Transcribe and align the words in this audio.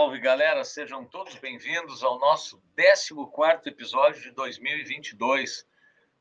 Salve 0.00 0.18
galera, 0.18 0.64
sejam 0.64 1.04
todos 1.04 1.34
bem-vindos 1.34 2.02
ao 2.02 2.18
nosso 2.18 2.58
14 2.74 3.68
episódio 3.68 4.22
de 4.22 4.30
2022. 4.30 5.66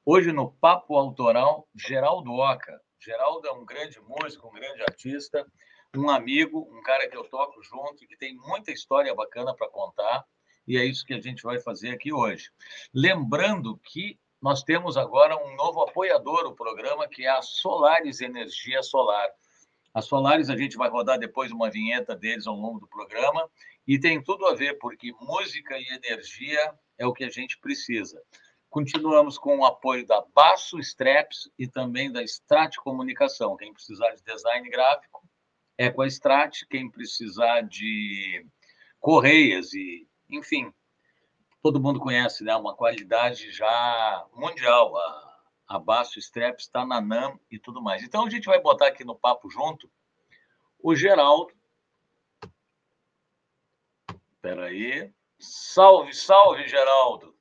Hoje 0.05 0.33
no 0.33 0.51
Papo 0.51 0.97
Autoral, 0.97 1.65
Geraldo 1.73 2.29
Oca. 2.33 2.77
Geraldo 2.99 3.47
é 3.47 3.53
um 3.53 3.63
grande 3.63 3.97
músico, 4.01 4.49
um 4.49 4.51
grande 4.51 4.81
artista, 4.81 5.49
um 5.95 6.09
amigo, 6.09 6.67
um 6.69 6.81
cara 6.81 7.07
que 7.07 7.15
eu 7.15 7.23
toco 7.23 7.63
junto, 7.63 8.05
que 8.05 8.17
tem 8.17 8.35
muita 8.35 8.69
história 8.69 9.15
bacana 9.15 9.55
para 9.55 9.69
contar, 9.69 10.25
e 10.67 10.77
é 10.77 10.83
isso 10.83 11.05
que 11.05 11.13
a 11.13 11.21
gente 11.21 11.41
vai 11.41 11.57
fazer 11.57 11.91
aqui 11.91 12.11
hoje. 12.11 12.51
Lembrando 12.93 13.77
que 13.77 14.19
nós 14.41 14.61
temos 14.61 14.97
agora 14.97 15.41
um 15.41 15.55
novo 15.55 15.83
apoiador 15.83 16.43
do 16.43 16.53
programa, 16.53 17.07
que 17.07 17.25
é 17.25 17.29
a 17.29 17.41
Solares 17.41 18.19
Energia 18.19 18.83
Solar. 18.83 19.29
A 19.93 20.01
Solares 20.01 20.49
a 20.49 20.55
gente 20.55 20.77
vai 20.77 20.89
rodar 20.89 21.17
depois 21.17 21.51
uma 21.51 21.69
vinheta 21.69 22.15
deles 22.15 22.45
ao 22.45 22.55
longo 22.55 22.79
do 22.79 22.87
programa 22.87 23.49
e 23.87 23.99
tem 23.99 24.21
tudo 24.21 24.45
a 24.45 24.53
ver 24.53 24.77
porque 24.77 25.11
música 25.19 25.77
e 25.77 25.87
energia 25.95 26.73
é 26.97 27.07
o 27.07 27.13
que 27.13 27.23
a 27.23 27.29
gente 27.29 27.57
precisa. 27.59 28.21
Continuamos 28.69 29.37
com 29.39 29.57
o 29.57 29.65
apoio 29.65 30.05
da 30.05 30.23
Basso 30.33 30.79
Straps 30.79 31.49
e 31.57 31.67
também 31.67 32.11
da 32.11 32.21
Strat 32.21 32.75
Comunicação. 32.75 33.57
Quem 33.57 33.73
precisar 33.73 34.11
de 34.11 34.21
design 34.21 34.69
gráfico 34.69 35.27
é 35.75 35.89
com 35.89 36.03
a 36.03 36.07
Strat. 36.07 36.67
Quem 36.69 36.89
precisar 36.91 37.61
de 37.61 38.45
correias 38.99 39.73
e, 39.73 40.07
enfim, 40.29 40.71
todo 41.63 41.81
mundo 41.81 41.99
conhece, 41.99 42.43
né? 42.43 42.55
Uma 42.55 42.75
qualidade 42.75 43.51
já 43.51 44.27
mundial. 44.35 44.95
A 44.95 45.28
Abaixo 45.69 46.17
Strep 46.17 46.59
está 46.59 46.83
na 46.83 46.99
NAM 46.99 47.37
e 47.51 47.59
tudo 47.59 47.79
mais. 47.79 48.01
Então 48.01 48.25
a 48.25 48.29
gente 48.29 48.45
vai 48.45 48.59
botar 48.59 48.87
aqui 48.87 49.03
no 49.03 49.15
papo 49.15 49.51
junto 49.51 49.87
o 50.81 50.95
Geraldo. 50.95 51.53
Espera 54.33 54.65
aí. 54.65 55.13
Salve, 55.37 56.11
salve, 56.13 56.67
Geraldo. 56.67 57.35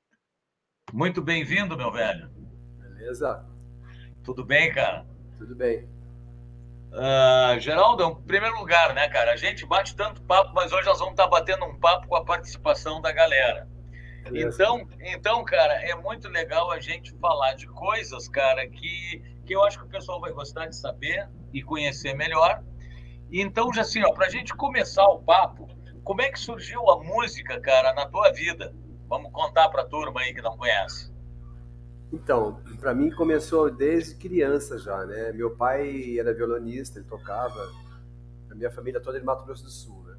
Muito 0.92 1.22
bem-vindo, 1.22 1.74
meu 1.74 1.90
velho. 1.90 2.28
Beleza? 2.78 3.46
Tudo 4.22 4.44
bem, 4.44 4.74
cara? 4.74 5.06
Tudo 5.38 5.54
bem. 5.54 5.88
Uh, 6.92 7.58
Geraldo, 7.60 8.04
em 8.04 8.26
primeiro 8.26 8.58
lugar, 8.58 8.94
né, 8.94 9.08
cara? 9.08 9.32
A 9.32 9.36
gente 9.36 9.64
bate 9.64 9.96
tanto 9.96 10.22
papo, 10.22 10.52
mas 10.52 10.70
hoje 10.70 10.86
nós 10.86 10.98
vamos 10.98 11.12
estar 11.12 11.28
batendo 11.28 11.64
um 11.64 11.80
papo 11.80 12.06
com 12.06 12.16
a 12.16 12.24
participação 12.24 13.00
da 13.00 13.10
galera. 13.10 13.66
Então, 14.26 14.86
então, 15.00 15.44
cara, 15.44 15.74
é 15.74 15.94
muito 15.94 16.28
legal 16.28 16.70
a 16.70 16.80
gente 16.80 17.12
falar 17.18 17.54
de 17.54 17.66
coisas, 17.68 18.28
cara, 18.28 18.68
que, 18.68 19.22
que 19.46 19.54
eu 19.54 19.62
acho 19.64 19.78
que 19.78 19.84
o 19.84 19.88
pessoal 19.88 20.20
vai 20.20 20.32
gostar 20.32 20.66
de 20.66 20.76
saber 20.76 21.28
e 21.52 21.62
conhecer 21.62 22.14
melhor. 22.14 22.62
Então, 23.30 23.72
já 23.72 23.82
assim, 23.82 24.02
ó, 24.04 24.12
para 24.12 24.26
a 24.26 24.30
gente 24.30 24.54
começar 24.54 25.06
o 25.06 25.22
papo, 25.22 25.68
como 26.04 26.22
é 26.22 26.30
que 26.30 26.38
surgiu 26.38 26.88
a 26.90 27.02
música, 27.02 27.60
cara, 27.60 27.92
na 27.94 28.06
tua 28.06 28.30
vida? 28.32 28.74
Vamos 29.08 29.30
contar 29.32 29.68
para 29.68 29.82
a 29.82 29.86
turma 29.86 30.20
aí 30.20 30.34
que 30.34 30.42
não 30.42 30.56
conhece. 30.56 31.12
Então, 32.12 32.62
para 32.80 32.94
mim 32.94 33.10
começou 33.10 33.70
desde 33.70 34.14
criança 34.16 34.78
já, 34.78 35.04
né? 35.04 35.32
Meu 35.32 35.56
pai 35.56 36.18
era 36.18 36.32
violonista, 36.32 36.98
ele 36.98 37.08
tocava. 37.08 37.70
A 38.50 38.54
minha 38.54 38.70
família 38.70 39.00
toda 39.00 39.18
é 39.18 39.20
de 39.20 39.26
Mato 39.26 39.44
Grosso 39.44 39.64
do 39.64 39.70
Sul, 39.70 40.04
né? 40.04 40.16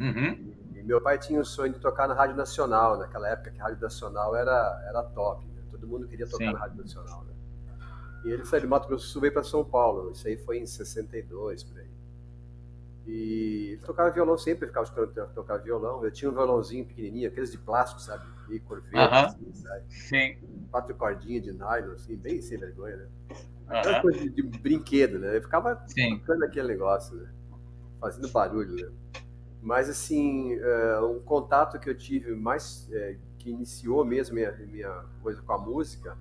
Uhum 0.00 0.55
meu 0.86 1.00
pai 1.00 1.18
tinha 1.18 1.40
o 1.40 1.44
sonho 1.44 1.72
de 1.72 1.80
tocar 1.80 2.06
na 2.06 2.14
Rádio 2.14 2.36
Nacional, 2.36 2.96
naquela 2.96 3.28
época 3.28 3.50
que 3.50 3.60
a 3.60 3.64
Rádio 3.64 3.80
Nacional 3.80 4.36
era, 4.36 4.84
era 4.88 5.02
top, 5.02 5.44
né? 5.48 5.62
todo 5.70 5.86
mundo 5.86 6.06
queria 6.06 6.26
tocar 6.26 6.46
Sim. 6.46 6.52
na 6.52 6.58
Rádio 6.58 6.78
Nacional. 6.78 7.24
Né? 7.24 7.34
E 8.24 8.30
ele 8.30 8.44
saiu 8.44 8.62
de 8.62 8.66
Mato 8.68 8.86
Grosso 8.86 9.06
do 9.06 9.10
Sul 9.10 9.20
veio 9.20 9.32
para 9.32 9.42
São 9.42 9.64
Paulo, 9.64 10.12
isso 10.12 10.26
aí 10.28 10.36
foi 10.36 10.58
em 10.58 10.66
62, 10.66 11.64
por 11.64 11.78
aí. 11.78 11.90
E 13.06 13.72
ele 13.72 13.82
tocava 13.82 14.10
violão 14.10 14.36
sempre, 14.36 14.66
ficava 14.66 14.84
escutando 14.84 15.32
tocar 15.32 15.58
violão. 15.58 16.04
Eu 16.04 16.10
tinha 16.10 16.28
um 16.28 16.34
violãozinho 16.34 16.84
pequenininho, 16.84 17.28
aqueles 17.28 17.52
de 17.52 17.58
plástico, 17.58 18.00
sabe? 18.00 18.24
E 18.50 18.58
cor 18.58 18.80
verde, 18.80 18.98
uh 18.98 19.00
-huh. 19.00 19.26
assim, 19.26 19.54
sabe? 19.54 19.84
Sim. 19.88 20.38
Quatro 20.72 20.94
cordinhas 20.96 21.44
de 21.44 21.52
nylon, 21.52 21.92
assim, 21.92 22.16
bem 22.16 22.42
sem 22.42 22.58
vergonha, 22.58 22.96
né? 22.96 23.08
Aquela 23.68 23.94
uh 23.94 23.98
-huh. 23.98 24.02
coisa 24.02 24.18
de, 24.18 24.30
de, 24.30 24.42
brinquedo, 24.42 25.20
né? 25.20 25.36
Eu 25.36 25.42
ficava 25.42 25.76
tocando 25.76 26.44
aquele 26.44 26.66
negócio, 26.66 27.16
né? 27.16 27.32
Fazendo 28.00 28.28
barulho, 28.28 28.74
né? 28.74 28.92
Mas, 29.66 29.90
assim, 29.90 30.56
um 31.10 31.18
contato 31.18 31.80
que 31.80 31.90
eu 31.90 31.98
tive 31.98 32.36
mais, 32.36 32.88
uh, 32.88 33.18
que 33.36 33.50
iniciou 33.50 34.04
mesmo 34.04 34.36
minha, 34.36 34.52
minha 34.52 35.04
coisa 35.20 35.42
com 35.42 35.52
a 35.52 35.58
música, 35.58 36.16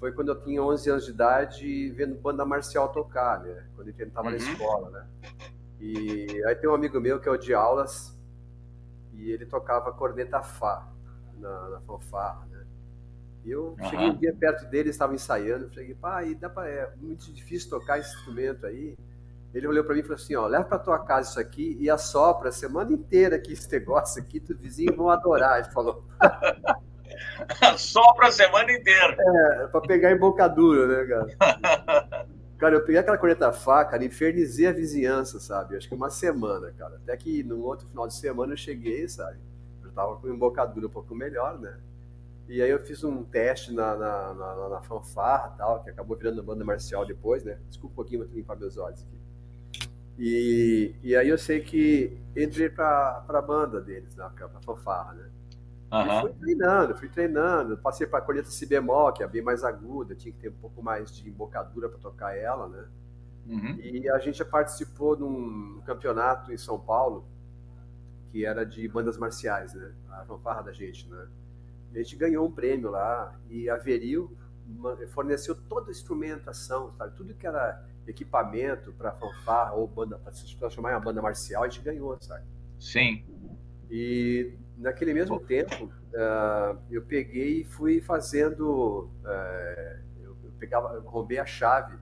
foi 0.00 0.10
quando 0.10 0.28
eu 0.28 0.42
tinha 0.42 0.62
11 0.62 0.88
anos 0.88 1.04
de 1.04 1.10
idade, 1.10 1.90
vendo 1.90 2.14
banda 2.14 2.46
marcial 2.46 2.88
tocar, 2.90 3.40
né? 3.42 3.66
Quando 3.76 3.88
eu 3.88 4.06
estava 4.06 4.28
uhum. 4.28 4.32
na 4.32 4.38
escola, 4.38 4.88
né? 4.88 5.06
E 5.78 6.42
aí 6.46 6.54
tem 6.54 6.70
um 6.70 6.74
amigo 6.74 6.98
meu 6.98 7.20
que 7.20 7.28
é 7.28 7.30
o 7.30 7.36
de 7.36 7.52
aulas, 7.52 8.18
e 9.12 9.32
ele 9.32 9.44
tocava 9.44 9.92
corneta 9.92 10.40
Fá 10.40 10.88
na, 11.36 11.68
na 11.68 11.80
fanfarra, 11.82 12.46
né? 12.46 12.64
E 13.44 13.50
eu 13.50 13.76
uhum. 13.78 13.84
cheguei 13.90 14.06
um 14.06 14.16
dia 14.16 14.34
perto 14.34 14.64
dele, 14.70 14.88
estava 14.88 15.14
ensaiando, 15.14 15.68
falei, 15.68 15.94
pai, 15.94 16.34
dá 16.34 16.48
pra, 16.48 16.66
é 16.66 16.90
muito 16.96 17.30
difícil 17.34 17.68
tocar 17.68 17.98
esse 17.98 18.16
instrumento 18.16 18.64
aí. 18.64 18.96
Ele 19.54 19.66
olhou 19.66 19.84
para 19.84 19.94
mim 19.94 20.00
e 20.00 20.02
falou 20.02 20.16
assim: 20.16 20.34
ó, 20.34 20.46
leva 20.46 20.64
para 20.64 20.78
tua 20.78 20.98
casa 20.98 21.30
isso 21.30 21.40
aqui 21.40 21.76
e 21.80 21.88
assopra 21.88 22.50
a 22.50 22.52
semana 22.52 22.92
inteira 22.92 23.36
aqui 23.36 23.52
esse 23.52 23.70
negócio 23.70 24.22
aqui, 24.22 24.40
tu 24.40 24.56
vizinho 24.56 24.94
vão 24.96 25.08
adorar. 25.10 25.58
Ele 25.60 25.70
falou. 25.70 26.04
Assopra 27.60 28.28
a 28.28 28.30
semana 28.30 28.70
inteira. 28.70 29.16
É, 29.18 29.66
para 29.68 29.80
pegar 29.80 30.12
embocadura, 30.12 30.86
né, 30.86 31.26
cara? 31.38 32.28
Cara, 32.58 32.74
eu 32.74 32.80
peguei 32.80 32.98
aquela 32.98 33.16
corneta 33.16 33.52
faca, 33.52 33.92
cara, 33.92 34.04
infernizei 34.04 34.66
a 34.66 34.72
vizinhança, 34.72 35.38
sabe? 35.38 35.76
Acho 35.76 35.88
que 35.88 35.94
uma 35.94 36.10
semana, 36.10 36.72
cara. 36.72 36.96
Até 36.96 37.16
que 37.16 37.44
no 37.44 37.62
outro 37.62 37.86
final 37.86 38.08
de 38.08 38.14
semana 38.14 38.54
eu 38.54 38.56
cheguei, 38.56 39.08
sabe? 39.08 39.38
Eu 39.80 39.92
tava 39.92 40.16
com 40.16 40.28
embocadura 40.28 40.88
um 40.88 40.90
pouco 40.90 41.14
melhor, 41.14 41.56
né? 41.60 41.78
E 42.48 42.60
aí 42.60 42.68
eu 42.68 42.80
fiz 42.80 43.04
um 43.04 43.22
teste 43.22 43.72
na, 43.72 43.94
na, 43.94 44.34
na, 44.34 44.68
na 44.70 44.82
fanfarra 44.82 45.54
tal, 45.56 45.84
que 45.84 45.90
acabou 45.90 46.16
virando 46.16 46.42
banda 46.42 46.64
marcial 46.64 47.06
depois, 47.06 47.44
né? 47.44 47.60
Desculpa 47.68 47.92
um 47.92 47.96
pouquinho, 47.96 48.26
vou 48.26 48.34
limpar 48.34 48.56
meus 48.56 48.76
olhos 48.76 49.02
aqui. 49.02 49.20
E, 50.18 50.96
e 51.02 51.16
aí 51.16 51.28
eu 51.28 51.38
sei 51.38 51.60
que 51.60 52.18
entrei 52.36 52.68
para 52.68 53.24
a 53.28 53.42
banda 53.42 53.80
deles, 53.80 54.16
né, 54.16 54.28
para 54.34 54.46
a 54.46 54.62
fanfarra, 54.62 55.14
né? 55.14 55.30
Uhum. 55.90 56.18
E 56.18 56.20
fui 56.20 56.32
treinando, 56.32 56.96
fui 56.96 57.08
treinando. 57.08 57.78
Passei 57.78 58.06
para 58.06 58.18
a 58.18 58.22
colheita 58.22 58.50
si 58.50 58.66
bemol, 58.66 59.12
que 59.12 59.22
é 59.22 59.28
bem 59.28 59.42
mais 59.42 59.64
aguda, 59.64 60.14
tinha 60.14 60.32
que 60.32 60.38
ter 60.38 60.48
um 60.50 60.58
pouco 60.60 60.82
mais 60.82 61.10
de 61.10 61.28
embocadura 61.28 61.88
para 61.88 61.98
tocar 61.98 62.36
ela, 62.36 62.68
né? 62.68 62.84
Uhum. 63.46 63.78
E 63.80 64.10
a 64.10 64.18
gente 64.18 64.44
participou 64.44 65.16
de 65.16 65.22
um 65.22 65.80
campeonato 65.86 66.52
em 66.52 66.58
São 66.58 66.78
Paulo, 66.78 67.26
que 68.30 68.44
era 68.44 68.64
de 68.64 68.86
bandas 68.88 69.16
marciais, 69.16 69.72
né? 69.72 69.94
A 70.10 70.24
fanfarra 70.26 70.62
da 70.62 70.72
gente, 70.72 71.08
né? 71.08 71.26
A 71.94 71.98
gente 71.98 72.16
ganhou 72.16 72.46
um 72.46 72.52
prêmio 72.52 72.90
lá 72.90 73.34
e 73.48 73.70
a 73.70 73.76
Veril 73.76 74.36
forneceu 75.08 75.54
toda 75.54 75.88
a 75.88 75.90
instrumentação, 75.90 76.92
sabe? 76.98 77.16
Tudo 77.16 77.32
que 77.32 77.46
era 77.46 77.82
equipamento 78.10 78.92
para 78.92 79.12
fanfarra 79.12 79.74
ou 79.74 79.86
banda, 79.86 80.18
para 80.18 80.32
se 80.32 80.56
transformar 80.56 80.92
em 80.92 80.94
uma 80.94 81.00
banda 81.00 81.22
marcial, 81.22 81.64
a 81.64 81.68
gente 81.68 81.82
ganhou, 81.82 82.16
sabe? 82.20 82.44
Sim. 82.78 83.24
E 83.90 84.52
naquele 84.76 85.14
mesmo 85.14 85.40
tempo, 85.40 85.84
uh, 85.84 86.78
eu 86.90 87.02
peguei 87.02 87.60
e 87.60 87.64
fui 87.64 88.00
fazendo. 88.00 89.10
Uh, 89.24 90.00
eu, 90.20 90.36
eu, 90.44 90.52
pegava, 90.58 90.94
eu 90.94 91.02
roubei 91.02 91.38
a 91.38 91.46
chave. 91.46 91.96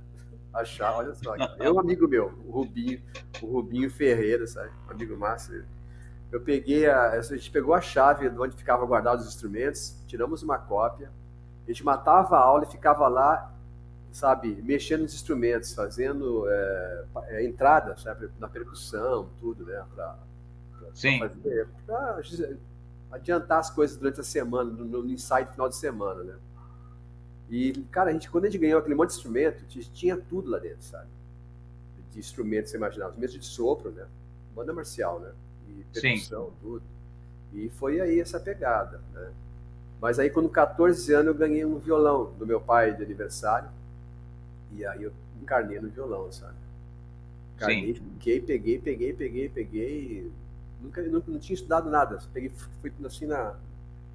A 0.53 0.65
chave, 0.65 0.99
olha 0.99 1.15
só. 1.15 1.35
Eu, 1.59 1.75
um 1.75 1.81
amigo 1.81 2.09
meu, 2.09 2.33
o 2.47 2.51
Rubinho, 2.51 3.03
o 3.43 3.47
Rubinho 3.47 3.91
Ferreira, 3.91 4.47
sabe? 4.47 4.71
Um 4.89 4.93
amigo 4.93 5.17
massa. 5.17 5.65
Eu 6.33 6.41
peguei 6.41 6.87
a. 6.87 7.11
A 7.11 7.21
gente 7.21 7.51
pegou 7.51 7.75
a 7.75 7.81
chave 7.81 8.29
de 8.29 8.39
onde 8.39 8.57
ficava 8.57 8.85
guardado 8.85 9.21
os 9.21 9.29
instrumentos, 9.29 10.03
tiramos 10.07 10.43
uma 10.43 10.59
cópia, 10.59 11.11
a 11.67 11.71
gente 11.71 11.85
matava 11.85 12.37
a 12.37 12.41
aula 12.41 12.65
e 12.65 12.71
ficava 12.71 13.07
lá 13.09 13.56
sabe, 14.13 14.61
mexendo 14.63 15.03
nos 15.03 15.15
instrumentos, 15.15 15.75
fazendo 15.75 16.49
é, 16.49 17.05
é, 17.29 17.45
entrada, 17.45 17.97
sabe, 17.97 18.29
na 18.39 18.49
percussão, 18.49 19.29
tudo, 19.41 19.65
né, 19.65 19.85
para 19.95 20.17
fazer, 21.19 21.69
pra 21.87 22.23
adiantar 23.11 23.59
as 23.59 23.71
coisas 23.71 23.97
durante 23.97 24.21
a 24.21 24.25
semana, 24.25 24.71
no, 24.71 25.03
no 25.03 25.11
ensaio 25.11 25.47
final 25.49 25.69
de 25.69 25.77
semana, 25.77 26.23
né. 26.23 26.35
E, 27.49 27.73
cara, 27.91 28.11
a 28.11 28.13
gente, 28.13 28.31
quando 28.31 28.45
a 28.45 28.49
gente 28.49 28.61
ganhou 28.61 28.81
aquele 28.81 28.95
monte 28.95 29.11
de 29.11 29.17
instrumento, 29.17 29.65
tinha 29.67 30.17
tudo 30.17 30.51
lá 30.51 30.59
dentro, 30.59 30.83
sabe, 30.83 31.09
de 32.13 32.19
instrumentos, 32.19 32.71
você 32.71 32.77
imaginava, 32.77 33.15
mesmo 33.17 33.39
de 33.39 33.47
sopro, 33.47 33.91
né, 33.91 34.07
banda 34.55 34.73
marcial, 34.73 35.21
né, 35.21 35.33
e 35.69 35.85
percussão, 35.93 36.47
Sim. 36.47 36.53
tudo. 36.63 36.83
E 37.53 37.69
foi 37.71 38.01
aí 38.01 38.21
essa 38.21 38.41
pegada, 38.41 39.01
né. 39.13 39.31
Mas 40.01 40.19
aí, 40.19 40.29
com 40.29 40.47
14 40.49 41.13
anos, 41.15 41.29
eu 41.29 41.35
ganhei 41.35 41.65
um 41.65 41.79
violão 41.79 42.33
do 42.39 42.47
meu 42.47 42.61
pai 42.61 42.95
de 42.95 43.03
aniversário, 43.03 43.69
e 44.73 44.85
aí 44.85 45.03
eu 45.03 45.13
encarnei 45.41 45.81
no 45.81 45.89
violão, 45.89 46.31
sabe? 46.33 46.57
Encarnei, 47.57 47.95
Sim. 47.95 48.03
fiquei, 48.15 48.41
peguei, 48.41 48.79
peguei, 48.79 49.13
peguei, 49.13 49.49
peguei. 49.49 50.33
Nunca, 50.81 51.03
nunca 51.03 51.31
não 51.31 51.39
tinha 51.39 51.55
estudado 51.55 51.89
nada. 51.89 52.19
Peguei, 52.33 52.51
fui 52.81 52.93
assim 53.05 53.27
na, 53.27 53.57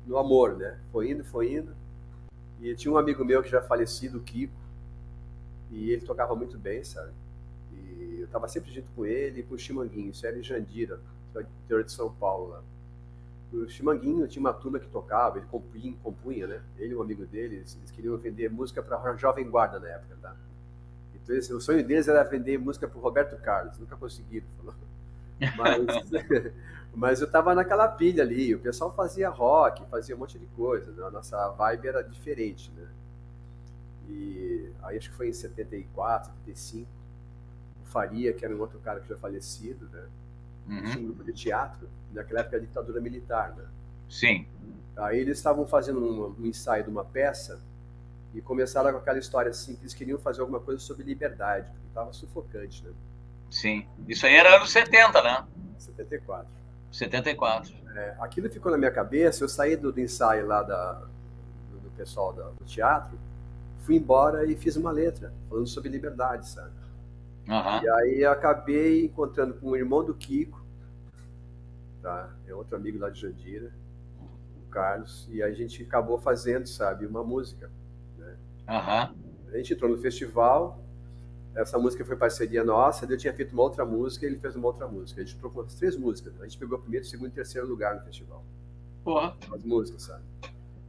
no 0.05 0.17
amor, 0.17 0.57
né? 0.57 0.79
Foi 0.91 1.09
indo, 1.09 1.23
foi 1.23 1.53
indo. 1.53 1.73
E 2.61 2.75
tinha 2.75 2.93
um 2.93 2.97
amigo 2.97 3.25
meu 3.25 3.41
que 3.41 3.49
já 3.49 3.61
falecido, 3.61 4.19
o 4.19 4.21
Kiko, 4.21 4.53
e 5.71 5.91
ele 5.91 6.05
tocava 6.05 6.35
muito 6.35 6.57
bem, 6.57 6.83
sabe? 6.83 7.11
E 7.73 8.19
eu 8.21 8.27
tava 8.27 8.47
sempre 8.47 8.71
junto 8.71 8.91
com 8.95 9.05
ele 9.05 9.39
e 9.39 9.43
com 9.43 9.55
o 9.55 9.57
Chimanguinho, 9.57 10.11
isso 10.11 10.25
era 10.27 10.37
em 10.37 10.43
Jandira, 10.43 10.99
interior 11.63 11.83
de 11.83 11.91
São 11.91 12.11
Paulo 12.13 12.49
lá. 12.49 12.61
O 13.51 13.67
Chimanguinho 13.67 14.27
tinha 14.27 14.39
uma 14.39 14.53
turma 14.53 14.79
que 14.79 14.87
tocava, 14.87 15.37
ele 15.37 15.45
compunha, 15.47 15.95
compunha 16.01 16.47
né? 16.47 16.61
Ele 16.77 16.95
um 16.95 17.01
amigo 17.01 17.25
dele, 17.25 17.57
eles, 17.57 17.77
queriam 17.91 18.17
vender 18.17 18.49
música 18.49 18.81
para 18.81 18.97
a 18.97 19.15
Jovem 19.15 19.49
Guarda 19.49 19.79
na 19.79 19.89
época, 19.89 20.15
tá? 20.21 20.35
Então, 21.13 21.35
esse, 21.35 21.53
o 21.53 21.59
sonho 21.59 21.85
deles 21.85 22.07
era 22.07 22.23
vender 22.23 22.57
música 22.57 22.87
para 22.87 22.99
Roberto 22.99 23.35
Carlos, 23.41 23.77
nunca 23.77 23.97
conseguiram, 23.97 24.47
falou. 24.57 24.73
Mas, 25.57 26.53
mas 26.95 27.21
eu 27.21 27.27
estava 27.27 27.53
naquela 27.53 27.87
pilha 27.87 28.23
ali, 28.23 28.55
o 28.55 28.59
pessoal 28.59 28.93
fazia 28.93 29.29
rock, 29.29 29.85
fazia 29.89 30.15
um 30.15 30.19
monte 30.19 30.39
de 30.39 30.45
coisa, 30.47 30.91
né? 30.91 31.03
a 31.03 31.11
nossa 31.11 31.49
vibe 31.49 31.87
era 31.87 32.01
diferente, 32.01 32.71
né? 32.71 32.87
E 34.07 34.71
aí 34.83 34.97
acho 34.97 35.09
que 35.09 35.15
foi 35.15 35.29
em 35.29 35.33
74, 35.33 36.31
75, 36.45 36.89
o 37.81 37.85
Faria, 37.85 38.33
que 38.33 38.45
era 38.45 38.55
um 38.55 38.59
outro 38.59 38.79
cara 38.79 38.99
que 38.99 39.09
já 39.09 39.17
falecido, 39.17 39.87
né? 39.89 40.05
Uhum. 40.71 40.83
Tinha 40.83 40.99
um 40.99 41.05
grupo 41.07 41.23
de 41.23 41.33
teatro, 41.33 41.89
naquela 42.13 42.39
época 42.39 42.57
da 42.57 42.65
ditadura 42.65 43.01
militar, 43.01 43.53
né? 43.55 43.65
Sim. 44.09 44.47
Aí 44.95 45.19
eles 45.19 45.37
estavam 45.37 45.67
fazendo 45.67 45.99
um, 45.99 46.35
um 46.39 46.45
ensaio 46.45 46.83
de 46.83 46.89
uma 46.89 47.03
peça 47.03 47.59
e 48.33 48.41
começaram 48.41 48.91
com 48.91 48.97
aquela 48.97 49.19
história 49.19 49.51
assim, 49.51 49.75
que 49.75 49.81
eles 49.81 49.93
queriam 49.93 50.17
fazer 50.17 50.41
alguma 50.41 50.59
coisa 50.59 50.79
sobre 50.79 51.03
liberdade, 51.03 51.67
porque 51.67 51.87
estava 51.87 52.13
sufocante, 52.13 52.83
né? 52.85 52.91
Sim. 53.49 53.85
Isso 54.07 54.25
aí 54.25 54.35
era 54.35 54.55
anos 54.55 54.71
70, 54.71 55.21
né? 55.21 55.45
74. 55.77 56.47
74. 56.91 57.73
É, 57.93 58.15
aquilo 58.19 58.49
ficou 58.49 58.71
na 58.71 58.77
minha 58.77 58.91
cabeça, 58.91 59.43
eu 59.43 59.49
saí 59.49 59.75
do, 59.75 59.91
do 59.91 59.99
ensaio 59.99 60.47
lá 60.47 60.63
da, 60.63 60.93
do, 61.69 61.79
do 61.79 61.89
pessoal 61.91 62.31
da, 62.31 62.49
do 62.49 62.63
teatro, 62.63 63.19
fui 63.81 63.95
embora 63.95 64.45
e 64.45 64.55
fiz 64.55 64.77
uma 64.77 64.91
letra 64.91 65.33
falando 65.49 65.67
sobre 65.67 65.89
liberdade, 65.89 66.47
sabe? 66.47 66.71
Uhum. 67.47 67.83
E 67.83 67.89
aí 67.89 68.25
acabei 68.25 69.05
encontrando 69.05 69.55
com 69.55 69.71
o 69.71 69.75
irmão 69.75 70.03
do 70.03 70.13
Kiko, 70.13 70.60
tá? 72.01 72.33
É 72.47 72.53
outro 72.53 72.75
amigo 72.75 72.99
lá 72.99 73.09
de 73.09 73.21
Jandira, 73.21 73.73
o 74.57 74.69
Carlos, 74.69 75.27
e 75.31 75.41
a 75.41 75.51
gente 75.51 75.83
acabou 75.83 76.17
fazendo, 76.17 76.67
sabe, 76.67 77.05
uma 77.05 77.23
música. 77.23 77.71
Né? 78.17 78.37
Uhum. 78.69 79.51
A 79.53 79.57
gente 79.57 79.73
entrou 79.73 79.91
no 79.91 79.97
festival, 79.97 80.83
essa 81.53 81.77
música 81.77 82.05
foi 82.05 82.15
parceria 82.15 82.63
nossa, 82.63 83.05
eu 83.05 83.17
tinha 83.17 83.33
feito 83.33 83.51
uma 83.51 83.63
outra 83.63 83.85
música 83.85 84.25
e 84.25 84.29
ele 84.29 84.39
fez 84.39 84.55
uma 84.55 84.67
outra 84.67 84.87
música. 84.87 85.21
A 85.21 85.25
gente 85.25 85.37
trocou 85.37 85.63
as 85.63 85.73
três 85.75 85.97
músicas. 85.97 86.39
A 86.39 86.43
gente 86.45 86.57
pegou 86.57 86.77
o 86.77 86.81
primeiro, 86.81 87.05
segundo 87.05 87.29
e 87.29 87.31
terceiro 87.31 87.67
lugar 87.67 87.95
no 87.95 88.01
festival. 88.01 88.43
Porra. 89.03 89.35
As 89.53 89.63
músicas, 89.63 90.03
sabe? 90.03 90.23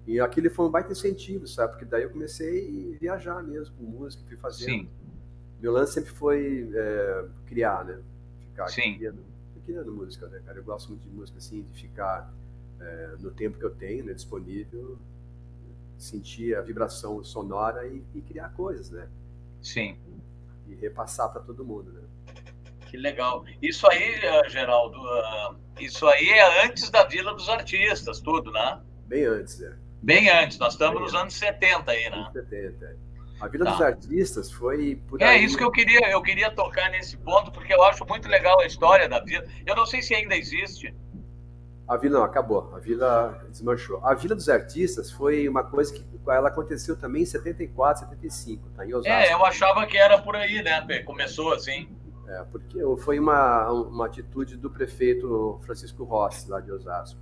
E 0.06 0.20
aquilo 0.20 0.50
foi 0.50 0.66
um 0.66 0.70
baita 0.70 0.92
incentivo, 0.92 1.46
sabe? 1.46 1.72
Porque 1.72 1.84
daí 1.84 2.04
eu 2.04 2.10
comecei 2.10 2.94
a 2.94 2.98
viajar 2.98 3.42
mesmo 3.42 3.74
com 3.76 3.84
música, 3.84 4.22
fui 4.26 4.36
fazendo. 4.36 4.70
Sim. 4.70 4.88
Meu 5.60 5.72
lance 5.72 5.94
sempre 5.94 6.10
foi 6.10 6.70
é, 6.74 7.24
criar, 7.46 7.84
né? 7.84 8.00
Ficar 8.50 8.68
Sim. 8.68 8.96
Criando, 8.96 9.24
criando 9.64 9.92
música, 9.92 10.26
né, 10.28 10.40
cara? 10.44 10.58
Eu 10.58 10.64
gosto 10.64 10.88
muito 10.90 11.02
de 11.02 11.10
música, 11.10 11.38
assim, 11.38 11.62
de 11.62 11.72
ficar 11.72 12.32
é, 12.80 13.16
no 13.20 13.30
tempo 13.30 13.58
que 13.58 13.64
eu 13.64 13.74
tenho, 13.74 14.04
né, 14.04 14.12
disponível, 14.12 14.98
sentir 15.98 16.56
a 16.56 16.60
vibração 16.60 17.22
sonora 17.22 17.86
e, 17.86 18.02
e 18.14 18.20
criar 18.22 18.50
coisas, 18.50 18.90
né? 18.90 19.08
Sim 19.62 19.96
e 20.72 20.74
repassar 20.74 21.30
para 21.30 21.42
todo 21.42 21.64
mundo, 21.64 21.92
né? 21.92 22.02
Que 22.86 22.96
legal. 22.96 23.44
Isso 23.60 23.88
aí, 23.90 24.14
eh, 24.22 24.48
Geraldo, 24.48 24.98
eh, 24.98 25.54
isso 25.80 26.06
aí 26.06 26.28
é 26.28 26.66
antes 26.66 26.90
da 26.90 27.04
Vila 27.04 27.34
dos 27.34 27.48
Artistas, 27.48 28.20
tudo, 28.20 28.50
né? 28.50 28.80
Bem 29.06 29.24
antes, 29.24 29.60
é. 29.62 29.74
Bem 30.02 30.28
antes, 30.28 30.58
nós 30.58 30.74
estamos 30.74 30.96
Bem 30.96 31.04
nos 31.04 31.14
antes. 31.14 31.42
anos 31.42 31.58
70 31.60 31.90
aí, 31.90 32.10
né? 32.10 32.16
Anos 32.16 32.32
70, 32.32 32.84
é. 32.84 32.96
A 33.42 33.48
Vila 33.48 33.64
tá. 33.64 33.72
dos 33.72 33.80
Artistas 33.82 34.52
foi 34.52 35.02
por 35.08 35.20
É 35.20 35.30
aí... 35.30 35.44
isso 35.44 35.58
que 35.58 35.64
eu 35.64 35.70
queria, 35.72 36.08
eu 36.08 36.22
queria 36.22 36.48
tocar 36.52 36.88
nesse 36.90 37.16
ponto, 37.16 37.50
porque 37.50 37.74
eu 37.74 37.82
acho 37.82 38.06
muito 38.06 38.28
legal 38.28 38.60
a 38.60 38.66
história 38.66 39.08
da 39.08 39.18
Vila. 39.18 39.44
Eu 39.66 39.74
não 39.74 39.84
sei 39.84 40.00
se 40.00 40.14
ainda 40.14 40.36
existe. 40.36 40.94
A 41.88 41.96
Vila 41.96 42.20
não, 42.20 42.24
acabou. 42.24 42.72
A 42.72 42.78
Vila 42.78 43.44
desmanchou. 43.50 44.00
A 44.06 44.14
Vila 44.14 44.36
dos 44.36 44.48
Artistas 44.48 45.10
foi 45.10 45.48
uma 45.48 45.64
coisa 45.64 45.92
que 45.92 46.06
ela 46.28 46.50
aconteceu 46.50 46.96
também 46.96 47.22
em 47.22 47.26
74, 47.26 48.04
75, 48.04 48.70
tá? 48.70 48.86
Em 48.86 48.94
Osasco. 48.94 49.12
É, 49.12 49.32
eu 49.32 49.44
achava 49.44 49.84
que 49.86 49.98
era 49.98 50.22
por 50.22 50.36
aí, 50.36 50.62
né? 50.62 51.02
Começou 51.02 51.52
assim. 51.52 51.88
É, 52.28 52.44
porque 52.44 52.78
foi 53.02 53.18
uma, 53.18 53.72
uma 53.72 54.06
atitude 54.06 54.56
do 54.56 54.70
prefeito 54.70 55.58
Francisco 55.66 56.04
Rossi, 56.04 56.48
lá 56.48 56.60
de 56.60 56.70
Osasco. 56.70 57.20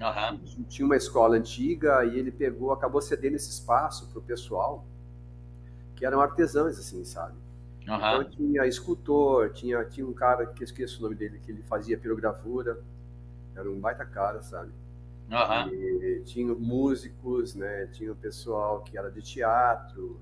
Uhum. 0.00 0.64
Tinha 0.64 0.84
uma 0.84 0.96
escola 0.96 1.36
antiga 1.36 2.04
e 2.04 2.18
ele 2.18 2.32
pegou, 2.32 2.72
acabou 2.72 3.00
cedendo 3.00 3.36
esse 3.36 3.50
espaço 3.50 4.10
para 4.10 4.18
o 4.18 4.22
pessoal, 4.22 4.84
que 5.94 6.04
eram 6.04 6.20
artesãos, 6.20 6.78
assim, 6.78 7.04
sabe? 7.04 7.36
Uhum. 7.88 7.96
Então 7.96 8.24
tinha 8.30 8.66
escultor, 8.66 9.52
tinha, 9.52 9.84
tinha 9.84 10.06
um 10.06 10.12
cara 10.12 10.46
que 10.46 10.62
eu 10.62 10.64
esqueço 10.64 10.98
o 10.98 11.02
nome 11.02 11.14
dele, 11.14 11.38
que 11.38 11.50
ele 11.50 11.62
fazia 11.62 11.98
pirogravura, 11.98 12.80
era 13.54 13.70
um 13.70 13.78
baita 13.78 14.04
cara, 14.04 14.42
sabe? 14.42 14.72
Uhum. 15.30 15.74
E 15.74 16.22
tinha 16.24 16.54
músicos, 16.54 17.54
né? 17.54 17.86
Tinha 17.86 18.12
o 18.12 18.16
pessoal 18.16 18.82
que 18.82 18.96
era 18.96 19.10
de 19.10 19.22
teatro. 19.22 20.20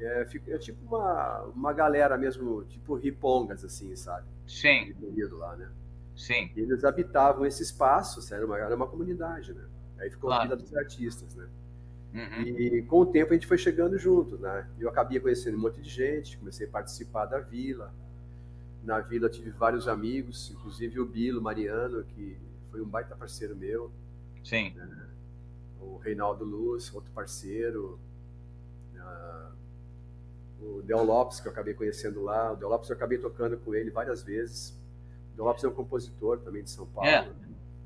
É, 0.00 0.26
é 0.48 0.58
tipo 0.58 0.84
uma, 0.86 1.42
uma 1.54 1.72
galera 1.72 2.18
mesmo, 2.18 2.64
tipo 2.64 2.94
ripongas, 2.94 3.64
assim, 3.64 3.94
sabe? 3.96 4.26
Sim. 4.46 4.94
lá, 5.32 5.56
né? 5.56 5.70
Sim. 6.16 6.50
E 6.54 6.60
eles 6.60 6.84
habitavam 6.84 7.46
esse 7.46 7.62
espaço, 7.62 8.20
era 8.32 8.44
uma, 8.44 8.58
era 8.58 8.74
uma 8.74 8.86
comunidade, 8.86 9.52
né? 9.52 9.64
Aí 9.98 10.10
ficou 10.10 10.28
claro. 10.28 10.42
a 10.42 10.44
vida 10.44 10.56
dos 10.56 10.74
artistas, 10.74 11.34
né? 11.34 11.48
Uhum. 12.14 12.42
E 12.42 12.82
com 12.82 13.00
o 13.00 13.06
tempo 13.06 13.32
a 13.32 13.34
gente 13.34 13.46
foi 13.46 13.58
chegando 13.58 13.98
junto, 13.98 14.38
né? 14.38 14.68
Eu 14.78 14.88
acabei 14.88 15.18
conhecendo 15.18 15.56
um 15.56 15.60
monte 15.60 15.82
de 15.82 15.90
gente, 15.90 16.38
comecei 16.38 16.66
a 16.66 16.70
participar 16.70 17.26
da 17.26 17.40
vila. 17.40 17.92
Na 18.84 19.00
vila 19.00 19.28
tive 19.28 19.50
vários 19.50 19.88
amigos, 19.88 20.52
inclusive 20.52 21.00
o 21.00 21.06
Bilo 21.06 21.42
Mariano, 21.42 22.04
que 22.04 22.38
foi 22.70 22.80
um 22.80 22.86
baita 22.86 23.16
parceiro 23.16 23.56
meu. 23.56 23.90
Sim. 24.44 24.74
Né? 24.74 25.08
O 25.80 25.96
Reinaldo 25.96 26.44
Luz, 26.44 26.94
outro 26.94 27.10
parceiro. 27.12 27.98
Uh, 28.94 29.54
o 30.60 30.82
Del 30.82 31.02
Lopes, 31.02 31.40
que 31.40 31.48
eu 31.48 31.52
acabei 31.52 31.74
conhecendo 31.74 32.22
lá. 32.22 32.52
O 32.52 32.56
Del 32.56 32.68
Lopes 32.68 32.88
eu 32.90 32.94
acabei 32.94 33.18
tocando 33.18 33.56
com 33.56 33.74
ele 33.74 33.90
várias 33.90 34.22
vezes. 34.22 34.70
O 35.32 35.36
Del 35.36 35.46
Lopes 35.46 35.64
é 35.64 35.68
um 35.68 35.74
compositor 35.74 36.38
também 36.38 36.62
de 36.62 36.70
São 36.70 36.86
Paulo. 36.86 37.08
É. 37.08 37.28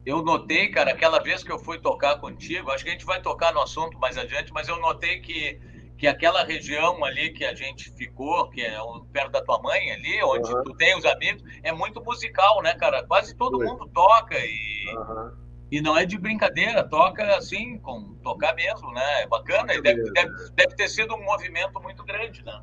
Eu 0.08 0.22
notei, 0.22 0.68
cara, 0.70 0.92
aquela 0.92 1.22
vez 1.22 1.44
que 1.44 1.52
eu 1.52 1.58
fui 1.58 1.78
tocar 1.78 2.18
contigo, 2.18 2.70
acho 2.70 2.82
que 2.82 2.88
a 2.88 2.94
gente 2.94 3.04
vai 3.04 3.20
tocar 3.20 3.52
no 3.52 3.60
assunto 3.60 3.98
mais 3.98 4.16
adiante, 4.16 4.50
mas 4.54 4.66
eu 4.66 4.80
notei 4.80 5.20
que 5.20 5.60
que 5.98 6.06
aquela 6.06 6.44
região 6.44 7.04
ali 7.04 7.30
que 7.32 7.44
a 7.44 7.54
gente 7.54 7.90
ficou, 7.90 8.48
que 8.50 8.62
é 8.62 8.78
perto 9.12 9.32
da 9.32 9.42
tua 9.42 9.60
mãe 9.60 9.90
ali, 9.90 10.22
onde 10.22 10.50
uhum. 10.54 10.62
tu 10.62 10.72
tem 10.76 10.96
os 10.96 11.04
amigos, 11.04 11.42
é 11.62 11.72
muito 11.72 12.02
musical, 12.02 12.62
né, 12.62 12.72
cara? 12.74 13.04
Quase 13.04 13.36
todo 13.36 13.58
mundo 13.58 13.86
toca 13.92 14.36
e 14.38 14.96
uhum. 14.96 15.32
e 15.72 15.82
não 15.82 15.94
é 15.94 16.06
de 16.06 16.16
brincadeira, 16.16 16.88
toca 16.88 17.36
assim, 17.36 17.78
com 17.78 18.14
tocar 18.22 18.54
mesmo, 18.54 18.90
né? 18.92 19.24
É 19.24 19.26
bacana, 19.26 19.74
e 19.74 19.82
deve, 19.82 20.10
deve, 20.12 20.32
deve, 20.54 20.74
ter 20.74 20.88
sido 20.88 21.14
um 21.14 21.22
movimento 21.22 21.78
muito 21.82 22.02
grande, 22.04 22.42
né? 22.44 22.62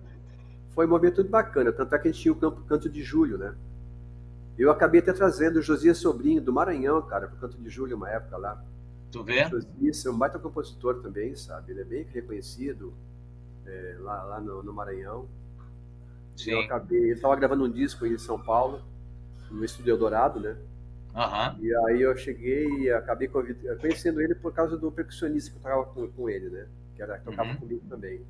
Foi 0.73 0.87
um 0.87 0.89
movimento 0.89 1.17
muito 1.17 1.29
bacana, 1.29 1.71
tanto 1.71 1.93
é 1.93 1.99
que 1.99 2.07
a 2.07 2.11
gente 2.11 2.21
tinha 2.21 2.31
o 2.31 2.37
campo 2.37 2.63
Canto 2.63 2.89
de 2.89 3.03
Julho, 3.03 3.37
né? 3.37 3.53
Eu 4.57 4.71
acabei 4.71 5.01
até 5.01 5.11
trazendo 5.11 5.59
o 5.59 5.61
Josias 5.61 5.97
Sobrinho 5.97 6.41
do 6.41 6.53
Maranhão, 6.53 7.01
cara, 7.01 7.27
o 7.27 7.39
Canto 7.39 7.57
de 7.57 7.69
Julho, 7.69 7.97
uma 7.97 8.09
época 8.09 8.37
lá. 8.37 8.63
Tu 9.11 9.23
vê? 9.23 9.45
O 9.45 9.49
Josias 9.49 10.05
é 10.05 10.09
um 10.09 10.17
baita 10.17 10.39
compositor 10.39 11.01
também, 11.01 11.35
sabe? 11.35 11.71
Ele 11.71 11.81
é 11.81 11.85
bem 11.85 12.03
reconhecido 12.03 12.93
é, 13.65 13.97
lá, 13.99 14.23
lá 14.23 14.39
no, 14.39 14.63
no, 14.63 14.73
Maranhão. 14.73 15.27
Sim. 16.35 16.51
Eu 16.51 16.61
acabei, 16.61 17.11
eu 17.11 17.15
estava 17.15 17.35
gravando 17.35 17.65
um 17.65 17.71
disco 17.71 18.05
em 18.05 18.17
São 18.17 18.41
Paulo, 18.41 18.81
no 19.51 19.63
Estúdio 19.63 19.91
Eldorado, 19.91 20.39
né? 20.39 20.55
Uhum. 21.13 21.63
E 21.63 21.75
aí 21.75 22.01
eu 22.01 22.15
cheguei 22.17 22.67
e 22.81 22.91
acabei 22.91 23.29
conhecendo 23.29 24.21
ele 24.21 24.35
por 24.35 24.53
causa 24.53 24.77
do 24.77 24.91
percussionista 24.91 25.51
que 25.51 25.57
eu 25.57 25.61
tocava 25.61 25.85
com, 25.85 26.07
com 26.09 26.29
ele, 26.29 26.49
né? 26.49 26.67
Que 26.95 27.01
era, 27.01 27.17
tocava 27.19 27.49
uhum. 27.49 27.57
comigo 27.57 27.85
também. 27.89 28.21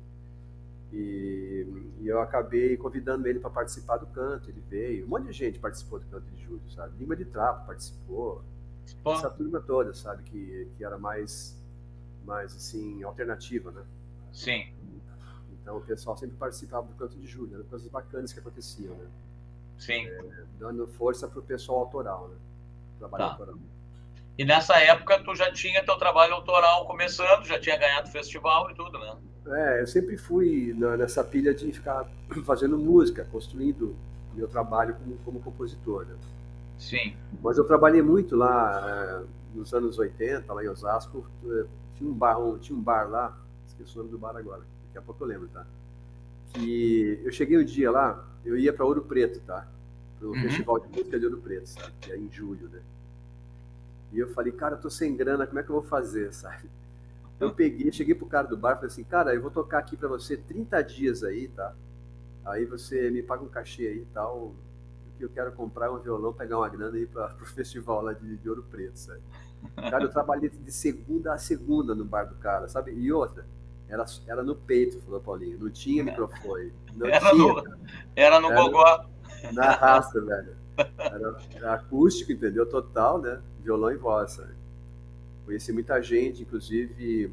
E, 0.92 1.66
e, 2.00 2.08
eu 2.08 2.20
acabei 2.20 2.76
convidando 2.76 3.26
ele 3.26 3.40
para 3.40 3.50
participar 3.50 3.96
do 3.96 4.06
canto. 4.06 4.48
Ele 4.48 4.60
veio, 4.68 5.04
um 5.04 5.08
monte 5.08 5.26
de 5.26 5.32
gente 5.32 5.58
participou 5.58 5.98
do 5.98 6.06
canto 6.06 6.26
de 6.30 6.42
Júlio, 6.42 6.70
sabe? 6.70 6.96
Lima 6.98 7.16
de 7.16 7.24
Trapo 7.24 7.66
participou, 7.66 8.44
Pô. 9.02 9.12
essa 9.12 9.28
turma 9.28 9.60
toda, 9.60 9.92
sabe? 9.94 10.22
Que, 10.22 10.68
que 10.76 10.84
era 10.84 10.98
mais, 10.98 11.60
mais 12.24 12.54
assim, 12.54 13.02
alternativa, 13.02 13.70
né? 13.70 13.84
Sim. 14.32 14.72
Então 15.52 15.78
o 15.78 15.80
pessoal 15.80 16.16
sempre 16.16 16.36
participava 16.36 16.86
do 16.86 16.94
canto 16.94 17.18
de 17.18 17.26
julho, 17.26 17.54
eram 17.54 17.64
coisas 17.64 17.88
bacanas 17.88 18.32
que 18.32 18.38
aconteciam, 18.38 18.94
né? 18.94 19.06
Sim. 19.78 20.06
É, 20.06 20.44
dando 20.58 20.86
força 20.86 21.26
para 21.26 21.40
o 21.40 21.42
pessoal 21.42 21.80
autoral, 21.80 22.28
né? 22.28 22.36
Trabalho 22.98 23.24
tá. 23.24 23.30
autoral. 23.32 23.58
E 24.38 24.44
nessa 24.44 24.78
época 24.78 25.22
tu 25.24 25.34
já 25.34 25.50
tinha 25.52 25.84
teu 25.84 25.96
trabalho 25.96 26.34
autoral 26.34 26.86
começando, 26.86 27.44
já 27.44 27.58
tinha 27.58 27.76
ganhado 27.76 28.10
festival 28.10 28.70
e 28.70 28.74
tudo, 28.74 28.98
né? 28.98 29.16
É, 29.48 29.82
eu 29.82 29.86
sempre 29.86 30.16
fui 30.16 30.74
nessa 30.98 31.22
pilha 31.22 31.54
de 31.54 31.72
ficar 31.72 32.08
fazendo 32.44 32.76
música, 32.76 33.26
construindo 33.30 33.94
meu 34.34 34.48
trabalho 34.48 34.94
como, 34.96 35.16
como 35.24 35.40
compositor, 35.40 36.04
né? 36.04 36.14
Sim. 36.78 37.14
Mas 37.42 37.56
eu 37.56 37.64
trabalhei 37.64 38.02
muito 38.02 38.36
lá 38.36 39.24
é, 39.24 39.56
nos 39.56 39.72
anos 39.72 39.98
80, 39.98 40.52
lá 40.52 40.64
em 40.64 40.68
Osasco. 40.68 41.26
É, 41.46 41.64
tinha 41.96 42.10
um 42.10 42.12
bar, 42.12 42.38
um, 42.38 42.58
tinha 42.58 42.76
um 42.76 42.82
bar 42.82 43.08
lá, 43.08 43.36
esqueci 43.66 43.94
o 43.94 43.98
nome 43.98 44.10
do 44.10 44.18
bar 44.18 44.36
agora 44.36 44.62
Daqui 44.86 44.98
a 44.98 45.02
pouco 45.02 45.24
eu 45.24 45.28
lembro, 45.28 45.48
tá? 45.48 45.66
Que 46.52 47.20
eu 47.24 47.32
cheguei 47.32 47.58
um 47.58 47.64
dia 47.64 47.90
lá, 47.90 48.24
eu 48.44 48.58
ia 48.58 48.72
para 48.72 48.84
Ouro 48.84 49.02
Preto, 49.02 49.40
tá? 49.40 49.66
pro 50.18 50.30
uhum. 50.30 50.42
Festival 50.42 50.80
de 50.80 50.88
Música 50.88 51.18
de 51.18 51.26
Ouro 51.26 51.38
Preto, 51.38 51.66
sabe? 51.66 51.92
Que 52.00 52.12
é 52.12 52.16
em 52.16 52.30
julho, 52.30 52.68
né? 52.68 52.80
E 54.12 54.18
eu 54.18 54.28
falei, 54.28 54.52
cara, 54.52 54.76
eu 54.76 54.80
tô 54.80 54.88
sem 54.88 55.16
grana, 55.16 55.46
como 55.46 55.58
é 55.58 55.62
que 55.62 55.70
eu 55.70 55.80
vou 55.80 55.84
fazer, 55.84 56.32
sabe? 56.34 56.68
Eu 57.38 57.52
peguei, 57.52 57.92
cheguei 57.92 58.14
pro 58.14 58.26
cara 58.26 58.46
do 58.46 58.56
bar 58.56 58.72
e 58.72 58.74
falei 58.76 58.88
assim, 58.88 59.04
cara, 59.04 59.34
eu 59.34 59.42
vou 59.42 59.50
tocar 59.50 59.78
aqui 59.78 59.96
para 59.96 60.08
você 60.08 60.36
30 60.36 60.82
dias 60.82 61.22
aí, 61.22 61.48
tá? 61.48 61.74
Aí 62.44 62.64
você 62.64 63.10
me 63.10 63.22
paga 63.22 63.42
um 63.42 63.48
cachê 63.48 63.88
aí 63.88 63.98
e 63.98 64.06
tal. 64.12 64.54
Que 65.18 65.24
eu 65.24 65.30
quero 65.30 65.52
comprar 65.52 65.90
um 65.90 65.98
violão, 65.98 66.32
pegar 66.32 66.58
uma 66.58 66.68
grana 66.68 66.98
ir 66.98 67.08
para 67.08 67.34
o 67.40 67.46
festival 67.46 68.02
lá 68.02 68.12
de, 68.12 68.36
de 68.36 68.48
Ouro 68.48 68.62
Preto, 68.70 68.98
sabe? 68.98 69.20
Cara, 69.74 70.04
eu 70.04 70.10
trabalhei 70.10 70.50
de 70.50 70.70
segunda 70.70 71.32
a 71.32 71.38
segunda 71.38 71.94
no 71.94 72.04
bar 72.04 72.24
do 72.24 72.34
cara, 72.36 72.68
sabe? 72.68 72.92
E 72.92 73.10
outra, 73.10 73.46
era, 73.88 74.04
era 74.26 74.42
no 74.42 74.54
peito, 74.54 75.00
falou 75.00 75.20
Paulinho. 75.20 75.58
Não 75.58 75.70
tinha 75.70 76.04
microfone. 76.04 76.72
Não 76.94 77.06
era, 77.06 77.30
tinha, 77.30 77.34
no, 77.34 77.64
era 78.14 78.40
no 78.40 78.50
era 78.50 78.62
gogó. 78.62 79.06
Na 79.52 79.72
raça, 79.72 80.20
velho. 80.20 80.56
Era, 80.98 81.36
era, 81.54 81.74
acústico, 81.74 82.32
entendeu? 82.32 82.66
Total, 82.66 83.20
né? 83.20 83.40
Violão 83.62 83.90
e 83.90 83.96
voz, 83.96 84.32
sabe? 84.32 84.54
Conheci 85.46 85.72
muita 85.72 86.02
gente, 86.02 86.42
inclusive 86.42 87.32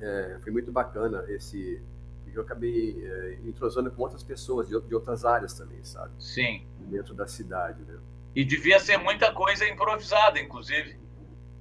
é, 0.00 0.38
foi 0.42 0.52
muito 0.52 0.72
bacana 0.72 1.24
esse. 1.28 1.80
Porque 2.24 2.36
eu 2.36 2.42
acabei 2.42 3.00
é, 3.06 3.38
entrosando 3.44 3.90
com 3.90 4.02
outras 4.02 4.24
pessoas 4.24 4.68
de, 4.68 4.78
de 4.80 4.94
outras 4.94 5.24
áreas 5.24 5.54
também, 5.54 5.82
sabe? 5.84 6.10
Sim. 6.18 6.66
Dentro 6.80 7.14
da 7.14 7.28
cidade, 7.28 7.80
né? 7.84 7.96
E 8.34 8.44
devia 8.44 8.80
ser 8.80 8.98
muita 8.98 9.32
coisa 9.32 9.66
improvisada, 9.66 10.38
inclusive. 10.40 10.98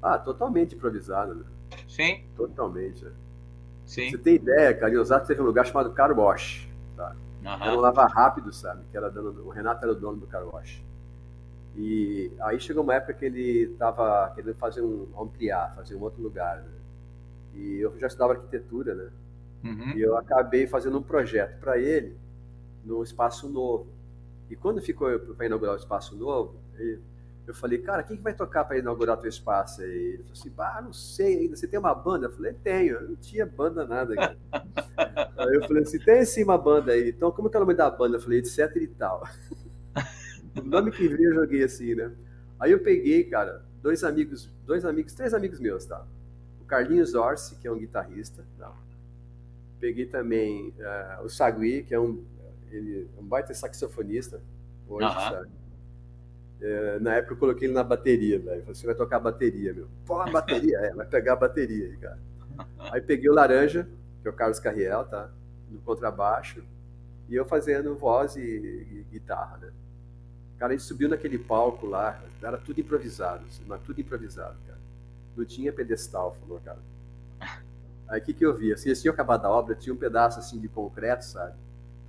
Ah, 0.02 0.18
totalmente 0.18 0.76
improvisada, 0.76 1.34
né? 1.36 1.46
Sim. 1.88 2.26
Totalmente. 2.36 3.06
Né? 3.06 3.12
Sim. 3.86 4.10
Você 4.10 4.18
tem 4.18 4.36
ideia, 4.36 4.74
cara, 4.74 4.92
em 4.92 4.98
Osasco 4.98 5.28
teve 5.28 5.42
um 5.42 5.46
lugar 5.46 5.66
chamado 5.66 5.94
Car 5.94 6.12
Wash, 6.18 6.68
tá? 6.98 7.16
Uhum. 7.44 7.64
Era 7.64 7.74
um 7.74 7.80
lava 7.80 8.06
rápido, 8.08 8.52
sabe? 8.52 8.84
Que 8.92 8.98
era 8.98 9.10
dono, 9.10 9.46
o 9.46 9.50
Renato 9.50 9.84
era 9.84 9.94
o 9.94 9.96
dono 9.96 10.18
do 10.18 10.26
Car 10.26 10.44
Wash. 10.48 10.84
E 11.78 12.32
aí 12.42 12.60
chegou 12.60 12.84
uma 12.84 12.96
época 12.96 13.14
que 13.14 13.26
ele 13.26 13.72
estava 13.74 14.32
querendo 14.34 14.56
fazer 14.56 14.82
um 14.82 15.08
ampliar, 15.20 15.76
fazer 15.76 15.96
um 15.96 16.02
outro 16.02 16.22
lugar, 16.22 16.62
né? 16.62 16.72
E 17.54 17.80
eu 17.80 17.98
já 18.00 18.08
estudava 18.08 18.34
arquitetura, 18.34 18.96
né? 18.96 19.10
Uhum. 19.64 19.98
E 19.98 20.02
eu 20.02 20.18
acabei 20.18 20.68
fazendo 20.68 20.98
um 20.98 21.04
projeto 21.04 21.60
para 21.60 21.78
ele 21.78 22.16
no 22.84 23.04
espaço 23.04 23.50
novo. 23.50 23.88
E 24.50 24.56
quando 24.56 24.82
ficou 24.82 25.20
para 25.20 25.46
inaugurar 25.48 25.74
o 25.74 25.78
espaço 25.78 26.16
novo, 26.16 26.56
eu 27.48 27.54
falei, 27.54 27.80
cara, 27.80 28.04
quem 28.04 28.18
que 28.18 28.24
vai 28.24 28.34
tocar 28.34 28.64
para 28.64 28.78
inaugurar 28.78 29.18
teu 29.18 29.30
espaço 29.30 29.82
aí? 29.82 29.90
Ele 29.90 30.18
falou 30.24 30.34
assim, 30.34 30.50
bah, 30.52 30.82
não 30.84 30.94
sei 30.94 31.40
ainda. 31.40 31.56
Você 31.56 31.68
tem 31.68 31.80
uma 31.80 31.94
banda? 31.94 32.28
Eu 32.28 32.32
falei, 32.32 32.54
tenho. 32.54 32.96
Eu 32.96 33.10
não 33.10 33.16
tinha 33.16 33.46
banda 33.46 33.86
nada, 33.86 34.16
cara. 34.16 34.38
aí 35.38 35.56
eu 35.56 35.68
falei 35.68 35.84
assim, 35.84 36.00
tem 36.00 36.24
sim 36.26 36.44
uma 36.44 36.58
banda 36.58 36.92
aí. 36.92 37.10
Então, 37.10 37.32
como 37.32 37.50
que 37.50 37.56
é 37.56 37.60
o 37.60 37.62
nome 37.62 37.76
da 37.76 37.90
banda? 37.90 38.18
Eu 38.18 38.22
falei, 38.22 38.40
etc 38.40 38.76
e 38.76 38.88
tal. 38.88 39.24
nome 40.76 40.92
que 40.92 41.08
veio 41.08 41.30
eu 41.30 41.36
joguei 41.36 41.64
assim, 41.64 41.96
né? 41.96 42.12
Aí 42.60 42.72
eu 42.72 42.80
peguei, 42.80 43.24
cara, 43.24 43.64
dois 43.82 44.04
amigos, 44.04 44.50
dois 44.66 44.86
amigos, 44.86 45.14
três 45.14 45.34
amigos 45.34 45.60
meus, 45.60 45.86
tá? 45.86 46.06
O 46.62 46.66
Carlinhos 46.66 47.14
Orsi, 47.14 47.56
que 47.56 47.68
é 47.68 47.72
um 47.72 47.78
guitarrista. 47.78 48.44
Não. 48.58 48.74
Peguei 49.80 50.06
também 50.06 50.74
uh, 50.80 51.24
o 51.24 51.30
Sagui, 51.30 51.84
que 51.84 51.94
é 51.94 52.00
um, 52.00 52.24
ele, 52.72 53.10
um 53.18 53.24
baita 53.24 53.54
saxofonista, 53.54 54.42
hoje, 54.88 55.14
sabe? 55.14 55.50
É, 56.62 57.00
na 57.00 57.16
época 57.16 57.34
eu 57.34 57.38
coloquei 57.38 57.68
ele 57.68 57.74
na 57.74 57.84
bateria, 57.84 58.40
velho. 58.40 58.62
Falei, 58.62 58.76
você 58.76 58.86
vai 58.86 58.96
tocar 58.96 59.20
bateria, 59.20 59.74
meu. 59.74 59.88
Pô, 60.06 60.20
a 60.20 60.32
bateria, 60.32 60.78
é, 60.80 60.94
vai 60.94 61.06
pegar 61.06 61.34
a 61.34 61.36
bateria 61.36 61.86
aí, 61.86 61.98
cara. 61.98 62.20
Aí 62.92 63.02
peguei 63.02 63.30
o 63.30 63.34
Laranja, 63.34 63.86
que 64.22 64.28
é 64.30 64.32
o 64.32 64.34
Carlos 64.34 64.60
Carriel, 64.60 65.04
tá? 65.04 65.30
No 65.70 65.80
contrabaixo. 65.82 66.64
E 67.28 67.36
eu 67.36 67.44
fazendo 67.46 67.94
voz 67.96 68.38
e, 68.38 68.42
e 68.42 69.06
guitarra, 69.12 69.58
né? 69.58 69.72
Cara, 70.58 70.74
a 70.74 70.76
gente 70.76 70.86
subiu 70.86 71.10
naquele 71.10 71.38
palco 71.38 71.86
lá, 71.86 72.22
era 72.42 72.58
tudo 72.58 72.80
improvisado, 72.80 73.46
assim, 73.46 73.64
mas 73.68 73.82
tudo 73.82 74.00
improvisado, 74.00 74.56
cara. 74.66 74.80
Não 75.36 75.44
tinha 75.44 75.74
pedestal, 75.74 76.38
falou, 76.40 76.62
cara. 76.64 76.80
Aí 78.08 78.22
o 78.22 78.24
que, 78.24 78.34
que 78.34 78.46
eu 78.46 78.56
vi? 78.56 78.72
Assim, 78.72 78.90
eles 78.90 79.02
tinham 79.02 79.14
acabado 79.14 79.46
a 79.46 79.50
obra, 79.50 79.76
tinha 79.76 79.94
um 79.94 79.98
pedaço 79.98 80.40
assim 80.40 80.60
de 80.60 80.68
concreto, 80.68 81.26
sabe? 81.26 81.56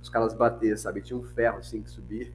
Os 0.01 0.09
caras 0.09 0.33
bater, 0.33 0.77
sabe? 0.77 1.01
Tinha 1.01 1.17
um 1.17 1.23
ferro 1.23 1.57
assim 1.57 1.81
que 1.81 1.89
subia. 1.89 2.31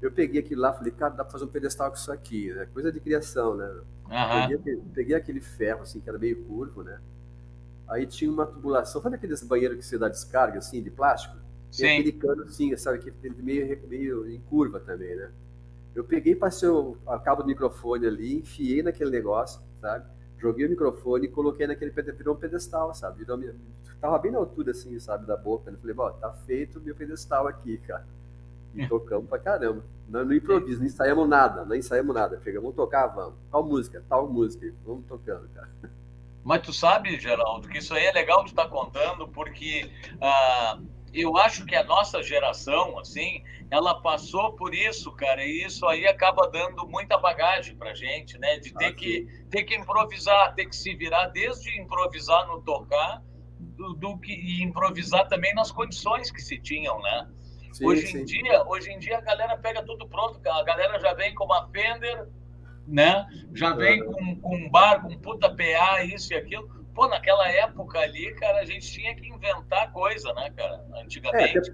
Eu 0.00 0.10
peguei 0.10 0.40
aquilo 0.40 0.62
lá, 0.62 0.72
falei, 0.72 0.90
cara, 0.90 1.14
dá 1.14 1.22
pra 1.22 1.32
fazer 1.32 1.44
um 1.44 1.48
pedestal 1.48 1.90
com 1.90 1.96
isso 1.96 2.10
aqui, 2.10 2.52
né? 2.54 2.66
Coisa 2.72 2.90
de 2.90 2.98
criação, 2.98 3.54
né? 3.54 3.66
Uhum. 3.66 4.48
Peguei, 4.48 4.82
peguei, 4.94 5.14
aquele 5.14 5.40
ferro, 5.40 5.82
assim, 5.82 6.00
que 6.00 6.08
era 6.08 6.18
meio 6.18 6.42
curvo, 6.44 6.82
né? 6.82 6.98
Aí 7.86 8.06
tinha 8.06 8.30
uma 8.30 8.46
tubulação, 8.46 9.02
sabe 9.02 9.16
aqueles 9.16 9.42
banheiros 9.42 9.76
que 9.76 9.84
você 9.84 9.98
dá 9.98 10.08
descarga, 10.08 10.58
assim, 10.58 10.82
de 10.82 10.90
plástico? 10.90 11.36
Sim. 11.70 11.82
Tem 11.82 12.00
aquele 12.00 12.12
cano, 12.12 12.42
assim, 12.42 12.76
sabe? 12.76 12.98
Que 12.98 13.12
meio, 13.42 13.88
meio 13.88 14.30
em 14.30 14.40
curva 14.40 14.80
também, 14.80 15.14
né? 15.14 15.30
Eu 15.94 16.04
peguei, 16.04 16.34
passei 16.34 16.68
o 16.68 16.96
cabo 17.24 17.42
do 17.42 17.48
microfone 17.48 18.06
ali, 18.06 18.38
enfiei 18.38 18.82
naquele 18.82 19.10
negócio, 19.10 19.60
sabe? 19.80 20.04
Joguei 20.38 20.66
o 20.66 20.70
microfone 20.70 21.26
e 21.26 21.28
coloquei 21.28 21.66
naquele 21.66 21.90
virou 21.90 22.34
um 22.34 22.38
pedestal, 22.38 22.94
sabe? 22.94 23.18
Virou, 23.18 23.38
tava 24.00 24.18
bem 24.18 24.32
na 24.32 24.38
altura, 24.38 24.70
assim, 24.70 24.98
sabe, 24.98 25.26
da 25.26 25.36
boca. 25.36 25.70
Eu 25.70 25.78
falei, 25.78 25.94
ó, 25.98 26.10
tá 26.12 26.32
feito 26.32 26.78
o 26.78 26.82
meu 26.82 26.94
pedestal 26.94 27.46
aqui, 27.46 27.76
cara. 27.78 28.06
E 28.74 28.86
tocamos 28.86 29.28
pra 29.28 29.38
caramba. 29.38 29.84
Não, 30.08 30.24
no 30.24 30.34
improviso, 30.34 30.78
não 30.78 30.86
ensaiamos 30.86 31.28
nada, 31.28 31.64
não 31.64 31.74
ensaiamos 31.74 32.14
nada. 32.14 32.40
Chegamos, 32.42 32.62
vamos 32.62 32.76
tocar, 32.76 33.08
vamos. 33.08 33.34
Tal 33.50 33.64
música, 33.64 34.02
tal 34.08 34.28
música. 34.28 34.72
Vamos 34.86 35.04
tocando, 35.06 35.48
cara. 35.50 35.68
Mas 36.42 36.62
tu 36.62 36.72
sabe, 36.72 37.20
Geraldo, 37.20 37.68
que 37.68 37.78
isso 37.78 37.92
aí 37.92 38.06
é 38.06 38.12
legal 38.12 38.42
de 38.44 38.50
estar 38.50 38.64
tá 38.64 38.70
contando, 38.70 39.28
porque 39.28 39.90
uh, 40.14 40.82
eu 41.12 41.36
acho 41.36 41.66
que 41.66 41.74
a 41.74 41.82
nossa 41.82 42.22
geração, 42.22 42.98
assim, 42.98 43.42
ela 43.70 44.00
passou 44.00 44.52
por 44.52 44.74
isso, 44.74 45.10
cara, 45.12 45.44
e 45.44 45.64
isso 45.64 45.86
aí 45.86 46.06
acaba 46.06 46.48
dando 46.48 46.86
muita 46.86 47.18
bagagem 47.18 47.76
pra 47.76 47.94
gente, 47.94 48.38
né? 48.38 48.58
De 48.58 48.72
ter, 48.74 48.86
ah, 48.86 48.92
que, 48.92 49.26
ter 49.50 49.64
que 49.64 49.74
improvisar, 49.74 50.54
ter 50.54 50.66
que 50.66 50.76
se 50.76 50.94
virar, 50.94 51.26
desde 51.26 51.80
improvisar 51.80 52.46
no 52.46 52.62
tocar, 52.62 53.22
do, 53.58 53.94
do 53.94 54.18
que 54.18 54.32
e 54.32 54.62
improvisar 54.62 55.26
também 55.28 55.54
nas 55.54 55.70
condições 55.70 56.30
que 56.30 56.40
se 56.40 56.58
tinham, 56.58 57.00
né? 57.00 57.28
Sim, 57.72 57.86
hoje, 57.86 58.06
sim. 58.06 58.20
Em 58.20 58.24
dia, 58.24 58.64
hoje 58.66 58.90
em 58.90 58.98
dia 58.98 59.18
a 59.18 59.20
galera 59.20 59.56
pega 59.56 59.82
tudo 59.84 60.08
pronto, 60.08 60.40
a 60.48 60.62
galera 60.62 60.98
já 60.98 61.14
vem 61.14 61.34
com 61.34 61.44
uma 61.44 61.68
Fender, 61.68 62.28
né? 62.86 63.26
Já 63.54 63.72
vem 63.72 64.04
com, 64.04 64.36
com 64.40 64.56
um 64.56 64.70
bar, 64.70 65.02
com 65.02 65.16
puta 65.18 65.48
PA, 65.48 66.02
isso 66.02 66.32
e 66.32 66.36
aquilo. 66.36 66.79
Pô, 66.94 67.08
naquela 67.08 67.48
época 67.48 67.98
ali, 67.98 68.34
cara, 68.34 68.60
a 68.60 68.64
gente 68.64 68.90
tinha 68.90 69.14
que 69.14 69.28
inventar 69.28 69.92
coisa, 69.92 70.32
né, 70.34 70.50
cara? 70.50 70.84
Antigamente. 71.02 71.56
É, 71.56 71.58
até, 71.58 71.72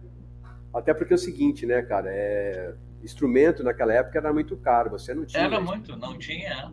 até, 0.74 0.94
porque 0.94 1.14
é 1.14 1.16
o 1.16 1.18
seguinte, 1.18 1.64
né, 1.64 1.82
cara? 1.82 2.10
É, 2.10 2.74
instrumento 3.02 3.62
naquela 3.62 3.92
época 3.92 4.18
era 4.18 4.32
muito 4.32 4.56
caro, 4.56 4.90
você 4.90 5.14
não 5.14 5.24
tinha. 5.24 5.44
Era 5.44 5.60
muito, 5.60 5.96
não 5.96 6.18
tinha. 6.18 6.72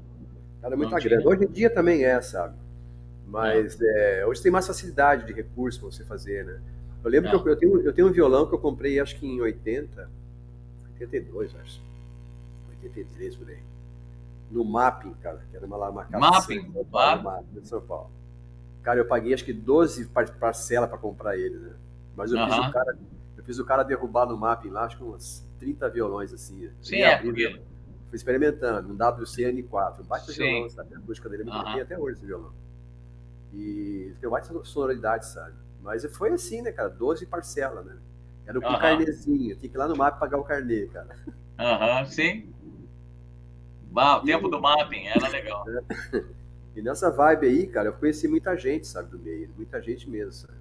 Era 0.62 0.76
muita 0.76 1.00
grana. 1.00 1.28
Hoje 1.28 1.46
em 1.46 1.52
dia 1.52 1.70
também 1.70 2.04
é, 2.04 2.22
sabe? 2.22 2.58
Mas 3.26 3.80
é. 3.82 4.20
É, 4.20 4.26
hoje 4.26 4.42
tem 4.42 4.52
mais 4.52 4.68
facilidade 4.68 5.26
de 5.26 5.34
recurso 5.34 5.80
para 5.80 5.92
você 5.92 6.06
fazer, 6.06 6.46
né? 6.46 6.62
Eu 7.04 7.10
lembro 7.10 7.30
que 7.30 7.36
eu, 7.36 7.52
eu, 7.52 7.58
tenho, 7.58 7.82
eu 7.82 7.94
tenho 7.94 8.08
um 8.08 8.12
violão 8.12 8.48
que 8.48 8.54
eu 8.54 8.60
comprei 8.60 9.00
acho 9.00 9.18
que 9.18 9.26
em 9.26 9.42
80, 9.42 10.10
82, 10.94 11.56
acho. 11.56 11.82
83 12.70 13.36
por 13.36 13.50
aí. 13.50 13.60
No 14.50 14.64
Mapping, 14.64 15.14
cara, 15.16 15.42
que 15.50 15.58
era 15.58 15.66
uma 15.66 15.90
uma 15.90 16.06
casa 16.06 16.20
Mapping, 16.20 16.72
São 16.72 16.86
Paulo, 16.86 17.46
de 17.52 17.68
São 17.68 17.82
Paulo. 17.82 18.12
Cara, 18.84 19.00
eu 19.00 19.06
paguei 19.06 19.34
acho 19.34 19.46
que 19.46 19.54
12 19.54 20.12
parcelas 20.40 20.90
para 20.90 20.98
comprar 20.98 21.38
ele, 21.38 21.58
né? 21.58 21.74
Mas 22.16 22.32
eu, 22.32 22.46
fiz 22.46 22.58
o 22.58 22.72
cara, 22.72 22.98
eu 23.38 23.44
fiz 23.44 23.60
o 23.60 23.66
cara 23.66 23.84
derrubar 23.84 24.28
no 24.28 24.38
Mapping 24.38 24.70
lá, 24.70 24.84
acho 24.84 24.98
que 24.98 25.04
uns 25.04 25.48
30 25.58 25.90
violões 25.90 26.34
assim. 26.34 26.70
Sim, 26.82 26.98
é, 26.98 27.18
porque... 27.18 27.62
Fui 28.10 28.18
experimentando, 28.18 28.94
um 28.94 28.96
WCN4, 28.96 30.02
um 30.02 30.04
baita 30.04 30.32
Sim. 30.32 30.44
violão, 30.44 30.70
sabe? 30.70 30.94
A 30.94 31.00
música 31.00 31.28
dele 31.28 31.46
muito 31.46 31.82
até 31.82 31.98
hoje 31.98 32.18
esse 32.18 32.25
violão. 32.28 32.54
E 33.52 34.13
tem 34.22 34.30
baita 34.30 34.54
sonoridade, 34.66 35.25
sabe? 35.25 35.56
Mas 35.82 36.06
foi 36.16 36.30
assim, 36.30 36.62
né, 36.62 36.72
cara? 36.72 36.90
12 36.90 37.25
parcelas, 37.25 37.84
né? 37.84 37.98
Era 38.46 38.60
com 38.60 38.68
uhum. 38.68 38.80
carnezinho. 38.80 39.56
Tinha 39.56 39.70
que 39.70 39.75
ir 39.75 39.80
lá 39.80 39.88
no 39.88 39.96
mapa 39.96 40.18
pagar 40.18 40.38
o 40.38 40.44
carnê, 40.44 40.86
cara. 40.88 41.16
Aham, 41.58 42.00
uhum, 42.00 42.06
sim. 42.06 42.54
Bah, 43.92 44.20
o 44.20 44.24
e... 44.24 44.25
tempo 44.25 44.48
do 44.48 44.62
mapping 44.62 45.08
era 45.08 45.28
legal. 45.30 45.66
E 46.75 46.82
nessa 46.82 47.10
vibe 47.10 47.48
aí, 47.48 47.68
cara, 47.68 47.89
eu 47.89 47.94
conheci 47.94 48.27
muita 48.27 48.56
gente, 48.56 48.88
sabe, 48.88 49.10
do 49.10 49.20
meio. 49.20 49.50
Muita 49.56 49.82
gente 49.82 50.10
mesmo, 50.10 50.34
sabe? 50.34 50.58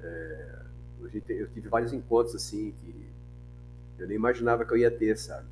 É... 0.00 0.58
Eu 1.00 1.48
tive 1.48 1.68
vários 1.68 1.92
encontros, 1.92 2.34
assim, 2.34 2.74
que 2.82 3.08
eu 3.98 4.06
nem 4.06 4.16
imaginava 4.16 4.64
que 4.64 4.72
eu 4.72 4.76
ia 4.76 4.90
ter, 4.90 5.16
sabe? 5.16 5.46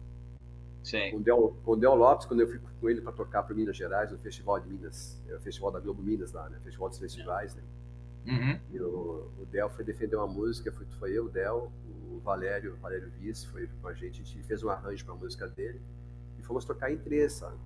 Sim. 0.83 1.11
Com 1.11 1.16
o 1.16 1.21
Del, 1.21 1.56
com 1.64 1.71
o 1.73 1.76
Del 1.76 1.95
Lopes, 1.95 2.26
quando 2.26 2.40
eu 2.40 2.49
fui 2.49 2.61
com 2.80 2.88
ele 2.88 3.00
para 3.00 3.12
tocar 3.12 3.42
para 3.42 3.54
Minas 3.54 3.76
Gerais, 3.76 4.12
no 4.12 4.18
Festival 4.18 4.61
de 4.61 4.68
Minas, 4.68 5.21
é 5.28 5.35
o 5.35 5.40
Festival 5.40 5.73
da 5.73 5.80
Globo 5.80 6.00
Minas 6.02 6.33
lá, 6.33 6.49
né? 6.49 6.59
Festival 6.62 6.88
dos 6.88 6.99
Festivais, 6.99 7.54
né? 7.54 7.62
Uhum. 8.26 8.61
E 8.73 8.80
o, 8.80 9.30
o 9.40 9.47
Del 9.47 9.68
foi 9.68 9.85
defender 9.85 10.16
uma 10.16 10.28
música, 10.28 10.71
foi, 10.71 10.87
foi 10.99 11.12
eu, 11.12 11.25
o 11.26 11.28
Del, 11.28 11.73
o 12.11 12.21
Valério, 12.21 12.75
o 12.75 12.76
Valério 12.76 13.11
Vice, 13.18 13.47
foi 13.49 13.68
com 13.80 13.88
a 13.88 13.95
gente, 13.95 14.23
a 14.23 14.25
gente 14.25 14.42
fez 14.45 14.62
um 14.62 14.68
arranjo 14.68 15.04
para 15.04 15.14
a 15.14 15.16
música 15.16 15.49
dele 15.49 15.80
e 16.38 16.42
fomos 16.42 16.64
tocar 16.64 16.92
em 16.92 16.97
três, 16.97 17.33
sabe? 17.33 17.56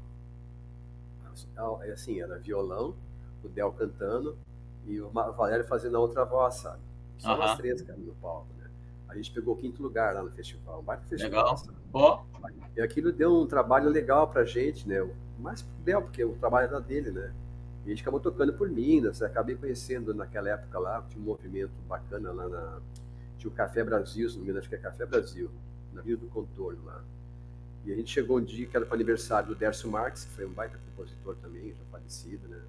É 1.83 1.93
assim, 1.93 2.21
era 2.21 2.39
violão, 2.39 2.95
o 3.43 3.49
Del 3.49 3.73
cantando 3.73 4.37
e 4.87 5.01
o 5.01 5.11
Valério 5.11 5.65
fazendo 5.65 5.97
a 5.97 6.01
outra 6.01 6.25
voz, 6.25 6.55
sabe? 6.57 6.81
Só 7.19 7.33
uhum. 7.33 7.39
nós 7.39 7.57
três, 7.57 7.83
cara, 7.83 7.99
no 7.99 8.15
palco, 8.15 8.49
né? 8.59 8.69
A 9.09 9.15
gente 9.15 9.31
pegou 9.33 9.55
o 9.55 9.57
quinto 9.57 9.83
lugar 9.83 10.15
lá 10.15 10.23
no 10.23 10.31
festival, 10.31 10.81
um 10.81 10.83
baita 10.83 11.05
festival. 11.07 11.55
Legal. 11.55 11.63
Oh. 11.93 12.19
E 12.77 12.81
aquilo 12.81 13.13
deu 13.13 13.35
um 13.35 13.47
trabalho 13.47 13.91
legal 13.91 14.29
pra 14.29 14.45
gente, 14.45 14.89
né? 14.89 15.07
Mais 15.39 15.67
deu, 15.85 16.03
porque 16.03 16.25
o 16.25 16.35
trabalho 16.35 16.69
era 16.69 16.81
dele, 16.81 17.11
né? 17.11 17.33
E 17.85 17.89
a 17.89 17.91
gente 17.91 18.03
acabou 18.03 18.21
tocando 18.21 18.53
por 18.53 18.69
Minas, 18.69 19.23
acabei 19.23 19.57
conhecendo 19.57 20.15
naquela 20.15 20.51
época 20.51 20.79
lá, 20.79 21.03
tinha 21.09 21.21
um 21.21 21.25
movimento 21.25 21.73
bacana 21.89 22.31
lá 22.31 22.49
na. 22.49 22.79
Tinha 23.39 23.51
o 23.51 23.55
Café 23.55 23.83
Brasil, 23.83 24.29
se 24.29 24.37
não 24.37 24.43
me 24.43 24.51
engano, 24.51 24.61
acho 24.61 24.69
que 24.69 24.75
é 24.75 24.79
Café 24.79 25.07
Brasil, 25.07 25.51
na 25.93 26.03
Rio 26.03 26.19
do 26.19 26.27
Contorno 26.27 26.85
lá. 26.85 27.03
E 27.85 27.93
a 27.93 27.97
gente 27.97 28.11
chegou 28.13 28.39
um 28.39 28.45
dia 28.45 28.67
que 28.67 28.77
era 28.77 28.85
para 28.85 28.93
o 28.93 28.95
aniversário 28.95 29.49
do 29.49 29.55
Dércio 29.55 29.91
Marques, 29.91 30.25
que 30.25 30.31
foi 30.33 30.47
um 30.47 30.53
baita 30.53 30.79
compositor 30.91 31.35
também, 31.37 31.71
já 31.71 31.85
falecido, 31.91 32.47
né? 32.49 32.61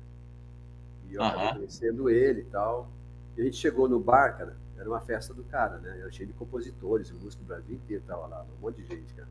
E 1.09 1.15
eu 1.15 1.23
acabei 1.23 1.53
conhecendo 1.53 2.09
ele 2.09 2.41
e 2.41 2.45
tal. 2.45 2.89
E 3.35 3.41
a 3.41 3.45
gente 3.45 3.57
chegou 3.57 3.89
no 3.89 3.99
bar, 3.99 4.37
cara, 4.37 4.55
era 4.77 4.89
uma 4.89 5.01
festa 5.01 5.33
do 5.33 5.43
cara, 5.43 5.77
né? 5.79 5.99
Era 5.99 6.11
cheio 6.11 6.27
de 6.27 6.33
compositores, 6.33 7.11
músicos 7.11 7.35
do 7.35 7.45
Brasil 7.45 7.75
inteiro 7.75 8.03
tava 8.07 8.25
lá, 8.27 8.45
um 8.57 8.61
monte 8.61 8.81
de 8.81 8.87
gente, 8.87 9.13
cara. 9.13 9.27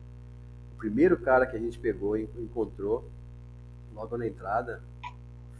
O 0.73 0.77
primeiro 0.77 1.17
cara 1.17 1.45
que 1.45 1.55
a 1.55 1.59
gente 1.59 1.77
pegou 1.77 2.15
e 2.17 2.29
encontrou, 2.37 3.09
logo 3.93 4.17
na 4.17 4.27
entrada, 4.27 4.81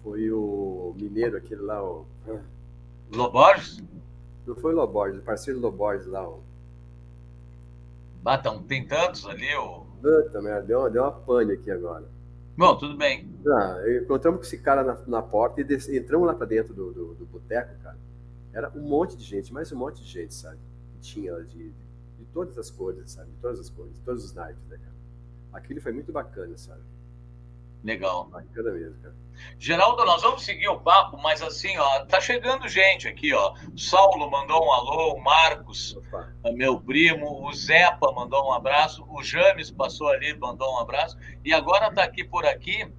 foi 0.03 0.31
o 0.31 0.95
mineiro, 0.99 1.37
aquele 1.37 1.61
lá, 1.61 1.83
o. 1.83 2.05
Loborges? 3.11 3.83
Não 4.45 4.55
foi 4.55 4.73
o 4.73 4.77
Loborges, 4.77 5.19
o 5.19 5.23
parceiro 5.23 5.59
Loborges 5.59 6.07
lá, 6.07 6.27
o. 6.27 6.41
Batão, 8.23 8.61
tem 8.63 8.85
tantos 8.85 9.25
ali, 9.25 9.53
o. 9.55 9.80
Puta 10.01 10.41
merda, 10.41 10.67
deu 10.67 10.79
uma, 10.79 10.89
deu 10.89 11.03
uma 11.03 11.11
pane 11.11 11.53
aqui 11.53 11.69
agora. 11.69 12.05
Bom, 12.57 12.75
tudo 12.75 12.97
bem. 12.97 13.29
Ah, 13.47 13.81
encontramos 14.01 14.39
com 14.39 14.45
esse 14.45 14.57
cara 14.57 14.83
na, 14.83 14.97
na 15.07 15.21
porta 15.21 15.61
e 15.61 15.97
entramos 15.97 16.27
lá 16.27 16.33
pra 16.33 16.45
dentro 16.45 16.73
do, 16.73 16.91
do, 16.91 17.13
do 17.15 17.25
boteco, 17.25 17.73
cara. 17.81 17.97
Era 18.53 18.69
um 18.75 18.81
monte 18.81 19.15
de 19.15 19.23
gente, 19.23 19.53
mais 19.53 19.71
um 19.71 19.77
monte 19.77 20.01
de 20.01 20.07
gente, 20.07 20.33
sabe? 20.33 20.57
Que 20.93 20.99
tinha 20.99 21.33
de, 21.43 21.69
de, 21.69 21.69
de 21.69 22.25
todas 22.33 22.57
as 22.57 22.69
cores, 22.69 23.11
sabe? 23.11 23.31
De 23.31 23.37
todas 23.37 23.59
as 23.59 23.69
cores, 23.69 23.93
de 23.93 24.01
todos 24.01 24.25
os 24.25 24.33
naipes, 24.33 24.63
né, 24.67 24.77
cara? 24.77 24.95
Aquilo 25.53 25.81
foi 25.81 25.91
muito 25.91 26.11
bacana, 26.11 26.57
sabe? 26.57 26.81
Legal. 27.83 28.27
Bacana 28.29 28.71
mesmo, 28.73 28.95
cara. 29.01 29.15
Geraldo, 29.59 30.03
nós 30.05 30.21
vamos 30.21 30.43
seguir 30.43 30.67
o 30.67 30.79
papo, 30.79 31.17
mas 31.21 31.41
assim, 31.41 31.77
ó, 31.77 32.05
tá 32.05 32.19
chegando 32.19 32.67
gente 32.67 33.07
aqui, 33.07 33.33
ó. 33.33 33.53
O 33.73 33.77
Saulo 33.77 34.29
mandou 34.29 34.65
um 34.65 34.71
alô, 34.71 35.13
o 35.13 35.23
Marcos, 35.23 35.95
Opa. 35.95 36.33
meu 36.53 36.79
primo, 36.79 37.47
o 37.47 37.53
Zepa 37.53 38.11
mandou 38.11 38.49
um 38.49 38.53
abraço, 38.53 39.05
o 39.09 39.23
James 39.23 39.69
passou 39.69 40.09
ali, 40.09 40.37
mandou 40.37 40.73
um 40.73 40.79
abraço, 40.79 41.17
e 41.43 41.53
agora 41.53 41.93
tá 41.93 42.03
aqui 42.03 42.23
por 42.23 42.45
aqui 42.45 42.91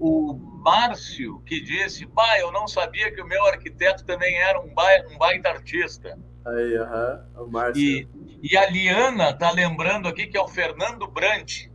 o 0.00 0.32
Márcio, 0.32 1.40
que 1.40 1.60
disse, 1.60 2.06
pai, 2.06 2.40
eu 2.40 2.50
não 2.50 2.66
sabia 2.66 3.12
que 3.12 3.20
o 3.20 3.26
meu 3.26 3.46
arquiteto 3.46 4.02
também 4.04 4.34
era 4.38 4.58
um, 4.58 4.72
ba 4.72 4.88
um 5.10 5.18
baita 5.18 5.50
artista. 5.50 6.18
Aí, 6.46 6.76
aham, 6.78 7.26
o 7.36 7.46
Márcio. 7.46 7.82
E, 7.82 8.08
e 8.42 8.56
a 8.56 8.68
Liana 8.70 9.34
tá 9.34 9.50
lembrando 9.50 10.08
aqui 10.08 10.26
que 10.26 10.38
é 10.38 10.40
o 10.40 10.48
Fernando 10.48 11.06
Brant. 11.06 11.66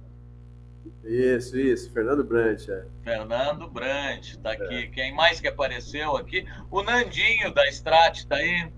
Isso, 1.03 1.57
isso, 1.57 1.91
Fernando 1.91 2.23
Brant. 2.23 2.67
É. 2.67 2.85
Fernando 3.03 3.69
Brant, 3.69 4.35
tá 4.37 4.51
aqui. 4.53 4.75
É. 4.75 4.87
Quem 4.87 5.13
mais 5.13 5.39
que 5.39 5.47
apareceu 5.47 6.17
aqui? 6.17 6.45
O 6.71 6.81
Nandinho 6.81 7.53
da 7.53 7.67
Strat 7.69 8.25
tá 8.25 8.35
aí. 8.35 8.71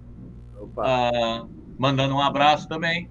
Ah, 0.78 1.46
mandando 1.78 2.16
um 2.16 2.22
abraço 2.22 2.68
também. 2.68 3.10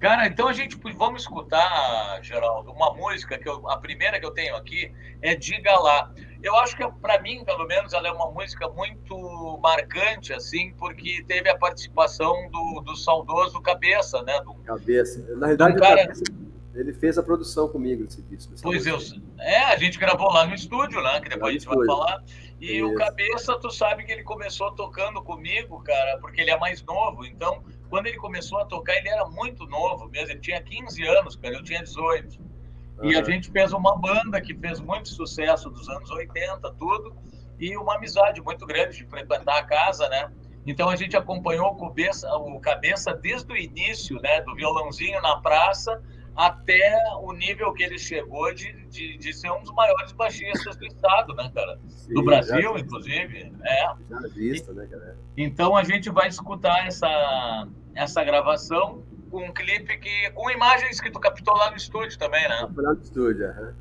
Cara, 0.00 0.26
então 0.26 0.48
a 0.48 0.52
gente 0.52 0.76
vamos 0.96 1.22
escutar, 1.22 2.18
Geraldo, 2.22 2.72
uma 2.72 2.92
música 2.92 3.38
que 3.38 3.48
eu, 3.48 3.70
a 3.70 3.78
primeira 3.78 4.18
que 4.18 4.26
eu 4.26 4.32
tenho 4.32 4.56
aqui 4.56 4.92
é 5.20 5.36
Diga 5.36 5.78
lá. 5.78 6.12
Eu 6.42 6.56
acho 6.56 6.76
que 6.76 6.84
para 7.00 7.22
mim, 7.22 7.44
pelo 7.44 7.64
menos, 7.68 7.92
ela 7.92 8.08
é 8.08 8.10
uma 8.10 8.28
música 8.32 8.68
muito 8.70 9.60
marcante, 9.62 10.32
assim, 10.32 10.74
porque 10.76 11.24
teve 11.28 11.48
a 11.48 11.56
participação 11.56 12.50
do, 12.50 12.80
do 12.80 12.96
saudoso 12.96 13.62
Cabeça, 13.62 14.20
né? 14.24 14.40
Do, 14.40 14.54
Cabeça. 14.54 15.24
Na 15.36 15.46
verdade, 15.46 15.78
cara... 15.78 16.08
Cabeça 16.08 16.41
ele 16.74 16.92
fez 16.92 17.18
a 17.18 17.22
produção 17.22 17.68
comigo 17.68 18.04
desse 18.04 18.22
disco. 18.22 18.54
Pois 18.62 18.86
eu. 18.86 18.98
É, 19.38 19.64
a 19.64 19.76
gente 19.76 19.98
gravou 19.98 20.30
lá 20.30 20.46
no 20.46 20.54
estúdio, 20.54 21.02
né? 21.02 21.20
Que 21.20 21.28
depois 21.28 21.50
a 21.50 21.58
gente 21.58 21.66
vai 21.66 21.86
falar. 21.86 22.24
E 22.60 22.78
Isso. 22.78 22.86
o 22.86 22.94
Cabeça, 22.94 23.58
tu 23.58 23.70
sabe 23.70 24.04
que 24.04 24.12
ele 24.12 24.22
começou 24.22 24.72
tocando 24.72 25.22
comigo, 25.22 25.82
cara, 25.82 26.18
porque 26.18 26.40
ele 26.40 26.50
é 26.50 26.58
mais 26.58 26.82
novo. 26.82 27.26
Então, 27.26 27.62
quando 27.90 28.06
ele 28.06 28.16
começou 28.16 28.58
a 28.58 28.64
tocar, 28.64 28.96
ele 28.96 29.08
era 29.08 29.26
muito 29.26 29.66
novo 29.66 30.08
mesmo. 30.08 30.30
Ele 30.30 30.40
tinha 30.40 30.62
15 30.62 31.02
anos, 31.06 31.36
cara, 31.36 31.54
eu 31.54 31.62
tinha 31.62 31.82
18. 31.82 32.40
Uhum. 32.40 33.10
E 33.10 33.16
a 33.16 33.22
gente 33.22 33.50
fez 33.50 33.72
uma 33.72 33.98
banda 33.98 34.40
que 34.40 34.54
fez 34.54 34.80
muito 34.80 35.10
sucesso 35.10 35.68
dos 35.68 35.88
anos 35.90 36.10
80, 36.10 36.72
tudo. 36.74 37.14
E 37.58 37.76
uma 37.76 37.96
amizade 37.96 38.40
muito 38.40 38.64
grande 38.64 38.96
de 38.96 39.04
frequentar 39.04 39.58
a 39.58 39.62
casa, 39.62 40.08
né? 40.08 40.32
Então 40.66 40.88
a 40.88 40.96
gente 40.96 41.16
acompanhou 41.16 41.66
o 41.66 41.76
cabeça, 41.76 42.32
o 42.34 42.58
cabeça 42.60 43.12
desde 43.12 43.52
o 43.52 43.56
início, 43.56 44.20
né? 44.22 44.40
Do 44.40 44.54
violãozinho 44.54 45.20
na 45.20 45.36
praça 45.40 46.00
até 46.34 46.98
o 47.20 47.32
nível 47.32 47.72
que 47.72 47.82
ele 47.82 47.98
chegou 47.98 48.52
de, 48.54 48.72
de, 48.86 49.16
de 49.18 49.32
ser 49.32 49.50
um 49.50 49.60
dos 49.62 49.72
maiores 49.72 50.12
baixistas 50.12 50.76
do 50.76 50.86
estado, 50.86 51.34
né, 51.34 51.50
cara? 51.54 51.78
Sim, 51.88 52.14
do 52.14 52.22
Brasil, 52.22 52.78
inclusive. 52.78 53.52
É. 53.62 53.94
Já 54.08 54.20
visto, 54.34 54.72
né, 54.72 54.86
galera? 54.86 55.16
Então 55.36 55.76
a 55.76 55.84
gente 55.84 56.10
vai 56.10 56.28
escutar 56.28 56.86
essa, 56.86 57.68
essa 57.94 58.24
gravação 58.24 59.02
com 59.30 59.44
um 59.44 59.52
clipe 59.52 59.98
que. 59.98 60.30
com 60.30 60.50
imagens 60.50 61.00
que 61.00 61.10
tu 61.10 61.20
captou 61.20 61.54
lá 61.56 61.70
no 61.70 61.76
estúdio 61.76 62.18
também, 62.18 62.48
né? 62.48 62.68
Lá 62.76 62.94
no 62.94 63.00
estúdio, 63.00 63.46
aham. 63.48 63.74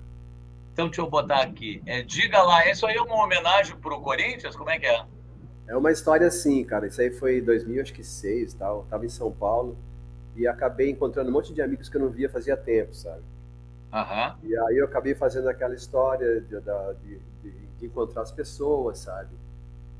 Então 0.73 0.87
deixa 0.87 1.01
eu 1.01 1.09
botar 1.09 1.41
aqui. 1.41 1.81
É, 1.85 2.01
diga 2.01 2.41
lá, 2.41 2.69
isso 2.69 2.85
aí 2.85 2.95
é 2.95 3.01
uma 3.01 3.23
homenagem 3.23 3.75
pro 3.77 3.99
Corinthians? 4.01 4.55
Como 4.55 4.69
é 4.69 4.79
que 4.79 4.85
é? 4.85 5.05
É 5.67 5.75
uma 5.75 5.91
história 5.91 6.27
assim, 6.27 6.63
cara. 6.63 6.87
Isso 6.87 7.01
aí 7.01 7.11
foi 7.11 7.39
em 7.39 7.43
2006 7.43 8.53
tal. 8.53 8.85
Tava 8.89 9.05
em 9.05 9.09
São 9.09 9.31
Paulo 9.31 9.77
e 10.35 10.47
acabei 10.47 10.89
encontrando 10.89 11.29
um 11.29 11.33
monte 11.33 11.53
de 11.53 11.61
amigos 11.61 11.89
que 11.89 11.97
eu 11.97 12.01
não 12.01 12.09
via 12.09 12.29
fazia 12.29 12.55
tempo, 12.55 12.93
sabe? 12.93 13.23
Uhum. 13.93 14.49
E 14.49 14.57
aí 14.57 14.77
eu 14.77 14.85
acabei 14.85 15.13
fazendo 15.13 15.49
aquela 15.49 15.75
história 15.75 16.39
de, 16.41 16.59
de, 16.59 17.19
de, 17.43 17.51
de 17.77 17.85
encontrar 17.85 18.21
as 18.21 18.31
pessoas, 18.31 18.99
sabe? 18.99 19.29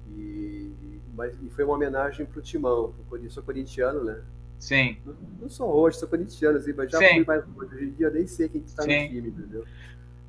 E, 0.08 0.72
mas, 1.13 1.34
e 1.41 1.50
foi 1.50 1.65
uma 1.65 1.76
homenagem 1.76 2.26
pro 2.26 2.41
Timão, 2.41 2.94
eu 3.12 3.30
sou 3.30 3.44
corintiano, 3.44 4.04
né? 4.04 4.22
Sim. 4.60 4.98
Não, 5.06 5.15
não 5.41 5.50
sou 5.50 5.67
hoje, 5.67 5.98
sou 5.98 6.08
corintiano, 6.08 6.58
assim, 6.58 6.74
mas 6.74 6.91
já 6.91 7.00
Sim. 7.00 7.15
fui 7.15 7.26
mais 7.26 7.44
Hoje 7.56 7.86
em 7.86 7.91
dia 7.91 8.08
eu 8.08 8.13
nem 8.13 8.28
sei 8.28 8.48
quem 8.48 8.62
está 8.62 8.84
no 8.84 8.89
time, 8.89 9.30
entendeu? 9.30 9.65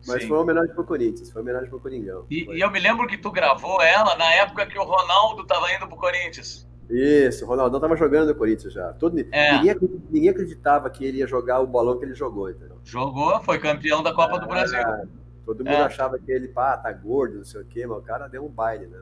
Mas 0.07 0.23
Sim. 0.23 0.29
foi 0.29 0.37
uma 0.37 0.43
homenagem 0.43 0.75
pro 0.75 0.85
Corinthians, 0.85 1.31
foi 1.31 1.41
uma 1.41 1.45
homenagem 1.45 1.71
pro 1.71 1.79
Coringão. 1.79 2.27
E, 2.29 2.45
e, 2.51 2.61
eu 2.61 2.71
me 2.71 2.81
lembro 2.81 3.07
que 3.07 3.17
tu 3.17 3.31
gravou 3.31 3.81
ela 3.81 4.17
na 4.17 4.33
época 4.35 4.67
que 4.67 4.79
o 4.79 4.83
Ronaldo 4.83 5.43
estava 5.43 5.73
indo 5.73 5.87
pro 5.87 5.97
Corinthians. 5.97 6.67
Isso, 6.91 7.45
o 7.45 7.49
Ronaldão 7.49 7.79
estava 7.79 7.97
jogando 7.97 8.29
no 8.29 8.35
Corinthians 8.35 8.73
já. 8.73 8.93
Todo, 8.93 9.19
é. 9.33 9.59
ninguém, 9.59 9.77
ninguém, 10.11 10.29
acreditava 10.31 10.91
que 10.91 11.05
ele 11.05 11.19
ia 11.19 11.27
jogar 11.27 11.61
o 11.61 11.67
balão 11.67 11.99
que 11.99 12.05
ele 12.05 12.15
jogou, 12.15 12.51
entendeu? 12.51 12.79
Jogou, 12.85 13.41
foi 13.43 13.59
campeão 13.59 14.03
da 14.03 14.13
Copa 14.13 14.39
do 14.39 14.47
Brasil. 14.47 14.83
Todo 15.45 15.59
mundo 15.59 15.75
é. 15.75 15.83
achava 15.83 16.19
que 16.19 16.31
ele, 16.31 16.49
pá, 16.49 16.77
tá 16.77 16.93
gordo, 16.93 17.39
não 17.39 17.45
sei 17.45 17.63
o 17.63 17.65
quê, 17.65 17.87
mas 17.87 17.99
o 17.99 18.03
cara 18.03 18.29
deu 18.29 18.45
um 18.45 18.49
baile, 18.49 18.87
né? 18.87 18.99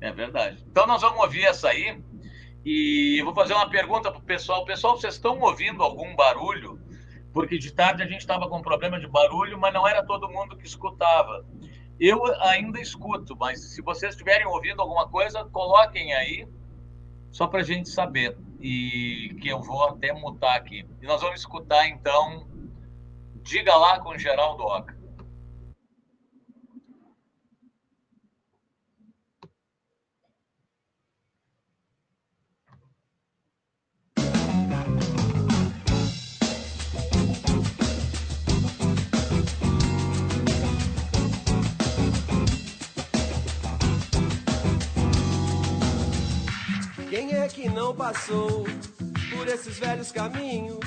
É 0.00 0.12
verdade. 0.12 0.64
Então 0.70 0.86
nós 0.86 1.00
vamos 1.00 1.20
ouvir 1.20 1.44
essa 1.44 1.68
aí. 1.68 2.00
E 2.64 3.20
eu 3.20 3.24
vou 3.24 3.34
fazer 3.34 3.54
uma 3.54 3.68
pergunta 3.68 4.10
pro 4.10 4.20
pessoal. 4.22 4.64
Pessoal, 4.64 4.96
vocês 4.96 5.14
estão 5.14 5.38
ouvindo 5.40 5.82
algum 5.82 6.14
barulho? 6.14 6.80
Porque 7.32 7.58
de 7.58 7.72
tarde 7.72 8.02
a 8.02 8.06
gente 8.06 8.20
estava 8.20 8.48
com 8.48 8.62
problema 8.62 9.00
de 9.00 9.08
barulho, 9.08 9.58
mas 9.58 9.72
não 9.72 9.86
era 9.86 10.04
todo 10.04 10.28
mundo 10.28 10.56
que 10.56 10.66
escutava. 10.66 11.44
Eu 11.98 12.20
ainda 12.40 12.80
escuto, 12.80 13.36
mas 13.36 13.60
se 13.60 13.82
vocês 13.82 14.12
estiverem 14.12 14.46
ouvindo 14.46 14.80
alguma 14.80 15.08
coisa, 15.08 15.44
coloquem 15.46 16.12
aí 16.14 16.46
só 17.32 17.48
para 17.48 17.60
a 17.60 17.64
gente 17.64 17.88
saber. 17.88 18.36
E 18.60 19.36
que 19.40 19.48
eu 19.48 19.60
vou 19.60 19.88
até 19.88 20.12
mutar 20.12 20.54
aqui. 20.54 20.86
E 21.00 21.06
nós 21.06 21.20
vamos 21.20 21.40
escutar, 21.40 21.88
então, 21.88 22.46
Diga 23.42 23.74
lá 23.76 23.98
com 23.98 24.16
Geraldo 24.16 24.62
Oca. 24.62 24.96
Que 47.52 47.68
não 47.68 47.94
passou 47.94 48.64
por 49.30 49.46
esses 49.46 49.78
velhos 49.78 50.10
caminhos? 50.10 50.80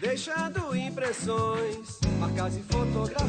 Deixando 0.00 0.76
impressões, 0.76 2.00
marcas 2.18 2.56
e 2.56 2.62
fotografias. 2.62 3.26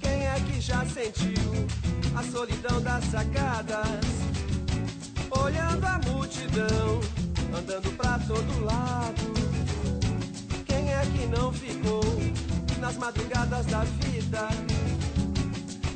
Quem 0.00 0.26
é 0.26 0.34
que 0.46 0.60
já 0.60 0.84
sentiu 0.86 1.66
a 2.14 2.22
solidão 2.22 2.80
das 2.82 3.04
sacadas? 3.06 4.06
Olhando 5.30 5.84
a 5.86 5.98
multidão, 6.06 7.00
andando 7.56 7.96
pra 7.96 8.18
todo 8.20 8.64
lado. 8.64 9.32
Quem 10.66 10.92
é 10.92 11.00
que 11.00 11.26
não 11.26 11.52
ficou 11.52 12.04
nas 12.78 12.96
madrugadas 12.96 13.64
da 13.66 13.84
vida? 13.84 14.48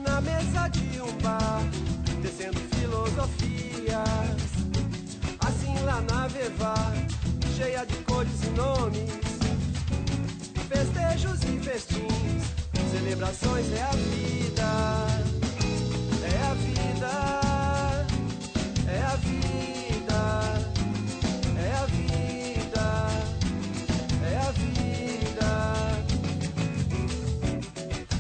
Na 0.03 0.21
mesa 0.21 0.69
de 0.69 1.01
um 1.01 1.13
bar 1.19 1.63
tecendo 2.23 2.59
filosofias. 2.75 3.56
Assim 3.93 4.67
Assim 5.47 5.85
lá 5.85 6.01
na 6.11 6.27
Vevá, 6.27 6.93
cheia 7.57 7.85
de 7.87 7.97
cores 7.99 8.43
e 8.43 8.51
nomes, 8.51 9.11
festejos 10.69 11.43
e 11.45 11.59
festins, 11.61 12.43
celebrações 12.91 13.73
é 13.73 13.83
a 13.83 13.91
vida, 13.91 15.07
é 16.23 16.43
a 16.43 16.55
vida, 16.55 17.41
é 18.89 19.03
a 19.03 19.17
vida, 19.17 20.21
é 21.59 21.73
a 21.73 21.87
vida, 21.87 22.87
é 24.25 24.37
a 24.37 24.51
vida. 24.51 25.51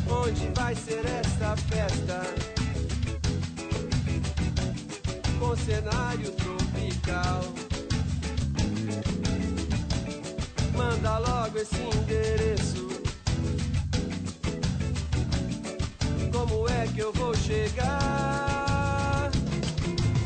Onde 0.08 0.48
vai 0.54 0.74
ser 0.76 1.04
esta 1.04 1.56
festa? 1.56 2.25
Cenário 5.64 6.30
tropical. 6.32 7.40
Manda 10.76 11.18
logo 11.18 11.58
esse 11.58 11.76
endereço. 11.76 12.86
Como 16.32 16.68
é 16.68 16.86
que 16.86 17.00
eu 17.00 17.12
vou 17.12 17.34
chegar? 17.34 19.30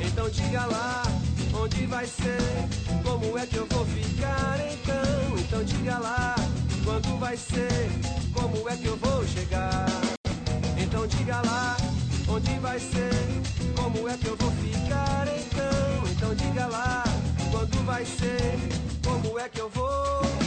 Então 0.04 0.28
diga 0.28 0.66
lá 0.66 1.02
onde 1.54 1.86
vai 1.86 2.06
ser. 2.06 2.38
Como 3.02 3.38
é 3.38 3.46
que 3.46 3.56
eu 3.56 3.66
vou 3.66 3.86
ficar 3.86 4.58
então? 4.72 5.38
Então 5.38 5.64
diga 5.64 5.98
lá 5.98 6.34
quando 6.84 7.18
vai 7.18 7.36
ser. 7.36 7.90
Como 8.34 8.68
é 8.68 8.76
que 8.76 8.86
eu 8.86 8.96
vou 8.96 9.26
chegar? 9.26 9.86
Então 10.76 11.06
diga 11.06 11.40
lá 11.42 11.76
onde 12.28 12.58
vai 12.58 12.78
ser. 12.78 13.59
Como 13.82 14.08
é 14.08 14.16
que 14.16 14.26
eu 14.26 14.36
vou 14.36 14.50
ficar 14.52 15.26
então? 15.26 16.10
Então 16.12 16.34
diga 16.34 16.66
lá 16.66 17.02
quando 17.50 17.84
vai 17.86 18.04
ser. 18.04 18.58
Como 19.02 19.38
é 19.38 19.48
que 19.48 19.60
eu 19.60 19.70
vou? 19.70 20.39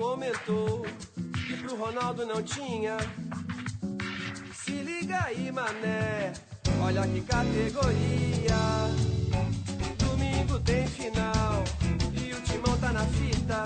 Comentou 0.00 0.86
que 1.46 1.56
pro 1.58 1.76
Ronaldo 1.76 2.24
não 2.24 2.42
tinha? 2.42 2.96
Se 4.54 4.70
liga 4.70 5.24
aí, 5.26 5.52
mané, 5.52 6.32
olha 6.82 7.06
que 7.06 7.20
categoria. 7.20 8.60
Domingo 9.98 10.58
tem 10.60 10.86
final 10.86 11.62
e 12.14 12.32
o 12.32 12.40
timão 12.40 12.78
tá 12.78 12.90
na 12.92 13.04
fita. 13.04 13.64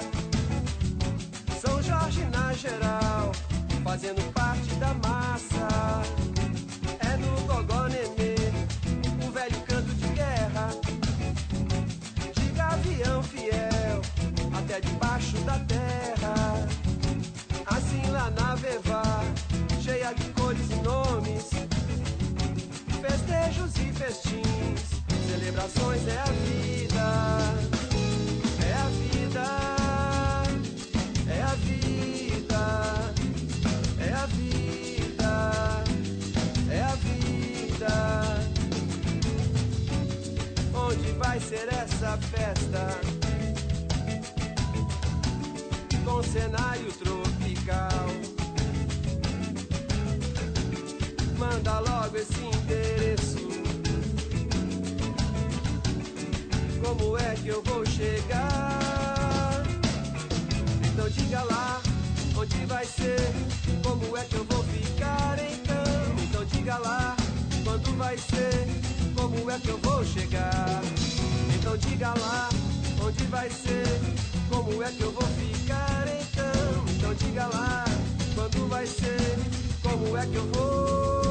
São 1.60 1.80
Jorge 1.80 2.24
na 2.24 2.52
geral, 2.52 3.30
fazendo 3.84 4.20
parte 4.32 4.43
celebrações 25.54 26.08
é 26.08 26.18
a 26.18 26.24
vida, 26.24 27.54
é 28.66 28.72
a 28.72 28.88
vida, 28.88 29.46
é 31.28 31.42
a 31.42 31.54
vida, 31.54 32.64
é 34.00 34.12
a 34.12 34.26
vida, 34.26 35.84
é 36.70 36.82
a 36.82 36.94
vida. 36.96 37.94
Onde 40.74 41.12
vai 41.12 41.38
ser 41.38 41.68
essa 41.72 42.18
festa? 42.18 42.98
Com 46.04 46.22
cenário 46.22 46.92
tropical. 46.94 48.06
Manda 51.38 51.78
logo 51.78 52.16
esse 52.16 52.33
Como 57.04 57.18
é 57.18 57.34
que 57.34 57.48
eu 57.48 57.62
vou 57.62 57.84
chegar? 57.84 59.62
Então 60.86 61.06
diga 61.10 61.42
lá 61.42 61.82
onde 62.34 62.64
vai 62.64 62.86
ser. 62.86 63.20
Como 63.82 64.16
é 64.16 64.24
que 64.24 64.36
eu 64.36 64.44
vou 64.44 64.64
ficar 64.64 65.36
então? 65.38 66.24
Então 66.24 66.44
diga 66.46 66.78
lá 66.78 67.14
quando 67.62 67.94
vai 67.98 68.16
ser. 68.16 68.66
Como 69.14 69.50
é 69.50 69.58
que 69.58 69.68
eu 69.68 69.78
vou 69.82 70.02
chegar? 70.02 70.80
Então 71.54 71.76
diga 71.76 72.14
lá 72.18 72.48
onde 73.02 73.24
vai 73.24 73.50
ser. 73.50 74.00
Como 74.48 74.82
é 74.82 74.90
que 74.90 75.02
eu 75.02 75.12
vou 75.12 75.28
ficar 75.28 76.06
então? 76.08 76.84
Então 76.88 77.14
diga 77.14 77.46
lá 77.48 77.84
quando 78.34 78.66
vai 78.70 78.86
ser. 78.86 79.38
Como 79.82 80.16
é 80.16 80.26
que 80.26 80.36
eu 80.36 80.46
vou? 80.54 81.23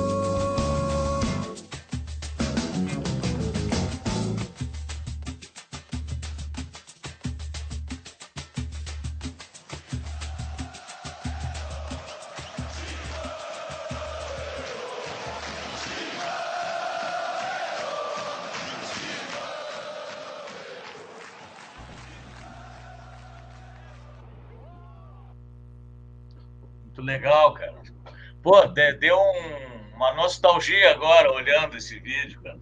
Pô, 28.44 28.66
de- 28.68 28.94
deu 28.94 29.18
um- 29.18 29.96
uma 29.96 30.14
nostalgia 30.14 30.92
agora 30.92 31.32
olhando 31.32 31.78
esse 31.78 31.98
vídeo, 32.00 32.42
cara. 32.42 32.60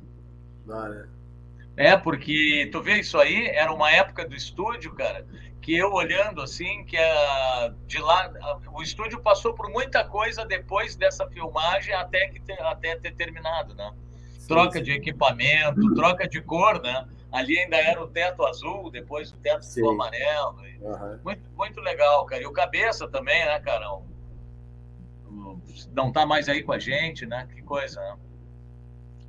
Né? 0.66 1.10
É, 1.76 1.98
porque 1.98 2.70
tu 2.72 2.82
vê 2.82 3.00
isso 3.00 3.18
aí, 3.18 3.48
era 3.48 3.74
uma 3.74 3.90
época 3.92 4.28
do 4.28 4.36
estúdio, 4.36 4.94
cara, 4.94 5.26
que 5.62 5.76
eu 5.76 5.92
olhando 5.92 6.42
assim, 6.42 6.84
que 6.86 6.98
a, 6.98 7.74
de 7.88 7.98
lá, 8.00 8.32
a- 8.42 8.60
o 8.74 8.82
estúdio 8.84 9.20
passou 9.22 9.54
por 9.54 9.70
muita 9.72 10.04
coisa 10.04 10.46
depois 10.46 10.96
dessa 10.96 11.28
filmagem 11.30 11.94
até, 11.96 12.28
que 12.28 12.40
ter, 12.42 12.62
até 12.62 12.96
ter 12.98 13.16
terminado, 13.16 13.74
né? 13.74 13.92
Troca 14.48 14.80
Sim, 14.80 14.84
de 14.84 14.92
equipamento, 14.92 15.94
troca 15.96 16.28
de 16.28 16.42
cor, 16.42 16.82
né? 16.82 17.08
Ali 17.32 17.58
ainda 17.58 17.78
era 17.78 18.02
o 18.04 18.08
teto 18.08 18.46
azul, 18.46 18.92
depois 18.92 19.32
o 19.32 19.38
teto 19.38 19.64
Sim. 19.64 19.76
ficou 19.76 19.92
amarelo. 19.94 20.66
e- 20.68 20.86
Aham. 20.86 21.20
Muito, 21.24 21.50
muito 21.56 21.80
legal, 21.80 22.26
cara. 22.26 22.42
E 22.42 22.46
o 22.46 22.52
Cabeça 22.52 23.08
também, 23.08 23.46
né, 23.46 23.60
Carol? 23.62 24.06
Não 25.94 26.12
tá 26.12 26.26
mais 26.26 26.48
aí 26.50 26.64
com 26.64 26.72
a 26.74 26.80
gente, 26.80 27.26
né? 27.26 27.48
Que 27.54 27.62
coisa, 27.62 28.00
né? 28.00 28.18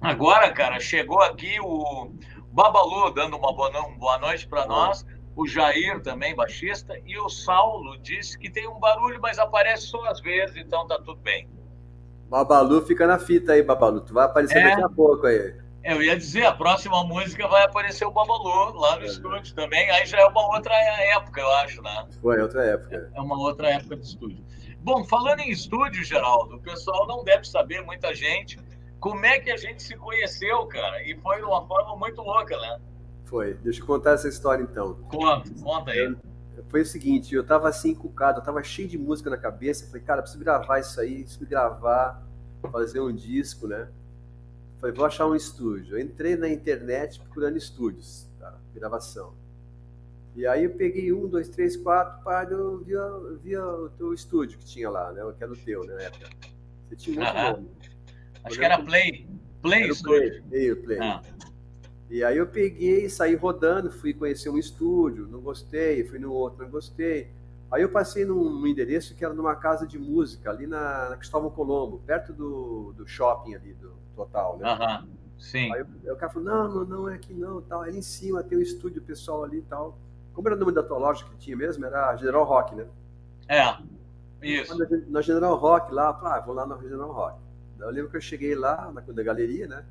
Agora, 0.00 0.50
cara, 0.52 0.80
chegou 0.80 1.20
aqui 1.22 1.60
o 1.60 2.12
Babalu 2.52 3.12
dando 3.12 3.36
uma 3.36 3.52
boa, 3.54 3.70
boa 3.96 4.18
noite 4.18 4.48
para 4.48 4.66
nós. 4.66 5.06
O 5.34 5.46
Jair 5.46 6.00
também, 6.02 6.34
baixista. 6.34 6.98
E 7.06 7.18
o 7.18 7.28
Saulo 7.28 7.96
disse 7.98 8.38
que 8.38 8.50
tem 8.50 8.68
um 8.68 8.78
barulho, 8.78 9.20
mas 9.22 9.38
aparece 9.38 9.86
só 9.86 10.04
às 10.06 10.20
vezes, 10.20 10.56
então 10.56 10.86
tá 10.86 10.96
tudo 10.98 11.16
bem. 11.16 11.48
Babalu 12.28 12.82
fica 12.84 13.06
na 13.06 13.18
fita 13.18 13.52
aí, 13.52 13.62
Babalu. 13.62 14.00
Tu 14.00 14.12
vai 14.12 14.24
aparecer 14.26 14.58
É. 14.58 14.70
daqui 14.70 14.82
a 14.82 14.88
pouco 14.88 15.26
aí. 15.26 15.54
Eu 15.84 16.00
ia 16.02 16.16
dizer, 16.16 16.46
a 16.46 16.52
próxima 16.52 17.02
música 17.04 17.46
vai 17.48 17.64
aparecer 17.64 18.04
o 18.06 18.10
Babalu 18.10 18.74
lá 18.78 18.96
no 18.96 19.02
É. 19.02 19.06
estúdio 19.06 19.54
também. 19.54 19.90
Aí 19.90 20.06
já 20.06 20.18
é 20.20 20.24
uma 20.26 20.54
outra 20.54 20.74
época, 20.74 21.40
eu 21.40 21.50
acho, 21.56 21.82
né? 21.82 22.06
Foi 22.20 22.40
outra 22.40 22.64
época. 22.64 23.10
É 23.14 23.20
uma 23.20 23.36
outra 23.38 23.70
época 23.70 23.96
de 23.96 24.06
estúdio. 24.06 24.44
Bom, 24.82 25.04
falando 25.04 25.40
em 25.40 25.50
estúdio, 25.50 26.04
Geraldo, 26.04 26.56
o 26.56 26.60
pessoal 26.60 27.06
não 27.06 27.22
deve 27.22 27.44
saber, 27.44 27.82
muita 27.82 28.14
gente, 28.14 28.58
como 28.98 29.24
é 29.24 29.38
que 29.38 29.50
a 29.50 29.56
gente 29.56 29.82
se 29.82 29.96
conheceu, 29.96 30.66
cara. 30.66 31.02
E 31.02 31.16
foi 31.20 31.38
de 31.38 31.44
uma 31.44 31.66
forma 31.66 31.96
muito 31.96 32.20
louca, 32.20 32.56
né? 32.56 32.80
Foi. 33.24 33.54
Deixa 33.54 33.80
eu 33.80 33.86
contar 33.86 34.12
essa 34.12 34.28
história 34.28 34.62
então. 34.62 34.94
Conta, 35.08 35.50
conta 35.62 35.90
aí. 35.92 36.14
Foi 36.68 36.82
o 36.82 36.86
seguinte, 36.86 37.34
eu 37.34 37.44
tava 37.44 37.68
assim 37.68 37.90
encucado, 37.90 38.40
eu 38.40 38.44
tava 38.44 38.62
cheio 38.62 38.88
de 38.88 38.98
música 38.98 39.30
na 39.30 39.36
cabeça. 39.36 39.86
Falei, 39.86 40.02
cara, 40.02 40.22
preciso 40.22 40.42
gravar 40.42 40.80
isso 40.80 41.00
aí, 41.00 41.22
preciso 41.22 41.46
gravar, 41.46 42.22
fazer 42.70 43.00
um 43.00 43.12
disco, 43.12 43.66
né? 43.66 43.88
Falei, 44.80 44.94
vou 44.94 45.06
achar 45.06 45.26
um 45.26 45.34
estúdio. 45.34 45.96
Eu 45.96 46.00
entrei 46.00 46.36
na 46.36 46.48
internet 46.48 47.20
procurando 47.20 47.56
estúdios, 47.56 48.28
tá? 48.38 48.58
Gravação. 48.74 49.32
E 50.34 50.46
aí 50.46 50.64
eu 50.64 50.70
peguei 50.70 51.12
um, 51.12 51.26
dois, 51.28 51.48
três, 51.48 51.76
quatro, 51.76 52.22
pá, 52.24 52.44
eu 52.50 52.78
via, 52.78 53.02
via 53.42 53.64
o 53.66 53.90
teu 53.90 54.14
estúdio 54.14 54.58
que 54.58 54.64
tinha 54.64 54.88
lá, 54.88 55.12
né? 55.12 55.22
Que 55.36 55.44
era 55.44 55.52
o 55.52 55.56
teu, 55.56 55.84
né, 55.84 55.94
na 55.94 56.02
época. 56.02 56.30
Você 56.88 56.96
tinha 56.96 57.20
outro 57.20 57.36
Aham. 57.38 57.52
nome. 57.52 57.68
Acho 58.44 58.58
que 58.58 58.64
era 58.64 58.82
Play. 58.82 59.28
Play 59.60 59.82
Era 59.84 59.94
Studio. 59.94 60.42
Play, 60.48 60.72
o 60.72 60.82
Play. 60.82 60.98
Ah, 61.00 61.22
E 62.10 62.24
aí 62.24 62.36
eu 62.36 62.46
peguei, 62.46 63.08
saí 63.08 63.34
rodando, 63.34 63.90
fui 63.90 64.12
conhecer 64.12 64.48
um 64.50 64.58
estúdio, 64.58 65.26
não 65.28 65.40
gostei, 65.40 66.04
fui 66.04 66.18
no 66.18 66.32
outro, 66.32 66.62
não 66.64 66.70
gostei. 66.70 67.30
Aí 67.70 67.82
eu 67.82 67.88
passei 67.88 68.24
num, 68.24 68.66
endereço 68.66 69.14
que 69.14 69.24
era 69.24 69.32
numa 69.32 69.54
casa 69.56 69.86
de 69.86 69.98
música, 69.98 70.50
ali 70.50 70.66
na, 70.66 71.10
na 71.10 71.16
Cristóvão 71.16 71.50
Colombo, 71.50 72.02
perto 72.06 72.32
do, 72.32 72.92
do 72.94 73.06
shopping 73.06 73.54
ali, 73.54 73.72
do 73.74 73.92
Total, 74.14 74.58
né? 74.58 74.68
Aham. 74.68 75.08
Sim. 75.38 75.72
Aí, 75.72 75.80
eu- 75.80 75.86
aí 76.04 76.10
o 76.10 76.16
cara 76.16 76.30
falou, 76.32 76.48
não, 76.48 76.68
não, 76.74 76.84
não, 76.84 77.08
é 77.08 77.14
aqui 77.14 77.32
não, 77.32 77.62
tal. 77.62 77.80
Ali 77.82 77.98
em 77.98 78.02
cima 78.02 78.42
tem 78.42 78.58
um 78.58 78.60
estúdio 78.62 79.00
pessoal 79.02 79.42
ali 79.44 79.58
e 79.58 79.62
tal. 79.62 79.98
Como 80.32 80.48
era 80.48 80.56
o 80.56 80.58
nome 80.58 80.72
da 80.72 80.82
tua 80.82 80.98
loja 80.98 81.24
que 81.24 81.36
tinha 81.36 81.56
mesmo? 81.56 81.84
Era 81.84 82.16
General 82.16 82.44
Rock, 82.44 82.74
né? 82.74 82.86
É. 83.48 83.76
Isso. 84.42 84.76
Na, 84.76 84.86
na 85.08 85.20
General 85.20 85.54
Rock 85.56 85.92
lá, 85.92 86.08
ah, 86.22 86.40
vou 86.40 86.54
lá 86.54 86.66
na 86.66 86.76
General 86.78 87.12
Rock. 87.12 87.38
Eu 87.78 87.90
lembro 87.90 88.10
que 88.10 88.16
eu 88.16 88.20
cheguei 88.20 88.54
lá, 88.54 88.90
na, 88.92 89.02
na 89.06 89.22
galeria, 89.22 89.66
né? 89.66 89.84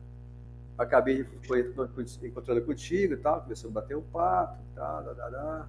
Acabei 0.78 1.26
foi, 1.46 1.74
encontrando 2.24 2.62
contigo 2.64 3.14
e 3.14 3.18
tal, 3.18 3.42
começamos 3.42 3.76
a 3.76 3.82
bater 3.82 3.96
um 3.96 4.02
papo 4.02 4.58
tal, 4.74 5.04
da, 5.04 5.14
da, 5.14 5.30
da. 5.30 5.68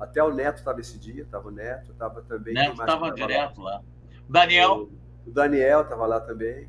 Até 0.00 0.22
o 0.22 0.32
Neto 0.32 0.58
estava 0.58 0.80
esse 0.80 0.98
dia, 0.98 1.26
tava 1.30 1.48
o 1.48 1.50
Neto, 1.50 1.92
tava 1.94 2.22
também. 2.22 2.54
Neto 2.54 2.72
estava 2.72 2.86
tava 2.92 3.06
lá? 3.06 3.14
direto 3.14 3.60
lá. 3.60 3.82
Daniel. 4.28 4.88
O 5.26 5.30
Daniel 5.30 5.82
estava 5.82 6.06
lá 6.06 6.20
também. 6.20 6.68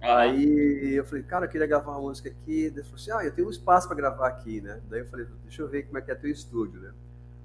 Ah, 0.00 0.18
Aí 0.20 0.94
eu 0.94 1.04
falei, 1.04 1.22
cara, 1.24 1.46
eu 1.46 1.48
queria 1.50 1.66
gravar 1.66 1.90
uma 1.92 2.00
música 2.00 2.28
aqui. 2.28 2.64
Ele 2.64 2.82
falou 2.82 2.96
assim, 2.96 3.10
ah, 3.12 3.24
eu 3.24 3.32
tenho 3.32 3.48
um 3.48 3.50
espaço 3.50 3.88
para 3.88 3.96
gravar 3.96 4.28
aqui, 4.28 4.60
né? 4.60 4.80
Daí 4.88 5.00
eu 5.00 5.06
falei, 5.06 5.26
deixa 5.44 5.62
eu 5.62 5.68
ver 5.68 5.84
como 5.84 5.98
é 5.98 6.00
que 6.02 6.10
é 6.10 6.14
teu 6.14 6.30
estúdio, 6.30 6.80
né? 6.80 6.92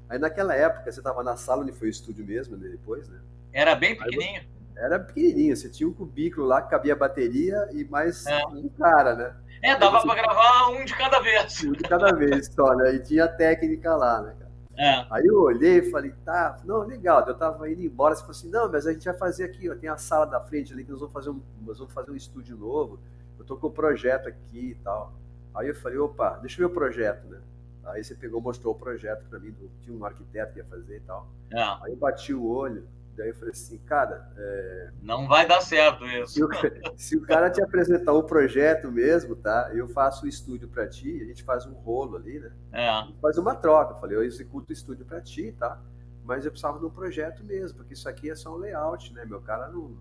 Aí 0.10 0.20
naquela 0.20 0.54
época 0.54 0.92
você 0.92 1.00
estava 1.00 1.24
na 1.24 1.36
sala 1.36 1.63
onde 1.63 1.72
foi 1.72 1.88
o 1.88 1.92
estúdio 1.92 2.24
mesmo, 2.26 2.56
né, 2.56 2.70
depois, 2.70 3.08
né? 3.10 3.20
Era 3.52 3.74
bem 3.76 3.96
pequenininho. 3.98 4.44
Era 4.76 5.00
pequenininho, 5.00 5.56
você 5.56 5.70
tinha 5.70 5.88
um 5.88 5.94
cubículo 5.94 6.46
lá 6.46 6.62
que 6.62 6.70
cabia 6.70 6.96
bateria 6.96 7.70
e 7.72 7.84
mais 7.86 8.26
É. 8.28 8.46
um 8.48 8.70
cara, 8.70 9.16
né? 9.16 9.36
É, 9.63 9.76
dava 9.78 10.02
para 10.02 10.16
gravar 10.16 10.70
um 10.72 10.84
de 10.84 10.94
cada 10.96 11.20
vez. 11.22 11.63
Um 11.63 11.72
de 11.72 11.84
cada 11.84 12.12
vez 12.13 12.48
só, 12.54 12.76
né? 12.76 12.96
E 12.96 13.00
tinha 13.00 13.28
técnica 13.28 13.96
lá, 13.96 14.22
né? 14.22 14.36
É. 14.77 15.05
Aí 15.09 15.25
eu 15.25 15.39
olhei 15.39 15.79
e 15.79 15.91
falei, 15.91 16.13
tá, 16.25 16.57
não, 16.65 16.79
legal. 16.79 17.25
Eu 17.27 17.36
tava 17.36 17.69
indo 17.69 17.81
embora, 17.81 18.15
você 18.15 18.21
falou 18.21 18.36
assim, 18.36 18.49
não, 18.49 18.71
mas 18.71 18.88
a 18.88 18.93
gente 18.93 19.05
vai 19.05 19.13
fazer 19.15 19.43
aqui, 19.45 19.69
ó, 19.69 19.75
tem 19.75 19.89
a 19.89 19.97
sala 19.97 20.25
da 20.25 20.39
frente 20.39 20.73
ali 20.73 20.83
que 20.83 20.91
nós 20.91 20.99
vamos 20.99 21.13
fazer 21.13 21.29
um, 21.29 21.41
nós 21.62 21.77
vamos 21.77 21.93
fazer 21.93 22.12
um 22.12 22.15
estúdio 22.15 22.57
novo. 22.57 22.99
Eu 23.38 23.45
tô 23.45 23.55
com 23.57 23.67
o 23.67 23.71
projeto 23.71 24.27
aqui 24.27 24.71
e 24.71 24.75
tal. 24.75 25.13
Aí 25.53 25.67
eu 25.67 25.75
falei, 25.75 25.97
opa, 25.97 26.38
deixa 26.39 26.62
eu 26.62 26.67
ver 26.67 26.71
o 26.71 26.75
projeto, 26.75 27.27
né? 27.27 27.39
Aí 27.86 28.03
você 28.03 28.15
pegou, 28.15 28.41
mostrou 28.41 28.73
o 28.73 28.77
projeto 28.77 29.25
pra 29.29 29.39
mim, 29.39 29.51
do, 29.51 29.69
tinha 29.81 29.95
um 29.95 30.05
arquiteto 30.05 30.53
que 30.53 30.59
ia 30.59 30.65
fazer 30.65 30.97
e 30.97 31.01
tal. 31.01 31.27
É. 31.51 31.62
Aí 31.62 31.91
eu 31.91 31.97
bati 31.97 32.33
o 32.33 32.45
olho, 32.45 32.88
daí 33.13 33.30
eu 33.30 33.36
falei 33.36 33.52
assim, 33.52 33.78
cara, 33.80 34.32
é, 34.38 34.89
Não 35.02 35.28
vai 35.28 35.47
dar 35.47 35.62
certo 35.62 36.06
se, 36.08 36.19
isso. 36.21 36.45
o, 36.45 36.49
se 36.97 37.17
o 37.17 37.21
cara 37.21 37.49
te 37.49 37.62
apresentar 37.62 38.13
o 38.13 38.23
projeto 38.23 38.91
mesmo, 38.91 39.36
tá? 39.36 39.69
Eu 39.73 39.88
faço 39.88 40.26
o 40.26 40.28
estúdio 40.30 40.67
pra 40.67 40.88
ti, 40.88 41.21
a 41.21 41.26
gente 41.26 41.43
faz 41.43 41.65
um 41.65 41.73
rolo 41.73 42.17
ali, 42.17 42.39
né? 42.39 42.52
É. 42.71 42.89
faz 43.21 43.38
uma 43.38 43.56
troca. 43.56 43.93
Eu 43.93 43.99
falei, 43.99 44.17
eu 44.17 44.23
executo 44.23 44.69
o 44.71 44.73
estúdio 44.73 45.06
para 45.06 45.21
ti, 45.21 45.52
tá? 45.58 45.82
Mas 46.23 46.45
eu 46.45 46.52
precisava 46.52 46.80
de 46.80 46.86
um 46.86 46.89
projeto 46.89 47.43
mesmo, 47.43 47.78
porque 47.80 47.93
isso 47.93 48.08
aqui 48.08 48.30
é 48.30 48.36
só 48.36 48.54
um 48.54 48.58
layout, 48.58 49.13
né? 49.13 49.26
Meu 49.26 49.41
cara 49.41 49.67
não. 49.69 49.97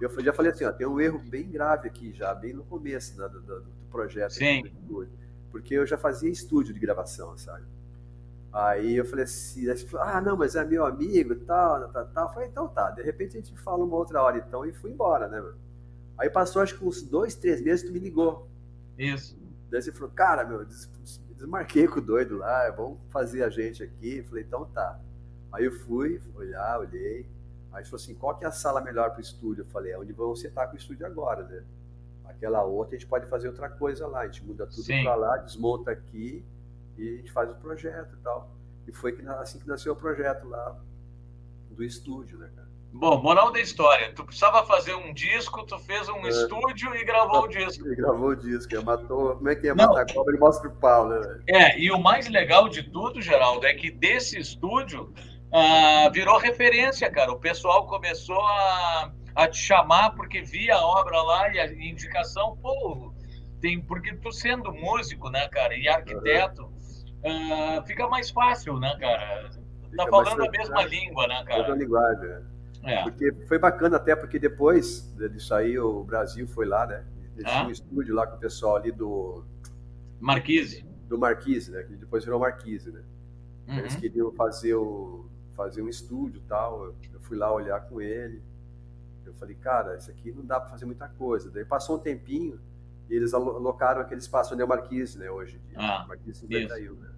Eu 0.00 0.10
já 0.22 0.32
falei 0.32 0.52
assim, 0.52 0.64
ó, 0.64 0.72
tem 0.72 0.86
um 0.86 1.00
erro 1.00 1.18
bem 1.18 1.50
grave 1.50 1.88
aqui, 1.88 2.12
já 2.12 2.34
bem 2.34 2.52
no 2.52 2.62
começo 2.64 3.18
né, 3.20 3.26
do, 3.28 3.40
do- 3.40 3.60
do 3.62 3.70
projeto. 3.90 4.32
Sim. 4.34 4.62
porque 5.50 5.74
eu 5.74 5.86
já 5.86 5.96
fazia 5.96 6.30
estúdio 6.30 6.74
de 6.74 6.78
gravação, 6.78 7.36
sabe? 7.38 7.64
Aí 8.56 8.96
eu 8.96 9.04
falei 9.04 9.24
assim, 9.24 9.68
aí 9.68 9.76
você 9.76 9.86
falou, 9.86 10.06
ah, 10.06 10.18
não, 10.18 10.34
mas 10.34 10.56
é 10.56 10.64
meu 10.64 10.86
amigo 10.86 11.34
e 11.34 11.36
tal, 11.40 11.90
tal, 11.92 12.06
tal. 12.06 12.28
Eu 12.28 12.32
falei, 12.32 12.48
então 12.48 12.66
tá, 12.66 12.90
de 12.90 13.02
repente 13.02 13.36
a 13.36 13.40
gente 13.40 13.54
fala 13.60 13.84
uma 13.84 13.96
outra 13.96 14.22
hora 14.22 14.38
então, 14.38 14.64
e 14.64 14.72
fui 14.72 14.90
embora, 14.90 15.28
né, 15.28 15.38
mano? 15.38 15.58
Aí 16.16 16.30
passou 16.30 16.62
acho 16.62 16.78
que 16.78 16.82
uns 16.82 17.02
dois, 17.02 17.34
três 17.34 17.60
meses, 17.60 17.86
tu 17.86 17.92
me 17.92 17.98
ligou. 17.98 18.48
Isso. 18.96 19.38
Daí 19.70 19.82
você 19.82 19.92
falou, 19.92 20.08
cara, 20.08 20.42
meu, 20.42 20.64
des- 20.64 20.90
desmarquei 21.36 21.86
com 21.86 21.98
o 21.98 22.00
doido 22.00 22.38
lá, 22.38 22.70
vamos 22.70 22.98
fazer 23.10 23.42
a 23.42 23.50
gente 23.50 23.82
aqui. 23.82 24.22
Falei, 24.22 24.44
então 24.44 24.64
tá. 24.64 24.98
Aí 25.52 25.66
eu 25.66 25.72
fui, 25.72 26.18
fui 26.18 26.46
olhar, 26.46 26.80
olhei. 26.80 27.28
Aí 27.72 27.84
falou 27.84 27.96
assim, 27.96 28.14
qual 28.14 28.38
que 28.38 28.46
é 28.46 28.48
a 28.48 28.52
sala 28.52 28.80
melhor 28.80 29.10
para 29.10 29.18
o 29.18 29.20
estúdio? 29.20 29.64
Eu 29.64 29.66
falei, 29.66 29.92
é 29.92 29.98
onde 29.98 30.14
você 30.14 30.48
tá 30.48 30.66
com 30.66 30.72
o 30.72 30.78
estúdio 30.78 31.04
agora, 31.04 31.44
né? 31.44 31.62
Aquela 32.24 32.64
outra 32.64 32.96
a 32.96 32.98
gente 32.98 33.06
pode 33.06 33.26
fazer 33.26 33.48
outra 33.48 33.68
coisa 33.68 34.06
lá, 34.06 34.20
a 34.20 34.24
gente 34.24 34.42
muda 34.46 34.66
tudo 34.66 34.82
Sim. 34.82 35.02
para 35.02 35.14
lá, 35.14 35.36
desmonta 35.36 35.90
aqui 35.90 36.42
e 36.98 37.14
a 37.14 37.16
gente 37.16 37.32
faz 37.32 37.50
o 37.50 37.54
projeto 37.54 38.14
e 38.14 38.22
tal. 38.22 38.56
E 38.86 38.92
foi 38.92 39.12
que, 39.12 39.26
assim 39.28 39.58
que 39.58 39.66
nasceu 39.66 39.92
o 39.92 39.96
projeto 39.96 40.46
lá 40.48 40.78
do 41.70 41.82
estúdio, 41.84 42.38
né, 42.38 42.50
cara? 42.54 42.66
Bom, 42.92 43.20
moral 43.20 43.52
da 43.52 43.60
história. 43.60 44.12
Tu 44.14 44.24
precisava 44.24 44.64
fazer 44.64 44.94
um 44.94 45.12
disco, 45.12 45.66
tu 45.66 45.78
fez 45.80 46.08
um 46.08 46.24
É. 46.24 46.28
estúdio 46.28 46.94
e 46.94 47.04
gravou 47.04 47.42
o 47.42 47.48
disco. 47.48 47.86
Ele 47.86 47.96
gravou 47.96 48.30
o 48.30 48.36
disco, 48.36 48.74
ele 48.74 48.84
matou. 48.84 49.36
Como 49.36 49.48
é 49.48 49.54
que 49.54 49.68
é 49.68 49.74
matar 49.74 50.06
cobra? 50.12 50.32
Ele 50.32 50.40
mostra 50.40 50.68
o 50.68 50.76
pau, 50.76 51.08
né? 51.08 51.20
É, 51.46 51.78
e 51.78 51.90
o 51.90 51.98
mais 51.98 52.26
legal 52.28 52.68
de 52.68 52.84
tudo, 52.84 53.20
Geraldo, 53.20 53.66
é 53.66 53.74
que 53.74 53.90
desse 53.90 54.38
estúdio 54.38 55.12
ah, 55.52 56.08
virou 56.12 56.38
referência, 56.38 57.10
cara. 57.10 57.32
O 57.32 57.38
pessoal 57.38 57.86
começou 57.86 58.40
a, 58.40 59.12
a 59.34 59.48
te 59.48 59.58
chamar 59.58 60.14
porque 60.14 60.40
via 60.40 60.76
a 60.76 60.86
obra 60.86 61.20
lá 61.20 61.52
e 61.52 61.60
a 61.60 61.70
indicação, 61.72 62.56
pô, 62.56 63.12
tem, 63.60 63.80
porque 63.80 64.14
tu 64.16 64.32
sendo 64.32 64.72
músico, 64.72 65.28
né, 65.28 65.48
cara, 65.48 65.76
e 65.76 65.86
arquiteto, 65.88 66.70
ah, 67.24 67.82
fica 67.86 68.06
mais 68.08 68.30
fácil, 68.30 68.78
né, 68.78 68.96
cara? 68.98 69.48
Tá 69.50 69.58
Fica 69.90 70.06
falando 70.10 70.42
a 70.44 70.50
mesma 70.50 70.82
língua, 70.84 71.26
né, 71.26 71.44
cara? 71.44 71.74
linguagem, 71.74 72.28
né? 72.28 72.42
É. 72.84 73.02
Porque 73.02 73.32
foi 73.48 73.58
bacana 73.58 73.96
até 73.96 74.14
porque 74.14 74.38
depois 74.38 75.12
disso 75.32 75.54
aí 75.54 75.78
o 75.78 76.04
Brasil 76.04 76.46
foi 76.46 76.66
lá, 76.66 76.86
né? 76.86 77.04
Eles 77.36 77.50
Ah. 77.52 77.64
um 77.66 77.70
estúdio 77.70 78.14
lá 78.14 78.26
com 78.26 78.36
o 78.36 78.38
pessoal 78.38 78.76
ali 78.76 78.92
do, 78.92 79.44
Marquise. 80.20 80.84
do 81.08 81.18
Marquise, 81.18 81.70
né? 81.70 81.82
Que 81.82 81.96
depois 81.96 82.24
virou 82.24 82.40
Marquise, 82.40 82.90
né? 82.90 83.02
Eles 83.68 83.94
Uhum. 83.94 84.00
queriam 84.00 84.32
fazer, 84.32 84.74
o, 84.74 85.26
fazer 85.56 85.82
um 85.82 85.88
estúdio 85.88 86.38
e 86.38 86.48
tal. 86.48 86.84
Eu, 86.84 86.94
eu 87.14 87.20
fui 87.20 87.36
lá 87.36 87.52
olhar 87.52 87.80
com 87.80 88.00
ele. 88.00 88.40
Eu 89.24 89.34
falei, 89.34 89.56
cara, 89.56 89.96
isso 89.96 90.10
aqui 90.10 90.30
não 90.30 90.44
dá 90.44 90.60
para 90.60 90.70
fazer 90.70 90.84
muita 90.84 91.08
coisa. 91.08 91.50
Daí 91.50 91.64
passou 91.64 91.96
um 91.96 91.98
tempinho 91.98 92.60
e 93.08 93.14
eles 93.14 93.32
alo- 93.34 93.56
alocaram 93.56 94.00
aquele 94.00 94.20
espaço 94.20 94.52
onde 94.54 94.62
é 94.62 94.64
o 94.64 94.68
Marquise, 94.68 95.18
né? 95.18 95.30
Hoje. 95.30 95.60
Ah, 95.76 96.04
Marquise 96.08 96.40
51, 96.40 96.94
né? 96.94 97.10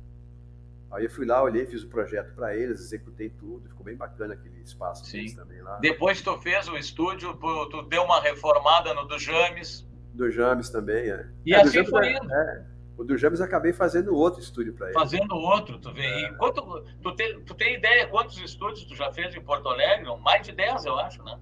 Aí 0.91 1.05
eu 1.05 1.11
fui 1.11 1.27
lá, 1.27 1.43
olhei, 1.43 1.67
fiz 1.67 1.83
o 1.83 1.89
projeto 1.89 2.35
para 2.35 2.57
eles, 2.57 2.81
executei 2.81 3.29
tudo. 3.29 3.69
Ficou 3.69 3.85
bem 3.85 3.95
bacana 3.97 4.35
aquele 4.35 4.61
espaço 4.63 5.05
Sim. 5.05 5.35
também 5.35 5.61
lá. 5.61 5.77
Depois 5.81 6.21
tu 6.23 6.37
fez 6.39 6.67
o 6.69 6.77
estúdio, 6.79 7.35
tu, 7.71 7.83
deu 7.83 8.03
uma 8.05 8.21
reformada 8.23 8.95
no 8.95 9.05
do 9.07 9.19
James. 9.19 9.87
Do 10.15 10.31
James 10.31 10.71
também, 10.71 11.11
é. 11.11 11.29
E 11.45 11.53
É, 11.55 11.61
assim 11.61 11.73
James 11.75 11.91
foi 11.91 12.07
é- 12.07 12.17
indo. 12.17 12.33
é. 12.33 12.67
O 12.97 13.05
do 13.05 13.17
James 13.17 13.41
acabei 13.41 13.73
fazendo 13.73 14.13
outro 14.15 14.41
estúdio 14.41 14.73
para 14.75 14.87
ele. 14.87 14.95
fazendo 14.95 15.33
outro, 15.37 15.79
tu 15.79 15.93
vê. 15.93 16.03
É. 16.05 16.21
E 16.31 16.37
quanto, 16.37 16.63
tu, 17.03 17.15
tem, 17.15 17.41
tu 17.45 17.55
tem 17.55 17.75
ideia 17.77 18.09
quantos 18.09 18.37
estúdios 18.39 18.85
tu 18.85 18.97
já 18.97 19.13
fez 19.13 19.33
em 19.37 19.41
Porto 19.43 19.69
Alegre? 19.69 20.05
Mais 20.21 20.45
de 20.45 20.53
10, 20.53 20.85
eu 20.87 20.99
acho, 20.99 21.23
né? 21.23 21.39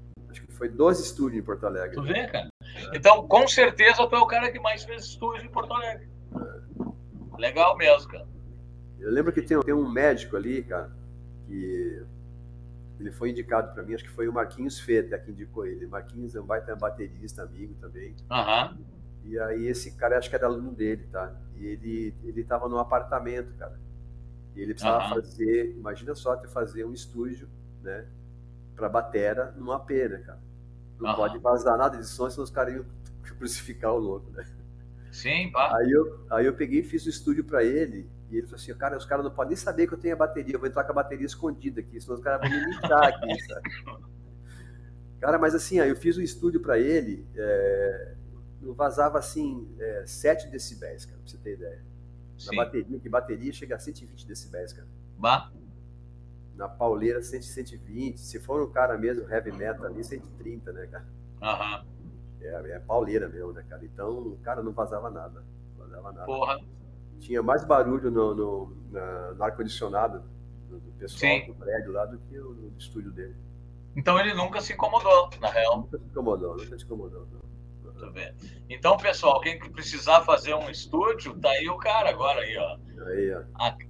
Foi 0.56 0.68
12 0.68 1.02
estúdios 1.02 1.42
em 1.42 1.44
Porto 1.44 1.66
Alegre. 1.66 1.96
Tu 1.96 2.02
vê, 2.02 2.26
cara? 2.26 2.48
Então, 2.94 3.26
com 3.28 3.46
certeza, 3.46 4.06
tu 4.06 4.16
é 4.16 4.18
o 4.18 4.26
cara 4.26 4.50
que 4.50 4.58
mais 4.58 4.84
fez 4.84 5.04
estúdio 5.04 5.44
em 5.44 5.50
Porto 5.50 5.72
Alegre. 5.72 6.08
Legal 7.38 7.76
mesmo, 7.76 8.08
cara. 8.08 8.26
Eu 8.98 9.10
lembro 9.10 9.32
que 9.32 9.42
tem, 9.42 9.60
tem 9.60 9.74
um 9.74 9.88
médico 9.88 10.36
ali, 10.36 10.62
cara, 10.62 10.90
que 11.46 12.02
ele 12.98 13.12
foi 13.12 13.30
indicado 13.30 13.72
para 13.74 13.82
mim, 13.82 13.94
acho 13.94 14.04
que 14.04 14.10
foi 14.10 14.26
o 14.26 14.32
Marquinhos 14.32 14.80
Feta 14.80 15.18
que 15.18 15.30
indicou 15.30 15.66
ele. 15.66 15.86
Marquinhos 15.86 16.34
é 16.34 16.40
um 16.40 16.46
baita 16.46 16.74
baterista, 16.74 17.42
amigo 17.42 17.74
também. 17.74 18.16
Aham. 18.30 18.78
E 19.22 19.38
aí 19.38 19.66
esse 19.66 19.96
cara, 19.96 20.16
acho 20.16 20.30
que 20.30 20.36
era 20.36 20.46
aluno 20.46 20.72
dele, 20.72 21.06
tá? 21.12 21.34
E 21.56 21.66
ele, 21.66 22.14
ele 22.24 22.44
tava 22.44 22.68
num 22.68 22.78
apartamento, 22.78 23.52
cara. 23.58 23.78
E 24.54 24.62
ele 24.62 24.72
precisava 24.72 25.04
Aham. 25.04 25.14
fazer, 25.14 25.76
imagina 25.76 26.14
só, 26.14 26.36
ter 26.36 26.48
fazer 26.48 26.84
um 26.84 26.92
estúdio, 26.92 27.48
né? 27.82 28.06
Pra 28.74 28.88
batera 28.88 29.52
num 29.56 29.70
AP, 29.72 29.90
né, 29.90 30.18
cara? 30.24 30.45
Não 30.98 31.10
Aham. 31.10 31.16
pode 31.16 31.38
vazar 31.38 31.76
nada 31.76 31.98
de 31.98 32.06
som, 32.06 32.28
senão 32.30 32.44
os 32.44 32.50
caras 32.50 32.74
iam 32.74 32.84
crucificar 33.38 33.92
o 33.92 33.98
louco, 33.98 34.30
né? 34.30 34.46
Sim, 35.10 35.50
pá. 35.50 35.76
Aí 35.76 35.90
eu, 35.90 36.26
aí 36.30 36.46
eu 36.46 36.54
peguei 36.54 36.80
e 36.80 36.84
fiz 36.84 37.04
o 37.06 37.08
estúdio 37.08 37.44
pra 37.44 37.62
ele, 37.64 38.08
e 38.30 38.36
ele 38.36 38.46
falou 38.46 38.56
assim, 38.60 38.74
cara, 38.74 38.96
os 38.96 39.04
caras 39.04 39.24
não 39.24 39.32
podem 39.32 39.50
nem 39.50 39.56
saber 39.56 39.86
que 39.86 39.94
eu 39.94 39.98
tenho 39.98 40.14
a 40.14 40.18
bateria, 40.18 40.54
eu 40.54 40.58
vou 40.58 40.68
entrar 40.68 40.84
com 40.84 40.92
a 40.92 40.94
bateria 40.94 41.26
escondida 41.26 41.80
aqui, 41.80 42.00
senão 42.00 42.16
os 42.16 42.22
caras 42.22 42.40
vão 42.40 42.50
me 42.50 42.64
limitar 42.64 43.04
aqui, 43.04 43.40
sabe? 43.46 43.70
Cara, 45.20 45.38
mas 45.38 45.54
assim, 45.54 45.80
aí 45.80 45.88
eu 45.88 45.96
fiz 45.96 46.16
o 46.16 46.22
estúdio 46.22 46.60
pra 46.60 46.78
ele, 46.78 47.26
é, 47.34 48.14
eu 48.62 48.74
vazava 48.74 49.18
assim, 49.18 49.68
é, 49.78 50.04
7 50.06 50.48
decibéis, 50.48 51.04
cara, 51.04 51.18
pra 51.18 51.28
você 51.28 51.38
ter 51.38 51.54
ideia. 51.54 51.84
Na 52.44 52.50
Sim. 52.50 52.56
bateria, 52.56 53.00
que 53.00 53.08
bateria 53.08 53.52
chega 53.52 53.76
a 53.76 53.78
120 53.78 54.26
decibéis, 54.26 54.72
cara. 54.72 54.86
Bah. 55.16 55.50
Na 56.56 56.68
pauleira, 56.68 57.22
100, 57.22 57.42
120. 57.42 58.18
Se 58.18 58.40
for 58.40 58.62
um 58.62 58.70
cara 58.70 58.96
mesmo, 58.96 59.30
heavy 59.30 59.52
metal 59.52 59.86
ali, 59.86 60.02
130, 60.02 60.72
né, 60.72 60.86
cara? 60.86 61.06
Aham. 61.42 61.84
É, 62.40 62.70
é 62.72 62.78
pauleira 62.78 63.28
mesmo, 63.28 63.52
né, 63.52 63.64
cara? 63.68 63.84
Então, 63.84 64.18
o 64.18 64.38
cara 64.38 64.62
não 64.62 64.72
vazava 64.72 65.10
nada. 65.10 65.44
Não 65.76 65.84
vazava 65.86 66.12
nada. 66.12 66.26
Porra. 66.26 66.58
tinha 67.20 67.42
mais 67.42 67.64
barulho 67.64 68.10
no, 68.10 68.34
no, 68.34 68.66
no 69.34 69.44
ar-condicionado 69.44 70.22
do, 70.68 70.78
do 70.78 70.92
pessoal 70.92 71.32
Sim. 71.32 71.46
do 71.46 71.54
prédio 71.54 71.92
lá 71.92 72.06
do 72.06 72.18
que 72.18 72.38
o, 72.38 72.54
no 72.54 72.78
estúdio 72.78 73.12
dele. 73.12 73.36
Então 73.94 74.18
ele 74.18 74.34
nunca 74.34 74.60
se 74.60 74.74
incomodou, 74.74 75.30
na 75.40 75.48
real. 75.50 75.78
Nunca 75.78 75.98
se 75.98 76.04
incomodou, 76.04 76.56
nunca 76.56 76.78
se 76.78 76.84
incomodou. 76.84 77.26
Não. 77.32 77.45
Bem. 78.12 78.34
Então, 78.68 78.96
pessoal, 78.96 79.40
quem 79.40 79.58
precisar 79.58 80.22
fazer 80.22 80.54
um 80.54 80.68
estúdio, 80.70 81.38
tá 81.38 81.50
aí 81.50 81.68
o 81.68 81.78
cara 81.78 82.10
agora 82.10 82.40
aí, 82.40 82.56
ó. 82.56 82.76
Aí, 83.06 83.34
ó. 83.34 83.42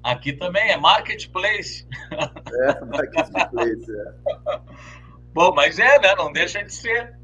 Aqui 0.03 0.33
também 0.33 0.71
é 0.71 0.77
marketplace. 0.77 1.87
É, 2.13 2.85
marketplace, 2.85 3.87
é. 3.91 4.61
Bom, 5.33 5.53
mas 5.55 5.79
é, 5.79 5.99
né? 5.99 6.15
Não 6.15 6.33
deixa 6.33 6.63
de 6.63 6.73
ser. 6.73 7.15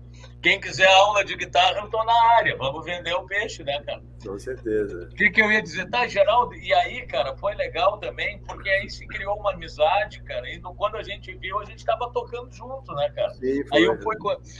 Quem 0.42 0.60
quiser 0.60 0.88
aula 0.88 1.24
de 1.24 1.36
guitarra, 1.36 1.78
eu 1.78 1.84
estou 1.84 2.04
na 2.04 2.36
área. 2.36 2.56
Vamos 2.56 2.84
vender 2.84 3.14
o 3.14 3.26
peixe, 3.26 3.62
né, 3.62 3.80
cara? 3.84 4.02
Com 4.24 4.38
certeza. 4.38 5.08
O 5.10 5.14
que, 5.14 5.30
que 5.30 5.42
eu 5.42 5.50
ia 5.50 5.62
dizer? 5.62 5.88
Tá, 5.90 6.06
Geraldo, 6.06 6.54
e 6.54 6.72
aí, 6.72 7.06
cara, 7.06 7.36
foi 7.36 7.54
legal 7.54 7.98
também, 7.98 8.38
porque 8.40 8.68
aí 8.68 8.88
se 8.88 9.06
criou 9.06 9.38
uma 9.38 9.52
amizade, 9.52 10.22
cara. 10.22 10.48
E 10.48 10.60
quando 10.60 10.96
a 10.96 11.02
gente 11.02 11.34
viu, 11.36 11.58
a 11.58 11.64
gente 11.64 11.78
estava 11.78 12.10
tocando 12.12 12.52
junto, 12.52 12.94
né, 12.94 13.10
cara? 13.10 13.30
Sim, 13.34 13.66
foi. 13.66 13.78
Aí 13.78 13.84
eu 13.84 14.00
fui, 14.00 14.16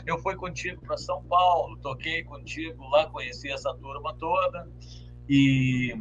eu 0.07 0.18
fui 0.18 0.35
contigo 0.37 0.81
para 0.85 0.96
São 0.96 1.22
Paulo, 1.25 1.77
toquei 1.79 2.25
contigo 2.25 2.88
lá, 2.88 3.07
conheci 3.07 3.51
essa 3.51 3.72
turma 3.75 4.14
toda. 4.18 4.68
E 5.29 5.96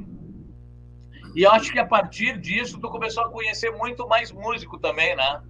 e 1.33 1.45
acho 1.45 1.71
que 1.71 1.79
a 1.79 1.85
partir 1.85 2.37
disso 2.39 2.79
tu 2.79 2.89
começou 2.89 3.23
a 3.23 3.29
conhecer 3.29 3.71
muito 3.71 4.07
mais 4.07 4.31
músico 4.31 4.77
também, 4.77 5.15
né? 5.15 5.41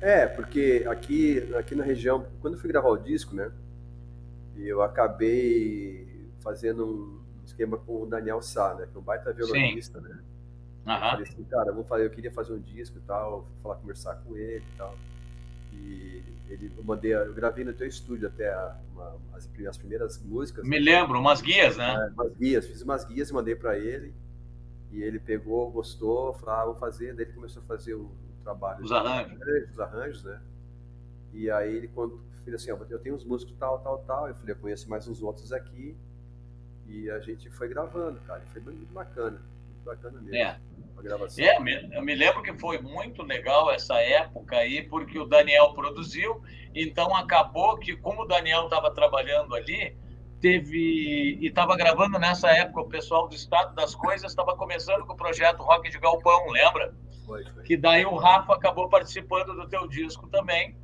É, 0.00 0.26
porque 0.26 0.84
aqui, 0.88 1.48
aqui 1.54 1.74
na 1.74 1.84
região, 1.84 2.26
quando 2.40 2.54
eu 2.54 2.60
fui 2.60 2.68
gravar 2.68 2.88
o 2.88 2.96
disco, 2.96 3.34
né? 3.34 3.50
Eu 4.56 4.82
acabei 4.82 6.28
fazendo 6.42 6.84
um 6.86 7.17
esquema 7.48 7.76
com 7.78 8.02
o 8.02 8.06
Daniel 8.06 8.40
Sá, 8.40 8.74
né? 8.74 8.86
Que 8.90 8.96
é 8.96 9.00
um 9.00 9.02
baita 9.02 9.32
violonista, 9.32 10.00
Sim. 10.00 10.08
né? 10.08 10.18
Uhum. 10.86 10.94
Eu 10.94 11.00
falei 11.00 11.22
assim, 11.24 11.44
cara, 11.44 11.72
vamos 11.72 11.88
fazer, 11.88 12.06
eu 12.06 12.10
queria 12.10 12.32
fazer 12.32 12.52
um 12.52 12.60
disco 12.60 12.98
e 12.98 13.00
tal, 13.02 13.46
falar, 13.62 13.76
conversar 13.76 14.14
com 14.16 14.36
ele 14.36 14.64
e 14.74 14.76
tal. 14.76 14.96
E 15.72 16.22
ele, 16.48 16.72
eu 16.76 16.82
mandei, 16.82 17.14
eu 17.14 17.34
gravei 17.34 17.64
no 17.64 17.74
teu 17.74 17.86
estúdio 17.86 18.26
até 18.28 18.54
uma, 18.92 19.16
as, 19.34 19.48
as, 19.68 19.76
primeiras 19.76 20.22
músicas. 20.22 20.64
Me 20.64 20.78
lembro, 20.78 21.18
umas 21.18 21.42
guias, 21.42 21.76
né? 21.76 21.94
É, 21.94 22.12
umas 22.12 22.34
guias, 22.34 22.66
fiz 22.66 22.82
umas 22.82 23.04
guias 23.04 23.28
e 23.28 23.34
mandei 23.34 23.54
para 23.54 23.78
ele. 23.78 24.14
E 24.90 25.02
ele 25.02 25.18
pegou, 25.18 25.70
gostou, 25.70 26.32
falou, 26.34 26.54
ah, 26.54 26.64
vou 26.64 26.74
fazer. 26.76 27.14
Daí 27.14 27.26
ele 27.26 27.34
começou 27.34 27.62
a 27.62 27.66
fazer 27.66 27.94
o, 27.94 28.10
trabalho. 28.42 28.82
Os 28.82 28.90
arranjos. 28.90 29.38
Os 29.70 29.80
arranjos, 29.80 30.24
né? 30.24 30.40
E 31.34 31.50
aí 31.50 31.76
ele 31.76 31.88
quando 31.88 32.18
falei 32.42 32.54
assim, 32.54 32.72
ó, 32.72 32.78
eu 32.88 32.98
tenho 32.98 33.14
uns 33.14 33.24
músicos 33.24 33.54
tal, 33.58 33.78
tal, 33.80 33.98
tal. 33.98 34.28
Eu 34.28 34.34
falei, 34.34 34.54
eu 34.54 34.58
conheço 34.58 34.88
mais 34.88 35.06
uns 35.06 35.22
outros 35.22 35.52
aqui. 35.52 35.96
E 36.88 37.10
a 37.10 37.20
gente 37.20 37.50
foi 37.50 37.68
gravando, 37.68 38.18
cara. 38.26 38.42
Foi 38.52 38.62
muito 38.62 38.92
bacana. 38.92 39.42
Muito 39.66 39.84
bacana 39.84 40.20
mesmo. 40.20 40.36
É. 40.36 40.58
É, 41.38 41.96
eu 41.96 42.02
me 42.02 42.14
lembro 42.14 42.42
que 42.42 42.52
foi 42.54 42.78
muito 42.80 43.22
legal 43.22 43.70
essa 43.70 43.94
época 44.00 44.56
aí, 44.56 44.82
porque 44.82 45.16
o 45.16 45.24
Daniel 45.24 45.72
produziu, 45.72 46.42
então 46.74 47.14
acabou 47.14 47.78
que, 47.78 47.96
como 47.96 48.22
o 48.22 48.26
Daniel 48.26 48.64
estava 48.64 48.90
trabalhando 48.90 49.54
ali, 49.54 49.96
teve 50.40 51.38
e 51.40 51.46
estava 51.46 51.76
gravando 51.76 52.18
nessa 52.18 52.48
época 52.50 52.80
o 52.80 52.88
pessoal 52.88 53.28
do 53.28 53.34
Estado 53.34 53.74
das 53.74 53.94
Coisas 53.94 54.30
estava 54.30 54.56
começando 54.56 55.06
com 55.06 55.12
o 55.12 55.16
projeto 55.16 55.62
Rock 55.62 55.88
de 55.88 55.98
Galpão, 55.98 56.50
lembra? 56.50 56.94
Foi, 57.24 57.44
foi. 57.44 57.62
Que 57.62 57.76
daí 57.76 58.04
o 58.04 58.16
Rafa 58.16 58.54
acabou 58.54 58.88
participando 58.88 59.54
do 59.54 59.68
teu 59.68 59.86
disco 59.86 60.28
também. 60.28 60.76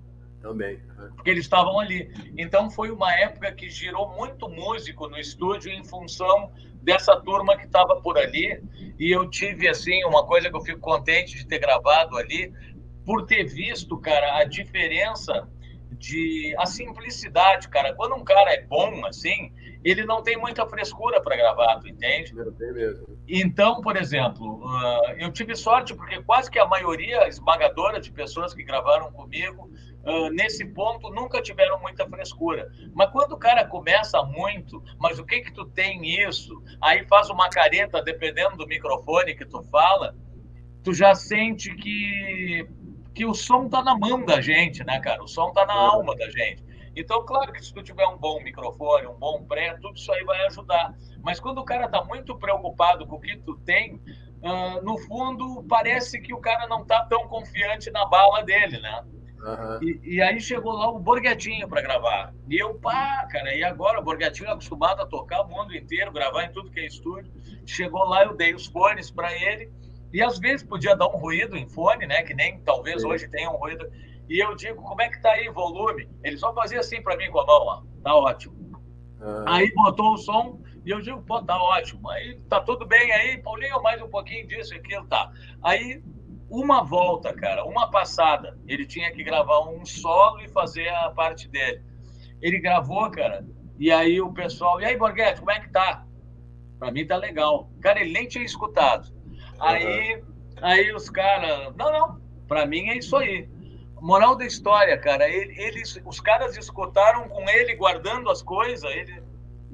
Também. 0.45 0.79
Porque 1.17 1.31
eles 1.31 1.45
estavam 1.45 1.81
ali. 1.81 2.13
Então 2.37 2.71
foi 2.71 2.91
uma 2.91 3.11
época 3.15 3.51
que 3.53 3.71
girou 3.71 4.15
muito 4.15 4.47
músico 4.47 5.09
no 5.09 5.19
estúdio 5.19 5.73
em 5.73 5.83
função 5.83 6.53
dessa 6.83 7.19
turma 7.19 7.57
que 7.57 7.65
estava 7.65 7.97
por 8.03 8.19
ali. 8.19 8.63
E 8.99 9.11
eu 9.11 9.31
tive, 9.31 9.67
assim, 9.67 10.05
uma 10.05 10.27
coisa 10.27 10.51
que 10.51 10.57
eu 10.57 10.61
fico 10.61 10.81
contente 10.81 11.35
de 11.35 11.47
ter 11.47 11.59
gravado 11.59 12.19
ali, 12.19 12.53
por 13.07 13.25
ter 13.25 13.45
visto, 13.45 13.97
cara, 13.97 14.37
a 14.37 14.45
diferença 14.45 15.49
de 15.99 16.55
a 16.59 16.67
simplicidade, 16.67 17.69
cara. 17.69 17.95
Quando 17.95 18.15
um 18.15 18.23
cara 18.23 18.53
é 18.53 18.67
bom 18.67 19.07
assim, 19.07 19.51
ele 19.83 20.05
não 20.05 20.23
tem 20.23 20.37
muita 20.37 20.67
frescura 20.67 21.23
para 21.23 21.37
gravar, 21.37 21.79
tu 21.79 21.89
entende? 21.89 22.35
Então, 23.27 23.81
por 23.81 23.97
exemplo, 23.97 24.63
uh, 24.63 25.13
eu 25.19 25.33
tive 25.33 25.57
sorte 25.57 25.95
porque 25.95 26.23
quase 26.23 26.51
que 26.51 26.59
a 26.59 26.67
maioria 26.67 27.27
esmagadora 27.29 27.99
de 27.99 28.11
pessoas 28.11 28.53
que 28.53 28.63
gravaram 28.63 29.11
comigo 29.13 29.71
uh, 30.07 30.29
nesse 30.31 30.65
ponto 30.67 31.11
nunca 31.11 31.43
tiveram 31.43 31.81
muita 31.81 32.09
frescura. 32.09 32.71
Mas 32.95 33.11
quando 33.11 33.33
o 33.33 33.39
cara 33.39 33.65
começa 33.65 34.23
muito, 34.23 34.83
mas 34.99 35.19
o 35.19 35.25
que 35.25 35.41
que 35.41 35.53
tu 35.53 35.65
tem 35.67 36.23
isso? 36.23 36.63
Aí 36.81 37.05
faz 37.07 37.31
uma 37.31 37.49
careta 37.49 38.03
dependendo 38.03 38.57
do 38.57 38.67
microfone 38.67 39.35
que 39.35 39.45
tu 39.45 39.63
fala, 39.65 40.15
tu 40.83 40.93
já 40.93 41.15
sente 41.15 41.75
que 41.75 42.69
que 43.15 43.25
o 43.25 43.33
som 43.33 43.69
tá 43.69 43.81
na 43.81 43.97
mão 43.97 44.25
da 44.25 44.41
gente, 44.41 44.83
né, 44.85 44.99
cara? 44.99 45.23
O 45.23 45.29
som 45.29 45.53
tá 45.53 45.65
na 45.65 45.73
alma 45.73 46.17
da 46.17 46.29
gente. 46.31 46.65
Então, 46.97 47.25
claro 47.25 47.53
que 47.53 47.65
se 47.65 47.73
tu 47.73 47.83
tiver 47.83 48.07
um 48.07 48.17
bom 48.17 48.41
microfone, 48.43 49.07
um 49.07 49.15
bom 49.15 49.45
pré, 49.45 49.75
tudo 49.75 49.97
isso 49.97 50.13
aí 50.13 50.25
vai 50.25 50.47
ajudar. 50.47 50.95
Mas 51.23 51.41
quando 51.41 51.59
o 51.59 51.65
cara 51.65 51.89
tá 51.89 52.05
muito 52.05 52.37
preocupado 52.37 53.07
com 53.07 53.17
o 53.17 53.21
que 53.21 53.37
tu 53.39 53.57
tem, 53.59 53.95
uh, 53.95 54.83
no 54.83 54.99
fundo, 54.99 55.65
parece 55.69 56.21
que 56.21 56.35
o 56.35 56.41
cara 56.41 56.67
não 56.67 56.85
tá 56.85 57.05
tão 57.07 57.27
confiante 57.29 57.91
na 57.91 58.05
bala 58.07 58.43
dele, 58.43 58.81
né? 58.81 59.05
Uhum. 59.45 59.79
E, 59.83 60.15
e, 60.15 60.23
aí 60.23 60.41
chegou 60.41 60.73
lá 60.73 60.89
o 60.89 60.99
Borgatinho 60.99 61.69
para 61.69 61.83
gravar. 61.83 62.35
E 62.49 62.57
eu, 62.57 62.75
pá, 62.77 63.27
cara, 63.31 63.55
e 63.55 63.63
agora 63.63 64.01
o 64.01 64.03
Borgatinho 64.03 64.49
é 64.49 64.53
acostumado 64.53 65.03
a 65.03 65.07
tocar 65.07 65.43
o 65.43 65.49
mundo 65.49 65.77
inteiro, 65.77 66.11
gravar 66.11 66.45
em 66.45 66.53
tudo 66.53 66.71
que 66.71 66.81
é 66.81 66.87
estúdio. 66.87 67.31
Chegou 67.67 68.05
lá, 68.05 68.25
eu 68.25 68.35
dei 68.35 68.55
os 68.55 68.67
fones 68.67 69.11
para 69.11 69.31
ele 69.35 69.71
e 70.15 70.23
às 70.23 70.39
vezes 70.39 70.67
podia 70.67 70.97
dar 70.97 71.09
um 71.09 71.19
ruído 71.19 71.57
em 71.57 71.69
fone, 71.69 72.07
né? 72.07 72.23
Que 72.23 72.33
nem 72.33 72.59
talvez 72.61 73.03
Sim. 73.03 73.09
hoje 73.09 73.29
tenha 73.29 73.51
um 73.51 73.57
ruído. 73.57 73.87
E 74.29 74.43
eu 74.43 74.55
digo, 74.55 74.83
como 74.83 75.03
é 75.03 75.11
que 75.11 75.21
tá 75.21 75.33
aí 75.33 75.51
volume? 75.51 76.09
Ele 76.23 76.39
só 76.39 76.55
fazia 76.55 76.81
assim 76.81 77.03
para 77.03 77.17
mim 77.17 77.31
com 77.31 77.41
a 77.41 77.47
mão, 77.47 77.67
ó. 77.67 77.83
Tá 78.03 78.15
ótimo. 78.15 78.81
Ah. 79.21 79.57
Aí 79.57 79.71
botou 79.75 80.15
o 80.15 80.17
som 80.17 80.63
e 80.87 80.91
eu 80.91 81.01
digo, 81.01 81.21
pô, 81.23 81.43
tá 81.43 81.61
ótimo. 81.61 82.09
Aí 82.09 82.39
tá 82.49 82.61
tudo 82.61 82.87
bem 82.87 83.13
aí, 83.13 83.39
Paulinho, 83.39 83.83
mais 83.83 84.01
um 84.01 84.09
pouquinho 84.09 84.47
disso 84.47 84.75
e 84.75 84.79
aquilo, 84.79 85.07
tá. 85.07 85.31
Aí, 85.63 86.03
uma 86.49 86.83
volta, 86.83 87.33
cara, 87.33 87.65
uma 87.65 87.91
passada. 87.91 88.59
Ele 88.67 88.87
tinha 88.87 89.11
que 89.13 89.23
gravar 89.23 89.61
um 89.69 89.85
solo 89.85 90.41
e 90.41 90.49
fazer 90.49 90.89
a 90.89 91.11
parte 91.11 91.49
dele. 91.49 91.83
Ele 92.41 92.61
gravou, 92.61 93.11
cara, 93.11 93.47
e 93.79 93.91
aí 93.91 94.21
o 94.21 94.33
pessoal, 94.33 94.81
e 94.81 94.85
aí, 94.85 94.97
Borghetti, 94.97 95.41
como 95.41 95.51
é 95.51 95.61
que 95.61 95.71
tá? 95.71 96.07
Pra 96.79 96.91
mim 96.91 97.07
tá 97.07 97.17
legal. 97.17 97.71
Cara, 97.81 98.01
ele 98.01 98.13
nem 98.13 98.29
tinha 98.29 98.45
escutado. 98.45 99.09
Aí, 99.59 100.23
aí 100.61 100.93
os 100.93 101.09
caras, 101.09 101.75
não, 101.77 101.93
não, 101.93 102.21
para 102.47 102.67
mim 102.67 102.89
é 102.89 102.99
isso 102.99 103.17
aí. 103.17 103.49
Moral 104.01 104.37
da 104.37 104.45
história, 104.45 104.99
cara, 104.99 105.29
ele, 105.29 105.59
eles, 105.61 106.01
os 106.05 106.21
caras 106.21 106.57
escutaram 106.57 107.29
com 107.29 107.49
ele 107.49 107.75
guardando 107.75 108.29
as 108.29 108.43
coisas, 108.43 108.85
ele 108.91 109.23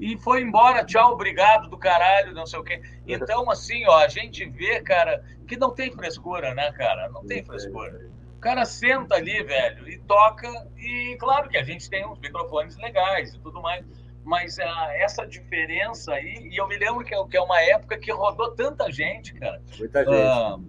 e 0.01 0.17
foi 0.17 0.41
embora, 0.41 0.83
tchau, 0.83 1.13
obrigado 1.13 1.69
do 1.69 1.77
caralho, 1.77 2.33
não 2.33 2.47
sei 2.47 2.59
o 2.59 2.63
quê. 2.63 2.81
Então, 3.05 3.51
assim, 3.51 3.85
ó, 3.85 3.99
a 3.99 4.07
gente 4.07 4.43
vê, 4.49 4.81
cara, 4.81 5.23
que 5.51 5.57
não 5.57 5.71
tem 5.71 5.91
frescura, 5.91 6.53
né, 6.53 6.71
cara? 6.71 7.09
Não 7.09 7.25
tem 7.25 7.43
frescura. 7.43 8.09
O 8.37 8.39
cara 8.39 8.63
senta 8.63 9.15
ali, 9.15 9.43
velho, 9.43 9.87
e 9.89 9.99
toca, 9.99 10.47
e 10.77 11.17
claro 11.19 11.49
que 11.49 11.57
a 11.57 11.63
gente 11.63 11.89
tem 11.89 12.07
uns 12.07 12.17
microfones 12.19 12.77
legais 12.77 13.33
e 13.33 13.39
tudo 13.39 13.61
mais 13.61 13.85
mas 14.23 14.57
uh, 14.57 14.91
essa 14.93 15.25
diferença 15.25 16.13
aí, 16.13 16.49
e 16.51 16.55
eu 16.55 16.67
me 16.67 16.77
lembro 16.77 17.03
que, 17.03 17.15
que, 17.25 17.37
é 17.37 17.41
uma 17.41 17.59
época 17.61 17.97
que 17.97 18.11
rodou 18.11 18.51
tanta 18.51 18.91
gente, 18.91 19.33
cara. 19.33 19.61
Muita 19.79 20.05
gente. 20.05 20.13
Uh, 20.13 20.63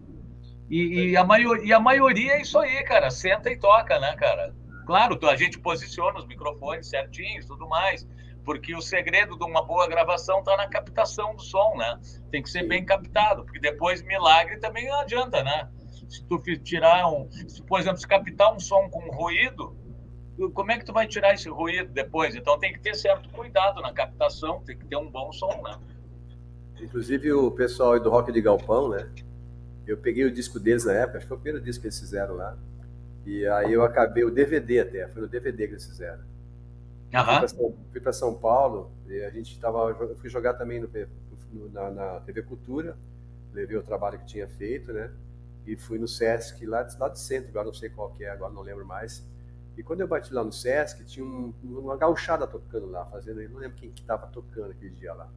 e, 0.70 1.10
e, 1.10 1.16
a 1.18 1.22
maioria, 1.22 1.64
e 1.64 1.72
a 1.72 1.78
maioria 1.78 2.32
é 2.32 2.40
isso 2.40 2.58
aí, 2.58 2.82
cara, 2.84 3.10
senta 3.10 3.50
e 3.50 3.58
toca, 3.58 3.98
né, 4.00 4.16
cara? 4.16 4.54
Claro, 4.86 5.18
a 5.28 5.36
gente 5.36 5.58
posiciona 5.58 6.18
os 6.18 6.26
microfones 6.26 6.88
certinhos 6.88 7.44
tudo 7.44 7.68
mais, 7.68 8.08
porque 8.44 8.74
o 8.74 8.80
segredo 8.80 9.38
de 9.38 9.44
uma 9.44 9.62
boa 9.64 9.86
gravação 9.88 10.40
está 10.40 10.56
na 10.56 10.68
captação 10.68 11.34
do 11.34 11.42
som, 11.42 11.76
né? 11.76 11.98
Tem 12.30 12.42
que 12.42 12.50
ser 12.50 12.66
bem 12.66 12.84
captado, 12.84 13.44
porque 13.44 13.60
depois 13.60 14.02
milagre 14.02 14.58
também 14.58 14.88
não 14.88 15.00
adianta, 15.00 15.42
né? 15.42 15.68
Se 16.08 16.24
tu 16.24 16.40
tirar 16.58 17.08
um, 17.08 17.30
se, 17.30 17.62
por 17.62 17.80
exemplo, 17.80 17.98
se 17.98 18.06
captar 18.06 18.54
um 18.54 18.60
som 18.60 18.88
com 18.90 19.00
ruído, 19.14 19.76
como 20.54 20.72
é 20.72 20.78
que 20.78 20.84
tu 20.84 20.92
vai 20.92 21.06
tirar 21.06 21.34
esse 21.34 21.48
ruído 21.48 21.92
depois? 21.92 22.34
Então 22.34 22.58
tem 22.58 22.72
que 22.72 22.80
ter 22.80 22.94
certo 22.94 23.28
cuidado 23.30 23.80
na 23.80 23.92
captação, 23.92 24.60
tem 24.64 24.76
que 24.76 24.86
ter 24.86 24.96
um 24.96 25.10
bom 25.10 25.32
som, 25.32 25.62
né? 25.62 25.78
Inclusive 26.80 27.32
o 27.32 27.50
pessoal 27.50 27.98
do 28.00 28.10
Rock 28.10 28.32
de 28.32 28.40
Galpão, 28.40 28.88
né? 28.88 29.08
Eu 29.86 29.96
peguei 29.98 30.24
o 30.24 30.32
disco 30.32 30.58
deles 30.58 30.84
na 30.84 30.92
época, 30.92 31.18
acho 31.18 31.26
que 31.26 31.28
foi 31.28 31.36
o 31.36 31.40
primeiro 31.40 31.64
disco 31.64 31.82
que 31.82 31.86
eles 31.86 31.98
fizeram 31.98 32.34
lá. 32.34 32.56
E 33.24 33.46
aí 33.46 33.72
eu 33.72 33.84
acabei 33.84 34.24
o 34.24 34.30
DVD 34.30 34.80
até, 34.80 35.08
foi 35.08 35.22
no 35.22 35.28
DVD 35.28 35.66
que 35.66 35.74
eles 35.74 35.86
fizeram. 35.86 36.31
Uhum. 37.12 37.76
Fui 37.90 38.00
para 38.00 38.12
São 38.12 38.34
Paulo 38.34 38.90
e 39.06 39.22
a 39.22 39.30
gente 39.30 39.58
tava, 39.60 39.94
fui 40.16 40.30
jogar 40.30 40.54
também 40.54 40.80
no, 40.80 40.88
no, 41.52 41.68
na, 41.70 41.90
na, 41.90 42.20
TV 42.20 42.42
Cultura, 42.42 42.96
levei 43.52 43.76
o 43.76 43.82
trabalho 43.82 44.18
que 44.18 44.24
tinha 44.24 44.48
feito, 44.48 44.92
né? 44.92 45.10
E 45.66 45.76
fui 45.76 45.98
no 45.98 46.08
Sesc 46.08 46.64
lá, 46.64 46.86
lá 46.98 47.08
do 47.08 47.18
centro, 47.18 47.50
agora 47.50 47.66
não 47.66 47.74
sei 47.74 47.90
qual 47.90 48.10
que 48.10 48.24
é, 48.24 48.30
agora 48.30 48.52
não 48.52 48.62
lembro 48.62 48.86
mais. 48.86 49.24
E 49.76 49.82
quando 49.82 50.00
eu 50.00 50.08
bati 50.08 50.32
lá 50.32 50.42
no 50.42 50.52
Sesc, 50.52 51.04
tinha 51.04 51.24
um, 51.24 51.52
uma 51.62 51.96
gauchada 51.96 52.46
tocando 52.46 52.90
lá, 52.90 53.04
fazendo, 53.06 53.42
eu 53.42 53.50
não 53.50 53.58
lembro 53.58 53.76
quem 53.76 53.90
que 53.90 54.00
estava 54.00 54.26
tocando 54.28 54.70
aquele 54.70 54.90
dia 54.90 55.12
lá. 55.12 55.28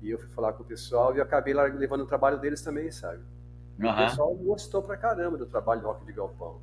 E 0.00 0.10
eu 0.10 0.18
fui 0.18 0.28
falar 0.28 0.52
com 0.52 0.62
o 0.62 0.66
pessoal 0.66 1.16
e 1.16 1.20
acabei 1.20 1.52
lá 1.52 1.64
levando 1.64 2.02
o 2.02 2.06
trabalho 2.06 2.38
deles 2.38 2.62
também, 2.62 2.90
sabe? 2.90 3.22
Uhum. 3.78 3.90
O 3.90 3.96
pessoal 3.96 4.34
gostou 4.34 4.82
pra 4.82 4.96
caramba 4.96 5.36
do 5.36 5.46
trabalho 5.46 5.80
do 5.80 5.86
Rock 5.88 6.04
de 6.04 6.12
Galpão. 6.12 6.60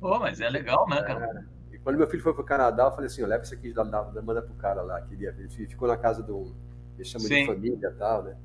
Pô, 0.00 0.18
mas 0.18 0.40
é 0.40 0.48
legal, 0.48 0.88
né, 0.88 1.02
cara? 1.02 1.46
É. 1.56 1.59
Quando 1.82 1.96
meu 1.96 2.06
filho 2.06 2.22
foi 2.22 2.34
pro 2.34 2.44
Canadá, 2.44 2.84
eu 2.84 2.92
falei 2.92 3.06
assim, 3.06 3.24
leva 3.24 3.42
isso 3.42 3.54
aqui, 3.54 3.72
dá, 3.72 3.82
dá, 3.82 4.22
manda 4.22 4.42
pro 4.42 4.54
cara 4.54 4.82
lá. 4.82 5.00
Que 5.00 5.14
ele, 5.14 5.26
ele 5.26 5.48
ficou 5.48 5.88
na 5.88 5.96
casa 5.96 6.22
do... 6.22 6.54
Eles 6.96 7.08
chamam 7.08 7.26
Sim. 7.26 7.40
de 7.40 7.46
família 7.46 7.88
e 7.88 7.98
tal, 7.98 8.22
né? 8.22 8.36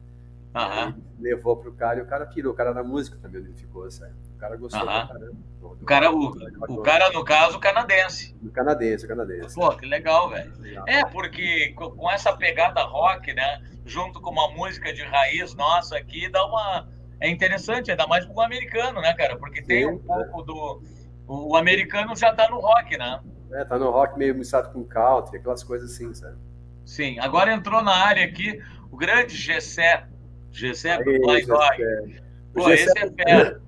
Uhum. 0.56 1.04
levou 1.20 1.58
pro 1.58 1.74
cara 1.74 2.00
e 2.00 2.02
o 2.02 2.06
cara 2.06 2.26
pirou. 2.26 2.54
O 2.54 2.56
cara 2.56 2.74
na 2.74 2.82
música 2.82 3.18
também 3.22 3.42
ele 3.42 3.54
ficou, 3.54 3.92
sabe? 3.92 4.14
O 4.34 4.38
cara 4.38 4.56
gostou 4.56 4.80
uhum. 4.80 4.86
pra 4.86 5.08
caramba. 5.08 5.36
O 5.62 5.86
cara, 5.86 6.12
o, 6.12 6.28
o 6.70 6.82
cara, 6.82 7.10
no 7.10 7.26
caso, 7.26 7.60
canadense. 7.60 8.36
O 8.42 8.50
canadense, 8.50 9.04
o 9.04 9.08
canadense. 9.08 9.56
Pô, 9.56 9.76
que 9.76 9.86
legal, 9.86 10.30
velho. 10.30 10.54
É, 10.88 11.04
porque 11.06 11.74
com 11.74 12.10
essa 12.10 12.36
pegada 12.38 12.84
rock, 12.84 13.34
né? 13.34 13.62
Junto 13.86 14.22
com 14.22 14.32
uma 14.32 14.50
música 14.52 14.94
de 14.94 15.04
raiz 15.04 15.54
nossa 15.56 15.98
aqui, 15.98 16.30
dá 16.30 16.46
uma. 16.46 16.88
É 17.20 17.30
interessante, 17.30 17.92
ainda 17.92 18.08
mais 18.08 18.26
pro 18.26 18.42
americano, 18.42 19.02
né, 19.02 19.14
cara? 19.14 19.38
Porque 19.38 19.62
tem 19.62 19.84
Sim, 19.84 19.92
um 19.92 20.00
pouco 20.00 20.42
é. 20.42 20.46
do. 20.46 20.82
O 21.28 21.56
americano 21.56 22.16
já 22.16 22.34
tá 22.34 22.50
no 22.50 22.60
rock, 22.60 22.98
né? 22.98 23.20
É, 23.52 23.64
tá 23.64 23.78
no 23.78 23.90
rock 23.90 24.18
meio 24.18 24.36
misturado 24.36 24.72
com 24.72 24.84
country, 24.84 25.38
aquelas 25.38 25.64
coisas 25.64 25.92
assim, 25.92 26.14
sabe? 26.14 26.38
Sim, 26.86 27.20
agora 27.20 27.54
entrou 27.54 27.82
na 27.82 27.94
área 27.94 28.24
aqui 28.24 28.62
o 28.92 28.98
grande 28.98 29.36
Gessé 29.36 30.08
Gessé 30.52 30.98
Dog. 31.04 32.22
Pô, 32.54 32.70
esse 32.70 32.98
é 32.98 33.12
fera. 33.12 33.62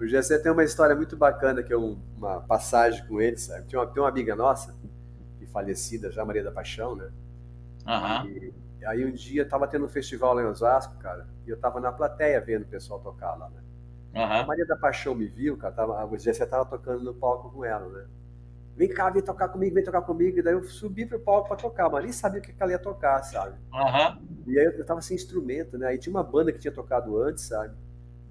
O 0.00 0.06
Gessé 0.06 0.38
tem 0.38 0.50
uma 0.50 0.64
história 0.64 0.96
muito 0.96 1.16
bacana, 1.16 1.62
que 1.62 1.72
é 1.72 1.78
um, 1.78 1.96
uma 2.16 2.40
passagem 2.40 3.06
com 3.06 3.20
ele, 3.20 3.36
sabe? 3.36 3.68
Tem 3.68 3.78
uma, 3.78 3.86
tem 3.86 4.02
uma 4.02 4.08
amiga 4.08 4.34
nossa, 4.34 4.74
que 5.38 5.46
falecida 5.46 6.10
já, 6.10 6.24
Maria 6.24 6.42
da 6.42 6.50
Paixão, 6.50 6.96
né? 6.96 7.08
Uhum. 7.86 8.28
E, 8.28 8.54
e 8.80 8.84
aí 8.84 9.04
um 9.04 9.12
dia 9.12 9.44
tava 9.44 9.68
tendo 9.68 9.84
um 9.84 9.88
festival 9.88 10.34
lá 10.34 10.42
em 10.42 10.46
Osasco, 10.46 10.98
cara, 10.98 11.28
e 11.46 11.50
eu 11.50 11.56
tava 11.56 11.78
na 11.78 11.92
plateia 11.92 12.40
vendo 12.40 12.62
o 12.62 12.66
pessoal 12.66 12.98
tocar 12.98 13.36
lá, 13.36 13.48
né? 13.50 13.60
Uhum. 14.14 14.22
A 14.22 14.46
Maria 14.46 14.66
da 14.66 14.76
Paixão 14.76 15.14
me 15.14 15.26
viu, 15.26 15.56
cara, 15.56 15.72
tava, 15.72 16.04
o 16.04 16.18
Gessé 16.18 16.44
tava 16.44 16.66
tocando 16.66 17.02
no 17.02 17.14
palco 17.14 17.50
com 17.50 17.64
ela, 17.64 17.88
né? 17.88 18.06
Vem 18.76 18.88
cá, 18.88 19.10
vem 19.10 19.22
tocar 19.22 19.48
comigo, 19.48 19.74
vem 19.74 19.84
tocar 19.84 20.02
comigo. 20.02 20.38
E 20.38 20.42
daí 20.42 20.54
eu 20.54 20.64
subi 20.64 21.04
pro 21.04 21.20
palco 21.20 21.48
para 21.48 21.56
tocar, 21.56 21.90
mas 21.90 22.04
nem 22.04 22.12
sabia 22.12 22.40
o 22.40 22.42
que 22.42 22.54
ela 22.58 22.72
ia 22.72 22.78
tocar, 22.78 23.22
sabe? 23.22 23.56
Uhum. 23.72 24.42
E 24.46 24.58
aí 24.58 24.64
eu 24.64 24.84
tava 24.86 25.00
sem 25.02 25.14
instrumento, 25.14 25.76
né? 25.76 25.88
Aí 25.88 25.98
tinha 25.98 26.12
uma 26.12 26.22
banda 26.22 26.52
que 26.52 26.58
tinha 26.58 26.72
tocado 26.72 27.20
antes, 27.20 27.44
sabe? 27.44 27.74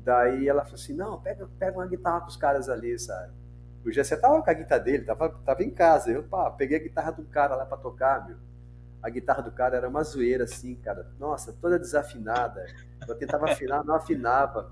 Daí 0.04 0.48
ela 0.48 0.64
falou 0.64 0.76
assim: 0.76 0.94
não, 0.94 1.22
pega, 1.22 1.48
pega 1.60 1.78
uma 1.78 1.88
guitarra 1.88 2.22
pros 2.22 2.36
caras 2.36 2.70
ali, 2.70 2.98
sabe? 2.98 3.32
O 3.86 3.92
Gessé 3.92 4.16
tava 4.16 4.42
com 4.42 4.50
a 4.50 4.54
guitarra 4.54 4.82
dele, 4.82 5.04
tava, 5.04 5.30
tava 5.30 5.64
em 5.64 5.70
casa. 5.70 6.12
Eu, 6.12 6.24
pá, 6.24 6.50
peguei 6.52 6.78
a 6.78 6.82
guitarra 6.82 7.12
do 7.12 7.24
cara 7.24 7.56
lá 7.56 7.66
para 7.66 7.78
tocar, 7.78 8.28
meu. 8.28 8.38
A 9.02 9.10
guitarra 9.10 9.42
do 9.42 9.52
cara 9.52 9.78
era 9.78 9.90
uma 9.90 10.04
zoeira, 10.04 10.44
assim, 10.44 10.76
cara. 10.76 11.08
Nossa, 11.20 11.54
toda 11.60 11.80
desafinada. 11.80 12.66
Eu 13.08 13.16
tentava 13.16 13.46
afinar, 13.46 13.84
não 13.84 13.96
afinava. 13.96 14.72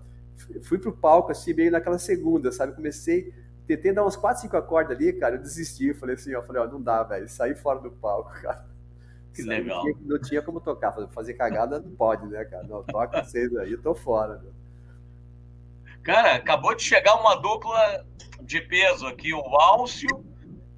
Fui 0.63 0.77
pro 0.77 0.95
palco, 0.95 1.31
assim, 1.31 1.53
meio 1.53 1.71
naquela 1.71 1.99
segunda, 1.99 2.51
sabe? 2.51 2.73
Comecei 2.73 3.33
Tentei 3.69 3.93
dar 3.93 4.03
uns 4.03 4.15
4, 4.15 4.41
5 4.41 4.57
acordes 4.57 4.95
ali, 4.95 5.13
cara, 5.13 5.35
eu 5.35 5.41
desisti. 5.43 5.89
Eu 5.89 5.95
falei 5.95 6.15
assim, 6.15 6.33
ó, 6.33 6.41
falei, 6.41 6.59
ó, 6.59 6.65
não 6.65 6.81
dá, 6.81 7.03
velho. 7.03 7.29
Saí 7.29 7.53
fora 7.53 7.79
do 7.79 7.91
palco, 7.91 8.31
cara. 8.41 8.65
Que 9.31 9.43
legal. 9.43 9.85
Não 9.85 9.93
tinha, 9.93 10.07
não 10.07 10.19
tinha, 10.19 10.41
como 10.41 10.59
tocar. 10.59 10.91
Fazer 11.09 11.35
cagada 11.35 11.79
não 11.79 11.91
pode, 11.91 12.25
né, 12.25 12.43
cara? 12.45 12.63
Não, 12.63 12.81
toca 12.81 13.23
vocês 13.23 13.55
aí, 13.57 13.71
eu 13.71 13.79
tô 13.79 13.93
fora, 13.93 14.39
meu. 14.39 14.51
Cara, 16.01 16.33
acabou 16.33 16.73
de 16.73 16.81
chegar 16.81 17.13
uma 17.13 17.35
dupla 17.35 18.07
de 18.41 18.59
peso 18.59 19.05
aqui, 19.05 19.35
o 19.35 19.55
Álcio 19.55 20.09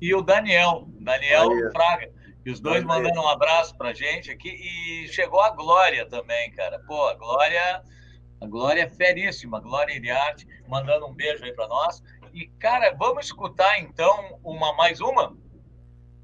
e 0.01 0.14
o 0.14 0.22
Daniel. 0.22 0.86
Daniel 0.99 1.49
aí. 1.49 1.72
Fraga. 1.72 2.12
E 2.45 2.51
os 2.51 2.59
dois 2.59 2.84
mandando 2.84 3.22
um 3.22 3.28
abraço 3.30 3.74
pra 3.78 3.93
gente 3.93 4.30
aqui. 4.30 4.49
E 4.49 5.07
chegou 5.07 5.39
a 5.39 5.51
Glória 5.51 6.05
também, 6.09 6.51
cara. 6.51 6.78
Pô, 6.86 7.07
a 7.07 7.14
Glória, 7.14 7.82
a 8.42 8.48
Glória 8.48 8.82
é 8.82 8.89
feríssima. 8.89 9.60
A 9.60 9.62
Glória 9.62 9.96
Iriarte, 9.96 10.48
mandando 10.68 11.06
um 11.06 11.14
beijo 11.14 11.44
aí 11.46 11.54
pra 11.54 11.68
nós. 11.68 12.04
E, 12.34 12.48
cara, 12.60 12.96
vamos 12.98 13.26
escutar 13.26 13.80
então 13.80 14.39
uma 14.44 14.76
mais 14.76 15.00
uma? 15.00 15.38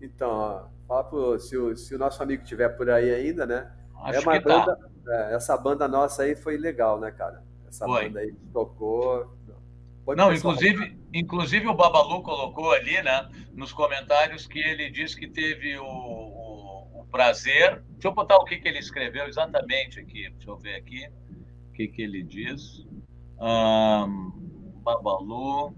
Então, 0.02 0.30
ó, 0.30 0.66
fala 0.88 1.04
pro, 1.04 1.40
se, 1.40 1.56
o, 1.56 1.76
se 1.76 1.94
o 1.94 2.00
nosso 2.00 2.22
amigo 2.24 2.42
estiver 2.42 2.70
por 2.70 2.90
aí 2.90 3.14
ainda, 3.14 3.46
né? 3.46 3.72
Acho 4.04 4.20
é 4.20 4.22
uma 4.22 4.42
tá. 4.42 4.60
banda, 4.60 4.76
tá. 4.76 5.14
é, 5.14 5.36
essa 5.36 5.56
banda 5.56 5.88
nossa 5.88 6.24
aí 6.24 6.36
foi 6.36 6.58
legal, 6.58 7.00
né, 7.00 7.12
cara? 7.12 7.44
Essa 7.68 7.86
foi. 7.86 8.06
banda 8.06 8.20
aí 8.22 8.34
tocou. 8.52 9.38
Pode 10.04 10.18
Não, 10.18 10.34
inclusive, 10.34 10.98
inclusive 11.14 11.68
o 11.68 11.76
Babalu 11.76 12.24
colocou 12.24 12.72
ali, 12.72 13.02
né, 13.04 13.30
nos 13.52 13.74
comentários 13.74 14.48
que 14.48 14.58
ele 14.58 14.90
disse 14.90 15.18
que 15.18 15.28
teve 15.28 15.78
o, 15.78 15.86
o, 15.86 17.02
o 17.02 17.06
prazer. 17.12 17.84
Deixa 17.90 18.08
eu 18.08 18.14
botar 18.14 18.38
o 18.38 18.46
que, 18.46 18.58
que 18.58 18.68
ele 18.70 18.80
escreveu 18.80 19.28
exatamente 19.28 20.00
aqui. 20.00 20.30
Deixa 20.30 20.50
eu 20.50 20.58
ver 20.58 20.76
aqui 20.76 21.10
que, 21.78 21.88
que 21.88 22.02
ele 22.02 22.24
diz. 22.24 22.88
Um, 23.40 24.32
Babalu. 24.82 25.76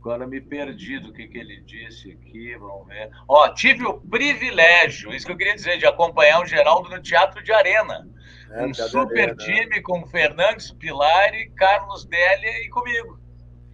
Agora 0.00 0.26
me 0.26 0.40
perdi 0.40 1.00
do 1.00 1.12
que, 1.12 1.26
que 1.26 1.38
ele 1.38 1.60
disse 1.62 2.12
aqui, 2.12 2.54
vamos 2.56 2.86
ver. 2.86 3.10
Ó, 3.26 3.48
tive 3.48 3.84
o 3.84 3.94
privilégio, 3.94 5.12
isso 5.12 5.26
que 5.26 5.32
eu 5.32 5.36
queria 5.36 5.54
dizer, 5.54 5.78
de 5.78 5.86
acompanhar 5.86 6.40
o 6.40 6.46
Geraldo 6.46 6.88
no 6.88 7.02
Teatro 7.02 7.42
de 7.42 7.52
Arena. 7.52 8.08
É, 8.50 8.64
um 8.64 8.72
super 8.72 9.36
time 9.36 9.82
com 9.82 10.06
Fernandes 10.06 10.70
Pilari, 10.72 11.50
Carlos 11.50 12.04
Délia 12.04 12.64
e 12.64 12.68
comigo. 12.68 13.18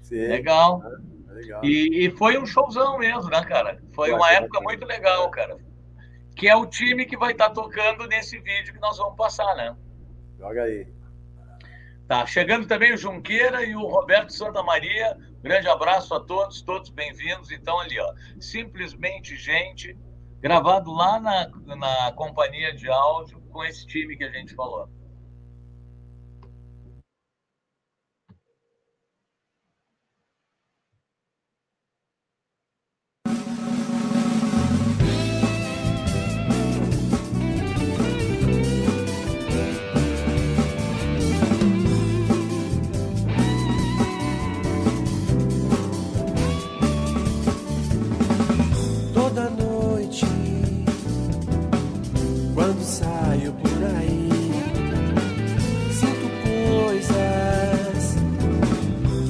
Sim, 0.03 0.27
legal. 0.29 0.83
É, 0.83 1.31
é 1.31 1.35
legal. 1.35 1.65
E, 1.65 2.07
e, 2.07 2.11
foi 2.17 2.39
um 2.39 2.47
showzão 2.47 2.99
mesmo, 2.99 3.29
né, 3.29 3.45
cara? 3.45 3.81
Foi 3.93 4.11
uma 4.13 4.31
época 4.33 4.61
muito 4.61 4.85
legal, 4.87 5.31
cara. 5.31 5.57
Que 6.35 6.49
é 6.49 6.57
o 6.57 6.67
time 6.67 7.07
que 7.07 7.17
vai 7.17 7.33
estar 7.33 7.51
tocando 7.51 8.07
nesse 8.09 8.39
vídeo 8.41 8.73
que 8.73 8.81
nós 8.81 8.97
vamos 8.97 9.17
passar, 9.17 9.55
né? 9.57 9.77
Joga 10.45 10.65
aí. 10.65 10.87
Tá, 12.07 12.27
chegando 12.27 12.67
também 12.67 12.93
o 12.93 12.99
Junqueira 12.99 13.65
e 13.65 13.75
o 13.75 13.87
Roberto 13.87 14.31
Santa 14.31 14.63
Maria. 14.63 15.17
Grande 15.43 15.67
abraço 15.69 16.15
a 16.15 16.21
todos, 16.21 16.61
todos 16.61 16.91
bem-vindos. 16.91 17.51
Então, 17.51 17.81
ali, 17.81 17.99
ó, 17.99 18.13
simplesmente 18.39 19.37
gente, 19.37 19.97
gravado 20.41 20.93
lá 20.93 21.19
na, 21.19 21.49
na 21.75 22.13
companhia 22.13 22.75
de 22.75 22.91
áudio 22.91 23.41
com 23.51 23.65
esse 23.65 23.87
time 23.87 24.19
que 24.19 24.25
a 24.25 24.31
gente 24.31 24.55
falou. 24.55 24.87
da 49.35 49.51
noite, 49.51 50.27
quando 52.55 52.81
saio 52.85 53.53
por 53.55 53.85
aí, 53.99 54.29
sinto 55.91 56.31
coisas 56.45 58.15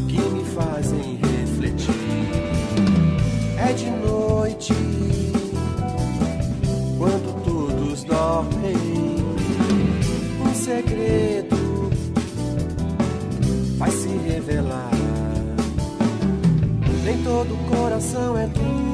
que 0.07 0.21
me 0.21 0.45
fazem 0.45 1.17
refletir. 1.17 1.95
É 3.57 3.73
de 3.73 3.91
noite, 4.07 4.75
quando 6.99 7.43
todos 7.43 8.05
dormem, 8.05 8.77
um 10.47 10.55
segredo 10.55 11.91
vai 13.79 13.91
se 13.91 14.09
revelar. 14.09 14.91
Nem 17.05 17.23
todo 17.23 17.57
coração 17.71 18.37
é 18.37 18.47
tudo. 18.49 18.94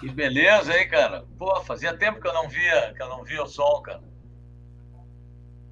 Que 0.00 0.10
beleza, 0.10 0.76
hein, 0.76 0.88
cara? 0.88 1.24
Pô, 1.38 1.60
fazia 1.62 1.96
tempo 1.96 2.20
que 2.20 2.28
eu 2.28 2.34
não 2.34 2.48
via, 2.48 2.92
que 2.94 3.02
eu 3.02 3.08
não 3.08 3.24
via 3.24 3.42
o 3.42 3.46
som, 3.46 3.80
cara. 3.82 4.02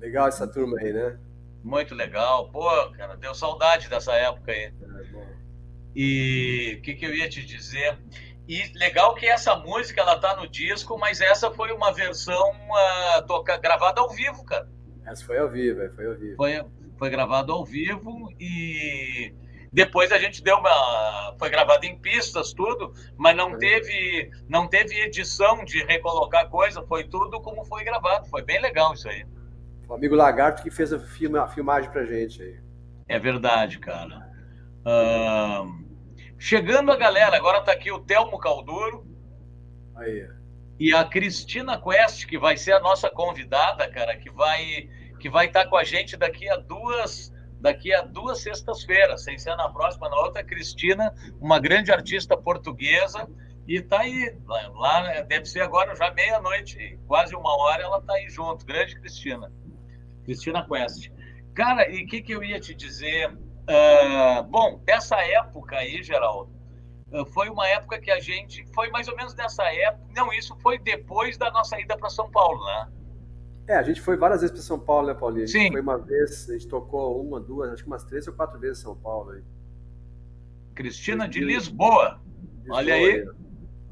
Legal 0.00 0.28
essa 0.28 0.46
turma 0.46 0.78
aí, 0.78 0.92
né? 0.92 1.18
Muito 1.62 1.94
legal. 1.94 2.50
Pô, 2.50 2.68
cara, 2.92 3.16
deu 3.16 3.34
saudade 3.34 3.88
dessa 3.88 4.12
época 4.12 4.52
aí. 4.52 4.64
É. 4.64 5.34
E 5.94 6.76
o 6.78 6.82
que, 6.82 6.94
que 6.94 7.06
eu 7.06 7.14
ia 7.14 7.28
te 7.28 7.44
dizer? 7.44 7.98
E 8.46 8.70
legal 8.78 9.14
que 9.14 9.26
essa 9.26 9.56
música 9.56 10.00
ela 10.00 10.18
tá 10.18 10.36
no 10.36 10.48
disco, 10.48 10.98
mas 10.98 11.20
essa 11.20 11.50
foi 11.50 11.72
uma 11.72 11.92
versão 11.92 12.52
ah, 12.72 13.24
toca, 13.26 13.56
gravada 13.56 14.00
ao 14.00 14.10
vivo, 14.10 14.44
cara. 14.44 14.68
Essa 15.06 15.24
foi 15.24 15.38
ao 15.38 15.50
vivo, 15.50 15.80
é, 15.80 15.90
foi 15.90 16.06
ao 16.06 16.14
vivo. 16.14 16.36
Foi, 16.36 16.64
foi 16.98 17.10
gravado 17.10 17.52
ao 17.52 17.64
vivo 17.64 18.28
e 18.38 19.32
depois 19.74 20.12
a 20.12 20.18
gente 20.18 20.42
deu 20.42 20.56
uma. 20.56 21.34
Foi 21.38 21.50
gravado 21.50 21.84
em 21.84 21.98
pistas, 21.98 22.52
tudo, 22.52 22.94
mas 23.16 23.36
não 23.36 23.50
Uhum. 23.52 23.58
teve, 23.58 24.30
não 24.48 24.68
teve 24.68 24.94
edição 25.02 25.64
de 25.64 25.84
recolocar 25.84 26.48
coisa, 26.48 26.82
foi 26.86 27.04
tudo 27.04 27.40
como 27.42 27.64
foi 27.64 27.82
gravado. 27.84 28.26
Foi 28.28 28.40
bem 28.42 28.60
legal 28.62 28.94
isso 28.94 29.08
aí. 29.08 29.26
O 29.88 29.94
amigo 29.94 30.14
Lagarto 30.14 30.62
que 30.62 30.70
fez 30.70 30.92
a, 30.92 30.98
filma, 30.98 31.42
a 31.42 31.48
filmagem 31.48 31.90
pra 31.90 32.04
gente 32.06 32.40
aí. 32.40 32.58
É 33.08 33.18
verdade, 33.18 33.78
cara. 33.80 34.30
Ahn, 34.86 35.84
chegando 36.38 36.92
a 36.92 36.96
galera, 36.96 37.36
agora 37.36 37.60
tá 37.62 37.72
aqui 37.72 37.90
o 37.90 37.98
Telmo 37.98 38.38
Calduro 38.38 39.04
Aí. 39.96 40.26
e 40.78 40.94
a 40.94 41.04
Cristina 41.04 41.80
Quest, 41.80 42.26
que 42.26 42.38
vai 42.38 42.56
ser 42.56 42.72
a 42.72 42.80
nossa 42.80 43.10
convidada, 43.10 43.90
cara, 43.90 44.16
que 44.16 44.30
vai 44.30 44.88
que 45.18 45.28
vai 45.28 45.46
estar 45.46 45.66
com 45.66 45.76
a 45.76 45.84
gente 45.84 46.16
daqui 46.16 46.48
a 46.48 46.56
duas 46.56 47.32
daqui 47.64 47.94
a 47.94 48.02
duas 48.02 48.42
sextas-feiras, 48.42 49.24
sem 49.24 49.38
ser 49.38 49.56
na 49.56 49.70
próxima, 49.70 50.06
na 50.10 50.16
outra, 50.16 50.44
Cristina, 50.44 51.14
uma 51.40 51.58
grande 51.58 51.90
artista 51.90 52.36
portuguesa, 52.36 53.26
e 53.66 53.80
tá 53.80 54.00
aí, 54.00 54.36
lá, 54.46 55.22
deve 55.22 55.46
ser 55.46 55.62
agora 55.62 55.96
já 55.96 56.12
meia-noite, 56.12 56.98
quase 57.06 57.34
uma 57.34 57.56
hora, 57.56 57.82
ela 57.82 58.02
tá 58.02 58.12
aí 58.12 58.28
junto, 58.28 58.66
grande 58.66 59.00
Cristina. 59.00 59.50
Cristina 60.24 60.68
Quest. 60.68 61.10
Cara, 61.54 61.88
e 61.88 62.04
o 62.04 62.06
que, 62.06 62.20
que 62.20 62.32
eu 62.32 62.44
ia 62.44 62.60
te 62.60 62.74
dizer? 62.74 63.34
Ah, 63.66 64.42
bom, 64.42 64.82
dessa 64.84 65.16
época 65.16 65.76
aí, 65.76 66.02
Geraldo, 66.02 66.52
ah, 67.14 67.24
foi 67.32 67.48
uma 67.48 67.66
época 67.66 67.98
que 67.98 68.10
a 68.10 68.20
gente. 68.20 68.66
Foi 68.74 68.90
mais 68.90 69.08
ou 69.08 69.16
menos 69.16 69.34
nessa 69.34 69.64
época. 69.72 70.04
Não, 70.14 70.30
isso 70.34 70.54
foi 70.60 70.78
depois 70.78 71.38
da 71.38 71.50
nossa 71.50 71.80
ida 71.80 71.96
para 71.96 72.10
São 72.10 72.30
Paulo, 72.30 72.62
né? 72.66 72.88
É, 73.66 73.76
a 73.76 73.82
gente 73.82 74.00
foi 74.00 74.16
várias 74.16 74.42
vezes 74.42 74.54
para 74.54 74.62
São 74.62 74.78
Paulo, 74.78 75.06
né, 75.06 75.14
Paulinho? 75.14 75.48
Sim. 75.48 75.72
Foi 75.72 75.80
uma 75.80 75.98
vez, 75.98 76.48
a 76.50 76.52
gente 76.52 76.68
tocou 76.68 77.22
uma, 77.22 77.40
duas, 77.40 77.72
acho 77.72 77.82
que 77.82 77.88
umas 77.88 78.04
três 78.04 78.26
ou 78.26 78.34
quatro 78.34 78.58
vezes 78.58 78.80
em 78.80 78.82
São 78.82 78.96
Paulo. 78.96 79.30
Aí. 79.30 79.42
Cristina 80.74 81.26
de 81.26 81.40
Lisboa. 81.40 82.20
Olha 82.68 82.94
aí. 82.94 83.26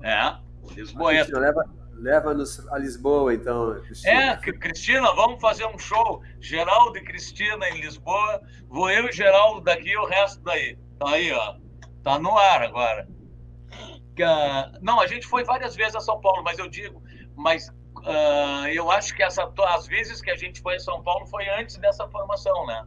É, 0.03 0.37
Lisboa. 0.75 1.13
Cristina, 1.13 1.39
leva, 1.39 1.65
leva-nos 1.95 2.69
a 2.69 2.79
Lisboa, 2.79 3.33
então, 3.33 3.81
Cristina. 3.83 4.13
É, 4.13 4.37
Cristina, 4.37 5.15
vamos 5.15 5.41
fazer 5.41 5.65
um 5.67 5.79
show. 5.79 6.23
Geraldo 6.39 6.99
e 6.99 7.05
Cristina 7.05 7.67
em 7.71 7.81
Lisboa. 7.81 8.43
Vou 8.69 8.91
eu 8.91 9.09
e 9.09 9.13
Geraldo 9.13 9.63
daqui 9.63 9.91
e 9.91 9.97
o 9.97 10.05
resto 10.05 10.43
daí. 10.43 10.77
Tá 10.99 11.11
aí, 11.11 11.33
ó. 11.33 11.57
Tá 12.03 12.19
no 12.19 12.37
ar 12.37 12.63
agora. 12.63 13.09
Ah, 14.23 14.73
Não, 14.83 15.01
a 15.01 15.07
gente 15.07 15.27
foi 15.27 15.45
várias 15.45 15.75
vezes 15.75 15.97
a 15.97 16.01
São 16.01 16.21
Paulo, 16.21 16.43
mas 16.43 16.59
eu 16.59 16.69
digo, 16.69 17.03
mas 17.35 17.73
ah, 18.05 18.67
eu 18.73 18.91
acho 18.91 19.15
que 19.15 19.23
essa, 19.23 19.51
as 19.69 19.87
vezes 19.87 20.21
que 20.21 20.31
a 20.31 20.37
gente 20.37 20.61
foi 20.61 20.77
a 20.77 20.81
São 20.81 21.03
Paulo 21.03 21.27
foi 21.27 21.49
antes 21.49 21.77
dessa 21.77 22.09
formação, 22.09 22.67
né? 22.67 22.85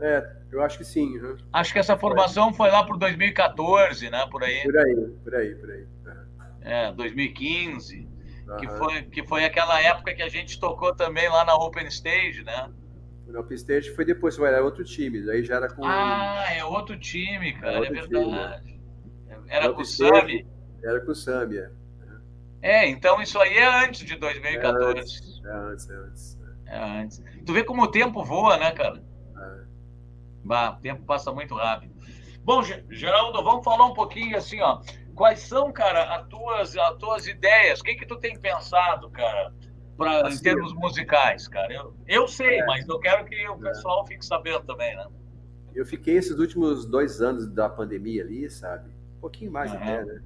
É, 0.00 0.36
eu 0.50 0.62
acho 0.62 0.78
que 0.78 0.84
sim. 0.84 1.18
né? 1.18 1.36
Acho 1.52 1.72
que 1.72 1.78
essa 1.78 1.96
formação 1.96 2.52
foi 2.52 2.70
lá 2.70 2.84
por 2.84 2.98
2014, 2.98 4.10
né? 4.10 4.26
Por 4.30 4.42
aí. 4.42 4.62
Por 4.62 4.76
aí, 4.76 4.94
por 5.22 5.34
aí, 5.34 5.54
por 5.54 5.70
aí. 5.70 5.86
É, 6.62 6.92
2015. 6.92 8.08
Que 8.58 8.66
Aham. 8.66 8.76
foi, 8.76 9.02
que 9.02 9.26
foi 9.26 9.44
aquela 9.44 9.80
época 9.80 10.14
que 10.14 10.22
a 10.22 10.28
gente 10.28 10.58
tocou 10.58 10.94
também 10.94 11.28
lá 11.28 11.44
na 11.44 11.54
Open 11.54 11.86
Stage, 11.86 12.42
né? 12.44 12.68
O 13.26 13.38
Open 13.38 13.54
Stage 13.54 13.90
foi 13.94 14.04
depois, 14.04 14.38
era 14.38 14.62
outro 14.62 14.84
time, 14.84 15.30
aí 15.30 15.44
já 15.44 15.56
era 15.56 15.72
com. 15.72 15.84
Ah, 15.84 16.44
é 16.52 16.64
outro 16.64 16.98
time, 16.98 17.52
cara, 17.54 17.74
é, 17.74 17.78
outro 17.78 17.94
verdade. 17.94 18.80
Era 19.48 19.68
Outro 19.68 19.76
com 19.76 19.82
o 19.82 19.84
time. 19.84 20.20
Sami. 20.20 20.46
Era 20.82 21.00
com 21.00 21.12
o 21.12 21.14
Sami, 21.14 21.58
é. 21.58 21.70
É, 22.62 22.88
então 22.88 23.20
isso 23.20 23.38
aí 23.40 23.54
é 23.58 23.84
antes 23.84 24.06
de 24.06 24.16
2014. 24.16 25.42
É 25.44 25.50
antes, 25.52 25.90
é 25.90 25.94
antes. 25.96 26.38
É 26.66 26.78
antes. 26.78 27.22
Tu 27.44 27.52
vê 27.52 27.64
como 27.64 27.82
o 27.82 27.88
tempo 27.90 28.24
voa, 28.24 28.56
né, 28.56 28.70
cara? 28.70 29.02
É. 29.36 29.64
Bah, 30.44 30.76
o 30.78 30.80
tempo 30.80 31.02
passa 31.04 31.32
muito 31.32 31.54
rápido. 31.54 31.92
Bom, 32.44 32.62
Ge- 32.62 32.84
Geraldo, 32.90 33.42
vamos 33.42 33.64
falar 33.64 33.86
um 33.86 33.94
pouquinho 33.94 34.36
assim, 34.36 34.60
ó. 34.60 34.80
Quais 35.14 35.40
são, 35.40 35.72
cara, 35.72 36.16
as 36.16 36.26
tuas, 36.28 36.76
as 36.76 36.96
tuas 36.96 37.26
ideias? 37.26 37.80
O 37.80 37.84
que 37.84 37.94
que 37.96 38.06
tu 38.06 38.16
tem 38.16 38.38
pensado, 38.38 39.10
cara, 39.10 39.52
pra, 39.96 40.20
em 40.20 40.26
Assim, 40.28 40.42
termos 40.42 40.72
musicais, 40.72 41.46
cara? 41.48 41.72
Eu, 41.72 41.94
eu 42.06 42.26
sei, 42.26 42.60
É. 42.60 42.66
mas 42.66 42.88
eu 42.88 42.98
quero 42.98 43.24
que 43.26 43.48
o 43.48 43.58
pessoal 43.58 44.06
fique 44.06 44.24
sabendo 44.24 44.60
também, 44.64 44.96
né? 44.96 45.06
Eu 45.74 45.84
fiquei 45.86 46.16
esses 46.16 46.38
últimos 46.38 46.86
dois 46.86 47.20
anos 47.20 47.46
da 47.48 47.68
pandemia 47.68 48.22
ali, 48.22 48.48
sabe? 48.50 48.90
Um 49.16 49.20
pouquinho 49.20 49.50
mais 49.52 49.70
Aham. 49.72 49.82
até, 49.82 50.04
né? 50.04 50.20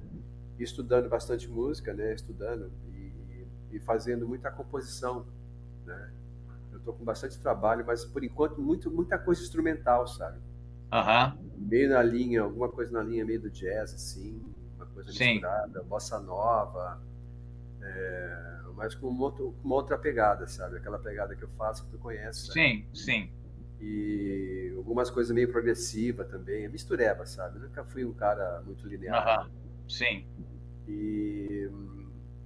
Estudando 0.63 1.09
bastante 1.09 1.47
música, 1.49 1.93
né? 1.93 2.13
Estudando 2.13 2.71
e, 2.93 3.47
e 3.71 3.79
fazendo 3.79 4.27
muita 4.27 4.51
composição, 4.51 5.25
né? 5.85 6.11
Eu 6.71 6.79
tô 6.81 6.93
com 6.93 7.03
bastante 7.05 7.39
trabalho, 7.39 7.85
mas 7.85 8.05
por 8.05 8.23
enquanto 8.23 8.61
muito, 8.61 8.91
muita 8.91 9.17
coisa 9.17 9.41
instrumental, 9.41 10.07
sabe? 10.07 10.39
Aham, 10.91 11.37
Meio 11.57 11.89
na 11.89 12.01
linha, 12.03 12.41
alguma 12.41 12.69
coisa 12.69 12.91
na 12.91 13.03
linha 13.03 13.25
meio 13.25 13.41
do 13.41 13.49
jazz, 13.49 13.93
assim, 13.93 14.41
uma 14.75 14.85
coisa 14.87 15.11
Sim. 15.11 15.13
misturada, 15.13 15.83
bossa 15.83 16.19
nova, 16.19 17.01
é, 17.81 18.61
mas 18.75 18.95
com 18.95 19.07
uma, 19.09 19.25
outra, 19.25 19.43
com 19.43 19.53
uma 19.65 19.75
outra 19.75 19.97
pegada, 19.97 20.47
sabe? 20.47 20.77
Aquela 20.77 20.99
pegada 20.99 21.35
que 21.35 21.43
eu 21.43 21.49
faço 21.57 21.85
que 21.85 21.91
tu 21.91 21.99
conhece, 21.99 22.47
né? 22.49 22.53
sim, 22.53 22.85
sim. 22.93 23.29
e 23.79 24.73
algumas 24.77 25.09
coisas 25.09 25.33
meio 25.33 25.51
progressiva 25.51 26.25
também, 26.25 26.67
mistureba, 26.69 27.25
sabe? 27.25 27.57
Eu 27.57 27.63
nunca 27.63 27.83
fui 27.85 28.03
um 28.05 28.13
cara 28.13 28.61
muito 28.65 28.87
linear. 28.87 29.17
Aham, 29.17 29.49
sim. 29.87 30.25
E, 30.87 31.69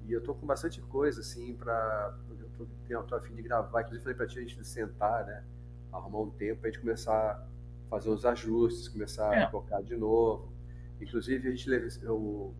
e 0.07 0.11
eu 0.13 0.21
tô 0.21 0.33
com 0.33 0.45
bastante 0.45 0.81
coisa, 0.81 1.21
assim, 1.21 1.53
para 1.53 2.17
eu 2.29 2.49
tô, 2.57 2.65
tenho, 2.87 3.03
tô 3.03 3.15
a 3.15 3.21
fim 3.21 3.35
de 3.35 3.41
gravar. 3.41 3.81
Inclusive, 3.81 4.03
falei 4.03 4.17
para 4.17 4.27
ti 4.27 4.39
a 4.39 4.41
gente 4.41 4.67
sentar, 4.67 5.25
né? 5.25 5.43
Arrumar 5.91 6.21
um 6.21 6.29
tempo 6.31 6.61
para 6.61 6.69
a 6.69 6.71
gente 6.71 6.81
começar 6.81 7.13
a 7.13 7.45
fazer 7.89 8.09
os 8.09 8.25
ajustes, 8.25 8.87
começar 8.87 9.33
é. 9.33 9.43
a 9.43 9.49
tocar 9.49 9.81
de 9.83 9.95
novo. 9.95 10.51
Inclusive, 10.99 11.47
a 11.47 11.51
gente 11.51 11.69
levou, 11.69 12.53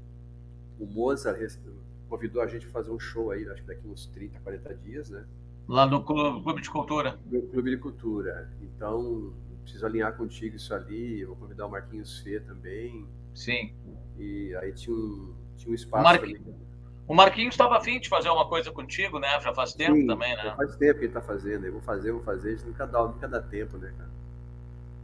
o, 0.79 0.83
o 0.83 0.85
Mozart 0.85 1.57
convidou 2.09 2.41
a 2.41 2.47
gente 2.47 2.65
para 2.65 2.73
fazer 2.73 2.91
um 2.91 2.99
show 2.99 3.31
aí, 3.31 3.47
acho 3.47 3.61
que 3.61 3.67
daqui 3.67 3.87
uns 3.87 4.05
30, 4.07 4.39
40 4.41 4.75
dias, 4.75 5.09
né? 5.09 5.25
Lá 5.67 5.85
no 5.85 6.03
Clube 6.03 6.61
de 6.61 6.69
Cultura. 6.69 7.17
No 7.31 7.41
Clube 7.43 7.69
de 7.69 7.77
Cultura. 7.77 8.51
Então, 8.61 9.33
preciso 9.61 9.85
alinhar 9.85 10.15
contigo 10.15 10.55
isso 10.55 10.73
ali. 10.73 11.21
Eu 11.21 11.29
vou 11.29 11.37
convidar 11.37 11.65
o 11.65 11.69
Marquinhos 11.69 12.19
Fê 12.19 12.39
também. 12.39 13.07
Sim. 13.33 13.73
E 14.17 14.55
aí 14.55 14.73
tinha 14.73 14.95
um, 14.95 15.33
tinha 15.57 15.71
um 15.71 15.75
espaço. 15.75 16.25
O, 17.07 17.13
o 17.13 17.15
Marquinhos 17.15 17.53
estava 17.53 17.77
afim 17.77 17.99
de 17.99 18.09
fazer 18.09 18.29
uma 18.29 18.47
coisa 18.47 18.71
contigo, 18.71 19.19
né? 19.19 19.39
Já 19.41 19.53
faz 19.53 19.73
tempo 19.73 19.95
Sim, 19.95 20.07
também, 20.07 20.35
né? 20.35 20.43
Já 20.43 20.55
faz 20.55 20.75
tempo 20.75 20.93
que 20.93 21.05
ele 21.05 21.07
está 21.07 21.21
fazendo. 21.21 21.65
Eu 21.65 21.73
vou 21.73 21.81
fazer, 21.81 22.11
vou 22.11 22.23
fazer. 22.23 22.49
A 22.49 22.51
gente 22.51 22.65
nunca 22.67 22.85
dá, 22.85 23.03
nunca 23.03 23.27
dá 23.27 23.41
tempo, 23.41 23.77
né, 23.77 23.93
cara? 23.97 24.09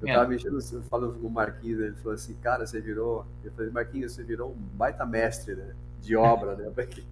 Eu 0.02 0.08
é. 0.08 0.14
tava 0.14 0.30
mexendo, 0.30 0.62
falando 0.84 1.20
com 1.20 1.28
o 1.28 1.30
Marquinhos, 1.30 1.80
ele 1.80 1.96
falou 1.96 2.14
assim, 2.14 2.36
cara, 2.36 2.66
você 2.66 2.80
virou. 2.80 3.26
Eu 3.44 3.52
falei, 3.52 3.72
Marquinhos, 3.72 4.14
você 4.14 4.24
virou 4.24 4.52
um 4.52 4.56
baita 4.56 5.06
mestre, 5.06 5.56
né? 5.56 5.76
De 6.02 6.16
obra, 6.16 6.56
né? 6.56 6.70
Porque 6.74 7.04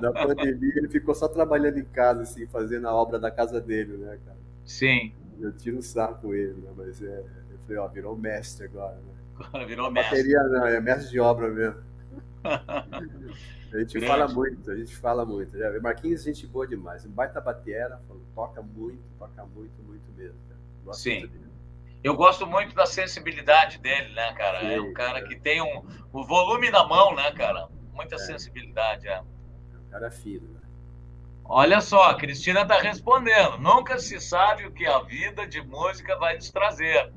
na 0.00 0.12
pandemia 0.12 0.72
ele 0.76 0.88
ficou 0.88 1.14
só 1.14 1.28
trabalhando 1.28 1.78
em 1.78 1.84
casa, 1.84 2.22
assim, 2.22 2.46
fazendo 2.46 2.88
a 2.88 2.94
obra 2.94 3.18
da 3.18 3.30
casa 3.30 3.60
dele, 3.60 3.96
né, 3.96 4.18
cara? 4.24 4.38
Sim. 4.64 5.12
Eu 5.40 5.52
tiro 5.52 5.78
o 5.78 5.82
saco 5.82 6.22
com 6.22 6.34
ele, 6.34 6.54
né? 6.54 6.72
Mas 6.76 7.02
é, 7.02 7.24
eu 7.50 7.58
falei, 7.66 7.78
ó, 7.78 7.88
virou 7.88 8.16
mestre 8.16 8.66
agora, 8.66 8.96
né? 8.96 9.14
Agora 9.38 9.66
virou 9.66 9.90
mestre. 9.90 10.16
Bateria 10.16 10.42
não, 10.44 10.66
é 10.66 10.80
mestre 10.80 11.10
de 11.10 11.20
obra 11.20 11.48
mesmo. 11.48 11.82
a 12.44 13.78
gente 13.78 13.98
Grande. 13.98 14.06
fala 14.06 14.28
muito, 14.28 14.70
a 14.70 14.76
gente 14.76 14.96
fala 14.96 15.26
muito. 15.26 15.58
Já, 15.58 15.80
Marquinhos, 15.80 16.22
gente 16.22 16.46
boa 16.46 16.66
demais. 16.66 17.04
Um 17.04 17.10
baita 17.10 17.40
batera, 17.40 18.00
toca 18.34 18.62
muito, 18.62 19.02
toca 19.18 19.44
muito, 19.44 19.82
muito 19.82 20.12
mesmo. 20.16 20.38
Cara. 20.48 20.60
Gosto 20.84 21.02
Sim. 21.02 21.30
Eu 22.02 22.14
gosto 22.14 22.46
muito 22.46 22.74
da 22.74 22.86
sensibilidade 22.86 23.78
dele, 23.78 24.14
né, 24.14 24.32
cara? 24.34 24.60
Sim, 24.60 24.74
é 24.74 24.80
um 24.80 24.92
cara 24.92 25.18
é. 25.18 25.22
que 25.22 25.34
tem 25.34 25.60
um, 25.60 25.84
o 26.12 26.24
volume 26.24 26.70
na 26.70 26.86
mão, 26.86 27.14
né, 27.14 27.32
cara? 27.32 27.68
Muita 27.92 28.14
é. 28.14 28.18
sensibilidade, 28.18 29.08
é. 29.08 29.20
Um 29.20 29.90
cara 29.90 30.10
fino, 30.10 30.46
né? 30.48 30.55
Olha 31.48 31.80
só, 31.80 32.10
a 32.10 32.14
Cristina 32.14 32.62
está 32.62 32.80
respondendo. 32.80 33.58
Nunca 33.58 33.98
se 33.98 34.20
sabe 34.20 34.66
o 34.66 34.72
que 34.72 34.86
a 34.86 34.98
vida 35.00 35.46
de 35.46 35.62
música 35.62 36.16
vai 36.16 36.34
nos 36.34 36.50
trazer. 36.50 37.12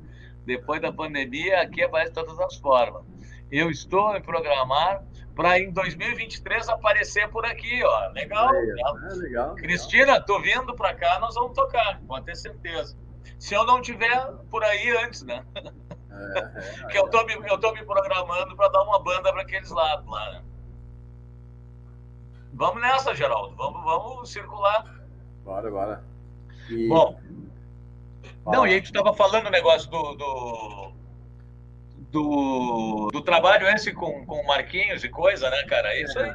Depois 0.46 0.80
da 0.80 0.92
pandemia, 0.92 1.60
aqui 1.60 1.86
vai 1.88 2.04
de 2.04 2.12
todas 2.12 2.38
as 2.38 2.56
formas. 2.56 3.02
Eu 3.50 3.70
estou 3.70 4.16
em 4.16 4.22
programar 4.22 5.02
para 5.34 5.58
em 5.58 5.72
2023 5.72 6.68
aparecer 6.68 7.28
por 7.28 7.44
aqui, 7.44 7.82
ó. 7.82 8.08
Legal. 8.12 8.54
É, 8.54 8.60
legal. 8.60 8.98
É, 8.98 9.14
legal 9.14 9.54
Cristina, 9.56 10.20
tô 10.20 10.40
vindo 10.40 10.74
para 10.76 10.94
cá, 10.94 11.18
nós 11.18 11.34
vamos 11.34 11.54
tocar, 11.54 12.00
pode 12.06 12.26
ter 12.26 12.36
certeza. 12.36 12.96
Se 13.38 13.54
eu 13.54 13.64
não 13.64 13.80
tiver 13.80 14.26
por 14.50 14.62
aí 14.62 14.96
antes, 14.98 15.22
né? 15.22 15.44
É, 15.56 16.38
é, 16.38 16.86
que 16.92 16.98
eu 16.98 17.08
tô, 17.08 17.24
me, 17.24 17.34
eu 17.34 17.58
tô 17.58 17.72
me 17.72 17.84
programando 17.84 18.54
para 18.54 18.68
dar 18.68 18.82
uma 18.82 19.02
banda 19.02 19.32
para 19.32 19.42
aqueles 19.42 19.70
lados 19.70 20.06
lá, 20.08 20.32
né? 20.32 20.42
Vamos 22.52 22.82
nessa, 22.82 23.14
Geraldo. 23.14 23.54
Vamos, 23.56 23.82
vamos 23.82 24.30
circular. 24.30 25.00
Bora, 25.44 25.70
bora. 25.70 26.04
E... 26.68 26.88
Bom. 26.88 27.18
Não, 28.46 28.66
e 28.66 28.74
aí 28.74 28.80
tu 28.80 28.86
estava 28.86 29.14
falando 29.14 29.46
o 29.46 29.50
negócio 29.50 29.90
do, 29.90 30.14
do, 30.14 30.92
do, 32.10 33.08
do, 33.12 33.22
trabalho 33.22 33.66
esse 33.68 33.92
com, 33.92 34.24
com 34.24 34.42
Marquinhos 34.44 35.04
e 35.04 35.08
coisa, 35.08 35.48
né, 35.50 35.62
cara? 35.64 35.88
É 35.94 36.02
isso 36.02 36.18
aí. 36.18 36.34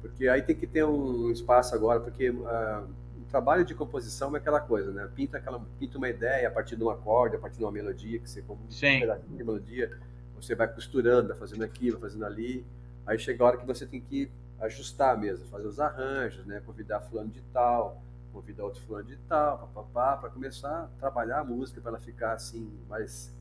Porque 0.00 0.28
aí 0.28 0.42
tem 0.42 0.54
que 0.54 0.66
ter 0.66 0.84
um 0.84 1.30
espaço 1.30 1.74
agora, 1.74 2.00
porque 2.00 2.30
uh, 2.30 2.88
o 3.18 3.24
trabalho 3.28 3.64
de 3.64 3.74
composição 3.74 4.34
é 4.34 4.38
aquela 4.38 4.60
coisa, 4.60 4.92
né? 4.92 5.08
Pinta, 5.14 5.38
aquela, 5.38 5.60
pinta 5.78 5.98
uma 5.98 6.08
ideia 6.08 6.46
a 6.46 6.50
partir 6.50 6.76
de 6.76 6.84
um 6.84 6.90
acorde, 6.90 7.36
a 7.36 7.38
partir 7.38 7.58
de 7.58 7.64
uma 7.64 7.72
melodia, 7.72 8.18
que 8.18 8.30
você 8.30 8.42
como 8.42 8.60
de 8.68 9.34
melodia, 9.34 9.98
você 10.34 10.54
vai 10.54 10.68
costurando, 10.68 11.28
vai 11.28 11.36
fazendo 11.36 11.64
aqui, 11.64 11.90
vai 11.90 12.00
fazendo 12.00 12.24
ali. 12.24 12.64
Aí 13.06 13.18
chega 13.18 13.42
a 13.42 13.46
hora 13.46 13.56
que 13.56 13.66
você 13.66 13.86
tem 13.86 14.00
que 14.00 14.30
ajustar 14.60 15.18
mesmo, 15.18 15.46
fazer 15.46 15.66
os 15.66 15.80
arranjos, 15.80 16.44
né? 16.46 16.60
Convidar 16.64 17.00
fulano 17.00 17.30
de 17.30 17.42
tal, 17.52 18.02
convidar 18.32 18.64
outro 18.64 18.82
fulano 18.82 19.06
de 19.06 19.16
tal, 19.28 19.58
papapá, 19.58 20.16
para 20.16 20.30
começar 20.30 20.84
a 20.84 20.88
trabalhar 20.98 21.40
a 21.40 21.44
música 21.44 21.80
para 21.80 21.92
ela 21.92 22.00
ficar 22.00 22.32
assim, 22.32 22.70
mais 22.88 23.34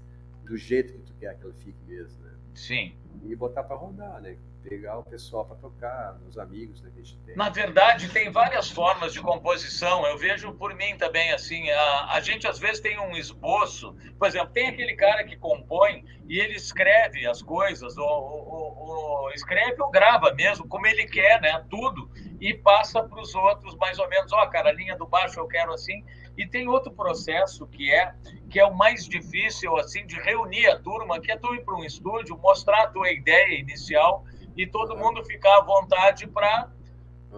do 0.44 0.58
jeito 0.58 0.94
que 0.94 1.00
tu 1.00 1.14
quer 1.20 1.38
que 1.38 1.44
ela 1.44 1.54
fique 1.54 1.84
mesmo, 1.86 2.24
né? 2.24 2.32
Sim. 2.54 2.96
E 3.24 3.36
botar 3.36 3.64
para 3.64 3.76
rodar, 3.76 4.22
né? 4.22 4.38
Pegar 4.68 4.98
o 4.98 5.04
pessoal 5.04 5.46
para 5.46 5.56
tocar, 5.58 6.18
os 6.28 6.38
amigos 6.38 6.82
né, 6.82 6.90
que 6.94 7.00
a 7.00 7.04
gente 7.04 7.18
tem. 7.20 7.36
Na 7.36 7.50
verdade, 7.50 8.10
tem 8.10 8.32
várias 8.32 8.70
formas 8.70 9.14
de 9.14 9.22
composição. 9.22 10.06
Eu 10.08 10.18
vejo 10.18 10.52
por 10.54 10.74
mim 10.74 10.98
também, 10.98 11.32
assim, 11.32 11.70
a, 11.70 12.14
a 12.14 12.20
gente 12.20 12.48
às 12.48 12.58
vezes 12.58 12.80
tem 12.80 13.00
um 13.00 13.16
esboço. 13.16 13.96
Por 14.18 14.28
exemplo, 14.28 14.50
tem 14.50 14.68
aquele 14.68 14.96
cara 14.96 15.24
que 15.24 15.36
compõe 15.36 16.04
e 16.28 16.40
ele 16.40 16.56
escreve 16.56 17.28
as 17.28 17.42
coisas, 17.42 17.98
ou, 17.98 18.08
ou, 18.08 18.78
ou 18.78 19.32
escreve 19.32 19.82
ou 19.82 19.92
grava 19.92 20.34
mesmo, 20.34 20.68
como 20.68 20.88
ele 20.88 21.06
quer, 21.06 21.40
né? 21.42 21.64
Tudo. 21.70 22.10
E 22.42 22.54
passa 22.54 23.04
para 23.04 23.22
os 23.22 23.34
outros 23.36 23.76
mais 23.76 24.00
ou 24.00 24.10
menos, 24.10 24.34
ó, 24.34 24.44
oh, 24.44 24.50
cara, 24.50 24.70
a 24.70 24.74
linha 24.74 24.98
do 24.98 25.06
baixo 25.06 25.40
eu 25.40 25.48
quero 25.48 25.74
assim. 25.74 26.04
E 26.38 26.46
tem 26.46 26.68
outro 26.68 26.92
processo 26.92 27.66
que 27.68 27.94
é 27.94 28.14
que 28.50 28.60
é 28.60 28.66
o 28.66 28.76
mais 28.76 29.08
difícil 29.08 29.76
assim 29.78 30.06
de 30.06 30.16
reunir 30.22 30.68
a 30.68 30.80
turma, 30.80 31.20
que 31.20 31.32
é 31.32 31.38
tu 31.38 31.54
ir 31.54 31.64
para 31.64 31.76
um 31.76 31.84
estúdio, 31.84 32.38
mostrar 32.38 32.84
a 32.84 32.88
tua 32.88 33.12
ideia 33.12 33.60
inicial 33.60 34.24
e 34.56 34.66
todo 34.68 34.96
mundo 34.96 35.24
ficar 35.26 35.58
à 35.58 35.62
vontade 35.62 36.28
para 36.28 36.70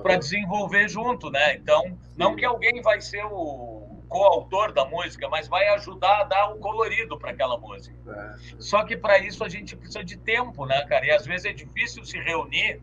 para 0.01 0.15
desenvolver 0.15 0.87
junto, 0.87 1.29
né? 1.29 1.55
Então, 1.55 1.97
não 2.15 2.35
que 2.35 2.45
alguém 2.45 2.81
vai 2.81 3.01
ser 3.01 3.25
o 3.25 4.03
coautor 4.07 4.71
da 4.71 4.85
música, 4.85 5.27
mas 5.27 5.47
vai 5.47 5.67
ajudar 5.69 6.21
a 6.21 6.23
dar 6.23 6.53
o 6.53 6.59
colorido 6.59 7.17
para 7.17 7.31
aquela 7.31 7.57
música. 7.57 7.97
É. 8.07 8.35
Só 8.59 8.83
que 8.83 8.95
para 8.95 9.19
isso 9.19 9.43
a 9.43 9.49
gente 9.49 9.75
precisa 9.75 10.03
de 10.03 10.17
tempo, 10.17 10.65
né, 10.65 10.85
cara? 10.85 11.05
E 11.05 11.11
às 11.11 11.25
vezes 11.25 11.45
é 11.45 11.53
difícil 11.53 12.05
se 12.05 12.17
reunir 12.19 12.81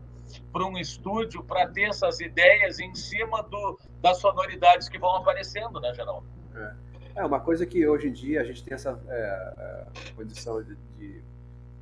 para 0.51 0.65
um 0.65 0.77
estúdio 0.77 1.43
para 1.43 1.67
ter 1.67 1.89
essas 1.89 2.19
ideias 2.19 2.79
em 2.79 2.93
cima 2.93 3.41
do, 3.43 3.79
das 4.01 4.17
sonoridades 4.17 4.89
que 4.89 4.97
vão 4.97 5.15
aparecendo, 5.15 5.79
né, 5.79 5.93
Geraldo? 5.93 6.27
É. 6.55 7.21
é 7.21 7.25
uma 7.25 7.39
coisa 7.39 7.65
que 7.65 7.87
hoje 7.87 8.07
em 8.07 8.13
dia 8.13 8.41
a 8.41 8.43
gente 8.43 8.63
tem 8.63 8.73
essa 8.73 8.99
é, 9.07 9.53
é 9.57 10.11
condição 10.15 10.61
de, 10.63 10.75
de 10.97 11.23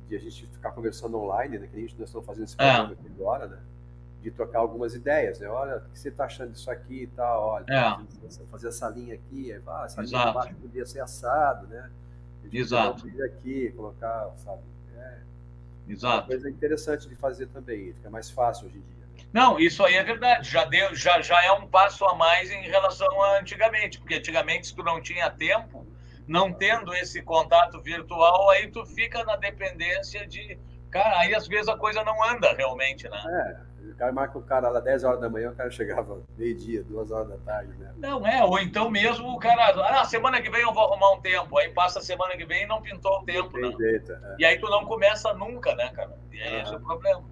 de 0.08 0.16
a 0.16 0.18
gente 0.18 0.46
ficar 0.46 0.72
conversando 0.72 1.18
online, 1.18 1.58
né? 1.58 1.66
Que 1.66 1.76
a 1.76 1.80
gente 1.80 1.98
nós 1.98 2.08
estamos 2.08 2.26
fazendo 2.26 2.44
esse 2.44 2.54
é. 2.54 2.56
programa 2.56 2.92
aqui 2.92 3.06
agora, 3.06 3.46
né? 3.46 3.58
De 4.22 4.30
trocar 4.30 4.60
algumas 4.60 4.94
ideias, 4.94 5.38
né? 5.38 5.48
Olha, 5.48 5.78
o 5.78 5.90
que 5.90 5.98
você 5.98 6.08
está 6.08 6.24
achando 6.24 6.52
disso 6.52 6.70
aqui 6.70 7.02
e 7.02 7.06
tal, 7.08 7.42
olha, 7.48 7.66
é. 7.68 8.46
fazer 8.50 8.68
essa 8.68 8.88
linha 8.88 9.14
aqui, 9.14 9.52
ah, 9.66 9.82
essa 9.84 10.02
linha 10.02 10.30
embaixo 10.30 10.54
podia 10.56 10.86
ser 10.86 11.00
assado, 11.00 11.66
né? 11.66 11.90
Exato. 12.52 13.06
aqui, 13.24 13.72
colocar, 13.72 14.30
sabe? 14.36 14.62
É, 14.96 15.18
Exato. 15.88 16.16
uma 16.16 16.26
coisa 16.26 16.50
interessante 16.50 17.08
de 17.08 17.14
fazer 17.14 17.46
também, 17.48 17.92
fica 17.94 18.10
mais 18.10 18.30
fácil 18.30 18.66
hoje 18.66 18.78
em 18.78 18.80
dia. 18.80 19.06
Né? 19.06 19.24
Não, 19.32 19.58
isso 19.58 19.84
aí 19.84 19.94
é 19.94 20.04
verdade. 20.04 20.48
Já 20.48 20.64
deu, 20.64 20.94
já, 20.94 21.20
já 21.20 21.42
é 21.42 21.52
um 21.52 21.66
passo 21.66 22.04
a 22.04 22.14
mais 22.14 22.50
em 22.50 22.62
relação 22.62 23.22
a 23.22 23.38
antigamente, 23.40 23.98
porque 23.98 24.14
antigamente 24.14 24.68
se 24.68 24.74
tu 24.74 24.82
não 24.82 25.00
tinha 25.00 25.30
tempo, 25.30 25.86
não 26.26 26.52
tendo 26.52 26.94
esse 26.94 27.22
contato 27.22 27.80
virtual, 27.80 28.50
aí 28.50 28.70
tu 28.70 28.84
fica 28.86 29.24
na 29.24 29.36
dependência 29.36 30.26
de. 30.26 30.58
Cara, 30.90 31.18
aí 31.18 31.34
às 31.34 31.46
vezes 31.46 31.68
a 31.68 31.76
coisa 31.76 32.04
não 32.04 32.22
anda 32.24 32.52
realmente, 32.54 33.08
né? 33.08 33.20
É, 33.26 33.90
o 33.90 33.96
cara 33.96 34.12
marca 34.12 34.38
o 34.38 34.42
cara 34.42 34.68
lá 34.68 34.80
10 34.80 35.04
horas 35.04 35.20
da 35.20 35.28
manhã, 35.28 35.50
o 35.50 35.54
cara 35.54 35.70
chegava 35.70 36.22
meio-dia, 36.38 36.84
2 36.84 37.10
horas 37.10 37.28
da 37.28 37.36
tarde, 37.38 37.72
né? 37.78 37.92
Não, 37.96 38.26
é, 38.26 38.42
ou 38.44 38.58
então 38.58 38.90
mesmo 38.90 39.28
o 39.28 39.38
cara, 39.38 39.70
ah, 40.00 40.04
semana 40.04 40.40
que 40.40 40.50
vem 40.50 40.62
eu 40.62 40.72
vou 40.72 40.84
arrumar 40.84 41.12
um 41.12 41.20
tempo, 41.20 41.58
aí 41.58 41.68
passa 41.70 41.98
a 41.98 42.02
semana 42.02 42.36
que 42.36 42.44
vem 42.44 42.62
e 42.62 42.66
não 42.66 42.80
pintou 42.80 43.20
o 43.20 43.24
tempo, 43.24 43.58
né? 43.58 43.72
Jeito, 43.76 44.12
é. 44.12 44.36
E 44.38 44.44
aí 44.44 44.58
tu 44.58 44.68
não 44.70 44.84
começa 44.84 45.32
nunca, 45.34 45.74
né, 45.74 45.90
cara? 45.90 46.16
E 46.32 46.40
é 46.40 46.62
esse 46.62 46.74
o 46.74 46.80
problema. 46.80 47.24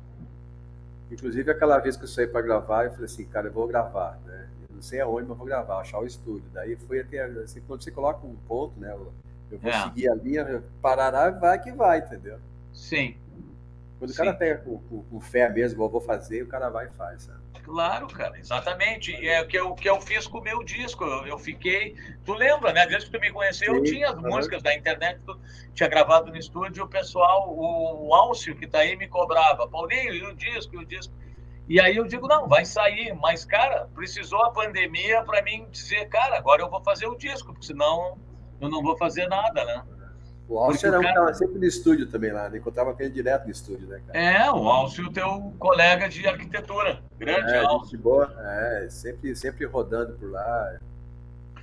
Inclusive, 1.11 1.51
aquela 1.51 1.79
vez 1.79 1.97
que 1.97 2.05
eu 2.05 2.09
saí 2.09 2.27
para 2.27 2.41
gravar, 2.41 2.87
eu 2.87 2.91
falei 2.93 3.05
assim, 3.05 3.27
cara, 3.27 3.49
eu 3.49 3.53
vou 3.53 3.67
gravar, 3.67 4.19
né? 4.25 4.49
Não 4.83 4.89
sei 4.89 5.01
aonde, 5.01 5.29
mas 5.29 5.39
vou 5.39 5.47
gravar, 5.47 5.79
achar 5.79 6.01
o 6.01 6.07
estúdio. 6.07 6.45
Daí 6.53 6.75
foi 6.75 7.01
até, 7.01 7.23
assim, 7.23 7.63
quando 7.69 7.85
você 7.85 7.93
coloca 7.93 8.27
um 8.27 8.35
ponto, 8.49 8.79
né? 8.81 8.93
Eu 8.93 9.59
vou 9.59 9.71
é. 9.71 9.83
seguir 9.85 10.09
a 10.09 10.15
linha, 10.15 10.65
parará, 10.83 11.31
vai 11.31 11.61
que 11.61 11.71
vai, 11.71 12.01
entendeu? 12.01 12.39
Sim. 12.73 13.17
Quando 13.99 14.11
Sim. 14.11 14.15
o 14.15 14.25
cara 14.25 14.35
pega 14.35 14.59
com, 14.63 14.79
com, 14.79 15.03
com, 15.05 15.21
fé 15.21 15.49
mesmo, 15.49 15.85
eu 15.85 15.89
vou 15.89 16.01
fazer, 16.01 16.43
o 16.43 16.49
cara 16.49 16.69
vai 16.69 16.87
e 16.87 16.91
faz, 16.91 17.23
sabe? 17.23 17.39
Claro, 17.63 18.09
cara, 18.09 18.37
exatamente. 18.37 19.15
É 19.25 19.41
o 19.41 19.47
que 19.47 19.57
eu, 19.57 19.73
que 19.73 19.89
eu 19.89 20.01
fiz 20.01 20.27
com 20.27 20.39
o 20.39 20.43
meu 20.43 20.65
disco. 20.65 21.05
Eu, 21.05 21.27
eu 21.29 21.39
fiquei. 21.39 21.95
Tu 22.25 22.35
lembra, 22.35 22.73
né? 22.73 22.85
Desde 22.89 23.09
que 23.09 23.17
tu 23.17 23.21
me 23.21 23.31
conheceu, 23.31 23.73
Sim, 23.73 23.79
eu 23.79 23.85
tinha 23.85 24.11
as 24.11 24.17
músicas 24.17 24.65
da 24.65 24.75
internet, 24.75 25.21
tu 25.25 25.39
tinha 25.73 25.89
gravado 25.89 26.29
no 26.29 26.37
estúdio, 26.37 26.83
o 26.83 26.89
pessoal, 26.89 27.49
o, 27.49 28.09
o 28.09 28.15
Alcio, 28.15 28.57
que 28.57 28.67
tá 28.67 28.79
aí, 28.79 28.97
me 28.97 29.07
cobrava. 29.07 29.69
Paulinho, 29.69 30.13
e 30.13 30.25
o 30.25 30.35
disco, 30.35 30.75
e 30.75 30.79
o 30.79 30.85
disco. 30.85 31.15
E 31.73 31.81
aí 31.81 31.97
eu 31.97 32.05
digo, 32.05 32.29
não, 32.29 32.47
vai 32.47 32.67
sair. 32.67 33.15
Mas, 33.15 33.47
cara, 33.47 33.89
precisou 33.95 34.45
a 34.45 34.51
pandemia 34.51 35.23
para 35.23 35.41
mim 35.41 35.67
dizer, 35.71 36.07
cara, 36.11 36.37
agora 36.37 36.61
eu 36.61 36.69
vou 36.69 36.83
fazer 36.83 37.07
o 37.07 37.17
disco, 37.17 37.51
porque 37.51 37.65
senão 37.65 38.19
eu 38.61 38.69
não 38.69 38.83
vou 38.83 38.95
fazer 38.99 39.27
nada, 39.27 39.65
né? 39.65 39.83
O 40.47 40.59
Alcio 40.59 40.89
era 40.89 41.01
um 41.01 41.03
cara... 41.03 41.33
sempre 41.33 41.59
no 41.59 41.65
estúdio 41.65 42.07
também 42.11 42.31
lá, 42.31 42.51
né? 42.51 42.59
Encontrava 42.59 42.93
com 42.93 43.03
ele 43.03 43.15
direto 43.15 43.47
no 43.47 43.51
estúdio, 43.51 43.89
né, 43.89 44.03
cara? 44.07 44.19
É, 44.19 44.51
o 44.51 44.69
Alcio, 44.69 45.11
teu 45.11 45.55
colega 45.59 46.11
de 46.11 46.29
arquitetura. 46.29 47.03
Grande 47.19 47.51
é, 47.51 47.65
Alcio. 47.65 47.99
Boa. 47.99 48.31
É, 48.39 48.89
sempre, 48.91 49.35
sempre 49.35 49.65
rodando 49.65 50.13
por 50.19 50.31
lá. 50.31 50.79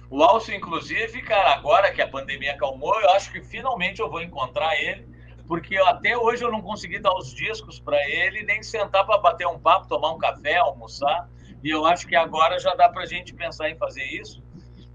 O 0.10 0.24
Alcio, 0.24 0.56
inclusive, 0.56 1.22
cara, 1.22 1.54
agora 1.54 1.92
que 1.92 2.02
a 2.02 2.08
pandemia 2.08 2.54
acalmou, 2.54 3.00
eu 3.00 3.12
acho 3.12 3.32
que 3.32 3.44
finalmente 3.44 4.00
eu 4.00 4.10
vou 4.10 4.24
encontrar 4.24 4.76
ele, 4.82 5.08
porque 5.50 5.76
até 5.78 6.16
hoje 6.16 6.44
eu 6.44 6.52
não 6.52 6.62
consegui 6.62 7.00
dar 7.00 7.12
os 7.16 7.34
discos 7.34 7.80
para 7.80 7.98
ele, 8.08 8.44
nem 8.44 8.62
sentar 8.62 9.04
para 9.04 9.18
bater 9.18 9.48
um 9.48 9.58
papo, 9.58 9.88
tomar 9.88 10.12
um 10.12 10.20
café, 10.20 10.58
almoçar. 10.58 11.28
E 11.64 11.72
eu 11.72 11.88
acho 11.88 12.08
que 12.08 12.16
agora 12.16 12.60
já 12.60 12.76
dá 12.76 12.88
para 12.88 13.02
a 13.02 13.06
gente 13.08 13.34
pensar 13.34 13.68
em 13.68 13.76
fazer 13.76 14.04
isso. 14.04 14.44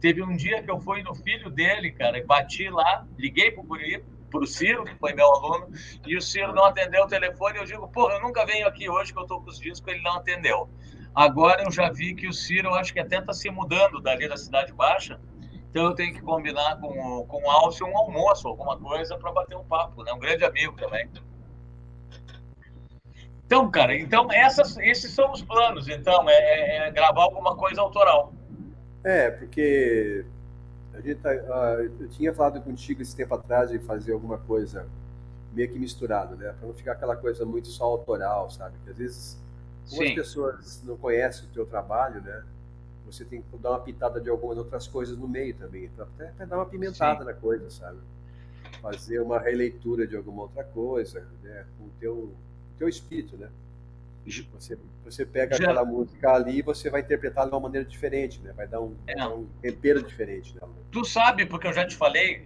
Teve 0.00 0.22
um 0.22 0.36
dia 0.36 0.62
que 0.62 0.70
eu 0.70 0.78
fui 0.78 1.02
no 1.02 1.12
filho 1.12 1.50
dele, 1.50 1.90
cara, 1.90 2.18
e 2.18 2.24
bati 2.24 2.68
lá, 2.70 3.04
liguei 3.18 3.50
pro 3.50 3.64
guri, 3.64 4.04
pro 4.30 4.46
Ciro, 4.46 4.84
que 4.84 4.94
foi 4.94 5.12
meu 5.12 5.26
aluno, 5.26 5.72
e 6.06 6.16
o 6.16 6.22
Ciro 6.22 6.54
não 6.54 6.66
atendeu 6.66 7.02
o 7.02 7.08
telefone. 7.08 7.58
Eu 7.58 7.64
digo, 7.64 7.88
porra, 7.88 8.14
eu 8.14 8.22
nunca 8.22 8.46
venho 8.46 8.68
aqui 8.68 8.88
hoje 8.88 9.12
que 9.12 9.18
eu 9.18 9.26
tô 9.26 9.40
com 9.40 9.50
os 9.50 9.58
discos, 9.58 9.92
ele 9.92 10.02
não 10.02 10.18
atendeu. 10.18 10.70
Agora 11.12 11.64
eu 11.64 11.72
já 11.72 11.90
vi 11.90 12.14
que 12.14 12.28
o 12.28 12.32
Ciro, 12.32 12.68
eu 12.68 12.74
acho 12.76 12.92
que 12.92 13.00
até 13.00 13.20
tá 13.20 13.32
se 13.32 13.50
mudando 13.50 14.00
dali 14.00 14.28
da 14.28 14.36
Cidade 14.36 14.72
Baixa, 14.72 15.20
então 15.74 15.86
eu 15.86 15.94
tenho 15.96 16.14
que 16.14 16.22
combinar 16.22 16.78
com, 16.78 17.26
com 17.26 17.42
o 17.42 17.50
Alcio 17.50 17.84
um 17.84 17.98
almoço, 17.98 18.46
alguma 18.46 18.78
coisa, 18.78 19.18
para 19.18 19.32
bater 19.32 19.56
um 19.56 19.64
papo, 19.64 20.04
né? 20.04 20.12
Um 20.12 20.20
grande 20.20 20.44
amigo 20.44 20.72
também. 20.76 21.10
Então, 23.44 23.68
cara, 23.68 23.96
então 23.96 24.30
essas, 24.30 24.76
esses 24.78 25.10
são 25.10 25.32
os 25.32 25.42
planos. 25.42 25.88
Então, 25.88 26.30
é, 26.30 26.34
é, 26.34 26.76
é 26.86 26.90
gravar 26.92 27.24
alguma 27.24 27.56
coisa 27.56 27.80
autoral. 27.80 28.32
É, 29.02 29.32
porque 29.32 30.24
a 30.94 31.00
gente 31.00 31.18
uh, 31.26 31.92
eu 32.00 32.08
tinha 32.08 32.32
falado 32.32 32.60
contigo 32.60 33.02
esse 33.02 33.16
tempo 33.16 33.34
atrás 33.34 33.68
de 33.68 33.80
fazer 33.80 34.12
alguma 34.12 34.38
coisa 34.38 34.86
meio 35.52 35.68
que 35.72 35.76
misturado, 35.76 36.36
né? 36.36 36.54
Para 36.56 36.68
não 36.68 36.74
ficar 36.74 36.92
aquela 36.92 37.16
coisa 37.16 37.44
muito 37.44 37.66
só 37.66 37.82
autoral, 37.82 38.48
sabe? 38.48 38.76
Porque 38.76 38.90
às 38.90 38.96
vezes, 38.96 39.42
como 39.90 40.02
Sim. 40.02 40.08
as 40.10 40.14
pessoas 40.14 40.82
não 40.84 40.96
conhecem 40.96 41.46
o 41.46 41.52
teu 41.52 41.66
trabalho, 41.66 42.22
né? 42.22 42.44
Você 43.06 43.24
tem 43.24 43.42
que 43.42 43.56
dar 43.58 43.70
uma 43.70 43.80
pitada 43.80 44.20
de 44.20 44.30
algumas 44.30 44.58
outras 44.58 44.86
coisas 44.86 45.16
no 45.16 45.28
meio 45.28 45.54
também, 45.54 45.88
para 45.88 46.04
até, 46.04 46.28
até, 46.28 46.46
dar 46.46 46.56
uma 46.56 46.66
pimentada 46.66 47.20
Sim. 47.20 47.26
na 47.26 47.34
coisa, 47.34 47.70
sabe? 47.70 47.98
Fazer 48.80 49.20
uma 49.20 49.38
releitura 49.38 50.06
de 50.06 50.16
alguma 50.16 50.42
outra 50.42 50.64
coisa, 50.64 51.26
né? 51.42 51.66
Com 51.78 51.84
o 51.84 51.90
teu, 52.00 52.34
teu 52.78 52.88
espírito, 52.88 53.36
né? 53.36 53.48
Você, 54.54 54.78
você 55.04 55.26
pega 55.26 55.54
Já... 55.56 55.64
aquela 55.64 55.84
música 55.84 56.32
ali 56.32 56.58
e 56.58 56.62
você 56.62 56.88
vai 56.88 57.02
interpretar 57.02 57.46
de 57.46 57.52
uma 57.52 57.60
maneira 57.60 57.86
diferente, 57.86 58.40
né? 58.40 58.52
Vai 58.52 58.66
dar 58.66 58.80
um, 58.80 58.96
é. 59.06 59.14
dar 59.14 59.28
um 59.28 59.46
tempero 59.60 60.02
diferente. 60.02 60.54
Né? 60.54 60.62
Tu 60.90 61.04
sabe, 61.04 61.44
porque 61.44 61.66
eu 61.66 61.72
já 61.74 61.86
te 61.86 61.94
falei, 61.94 62.42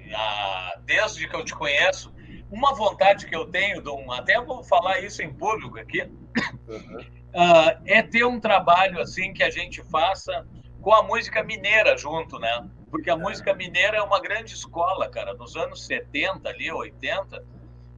desde 0.85 1.29
que 1.29 1.37
eu 1.37 1.45
te 1.45 1.55
conheço, 1.55 2.13
uma 2.51 2.75
vontade 2.75 3.27
que 3.27 3.37
eu 3.37 3.47
tenho, 3.47 3.81
até 4.13 4.41
vou 4.41 4.65
falar 4.65 5.01
isso 5.01 5.23
em 5.23 5.33
público 5.33 5.79
aqui, 5.79 6.03
uhum. 6.03 7.05
Uh, 7.35 7.81
é 7.85 8.03
ter 8.03 8.25
um 8.25 8.41
trabalho 8.41 9.01
assim 9.01 9.33
que 9.33 9.43
a 9.43 9.51
gente 9.51 9.83
faça 9.85 10.47
com 10.81 10.93
a 10.95 11.03
música 11.03 11.43
mineira 11.43 11.97
junto, 11.97 12.39
né? 12.39 12.69
Porque 12.91 13.11
a 13.11 13.15
é. 13.15 13.17
música 13.17 13.55
mineira 13.55 13.99
é 13.99 14.03
uma 14.03 14.21
grande 14.21 14.55
escola, 14.55 15.09
cara. 15.09 15.35
Nos 15.35 15.57
anos 15.57 15.85
70, 15.87 16.49
ali, 16.49 16.71
80, 16.71 17.45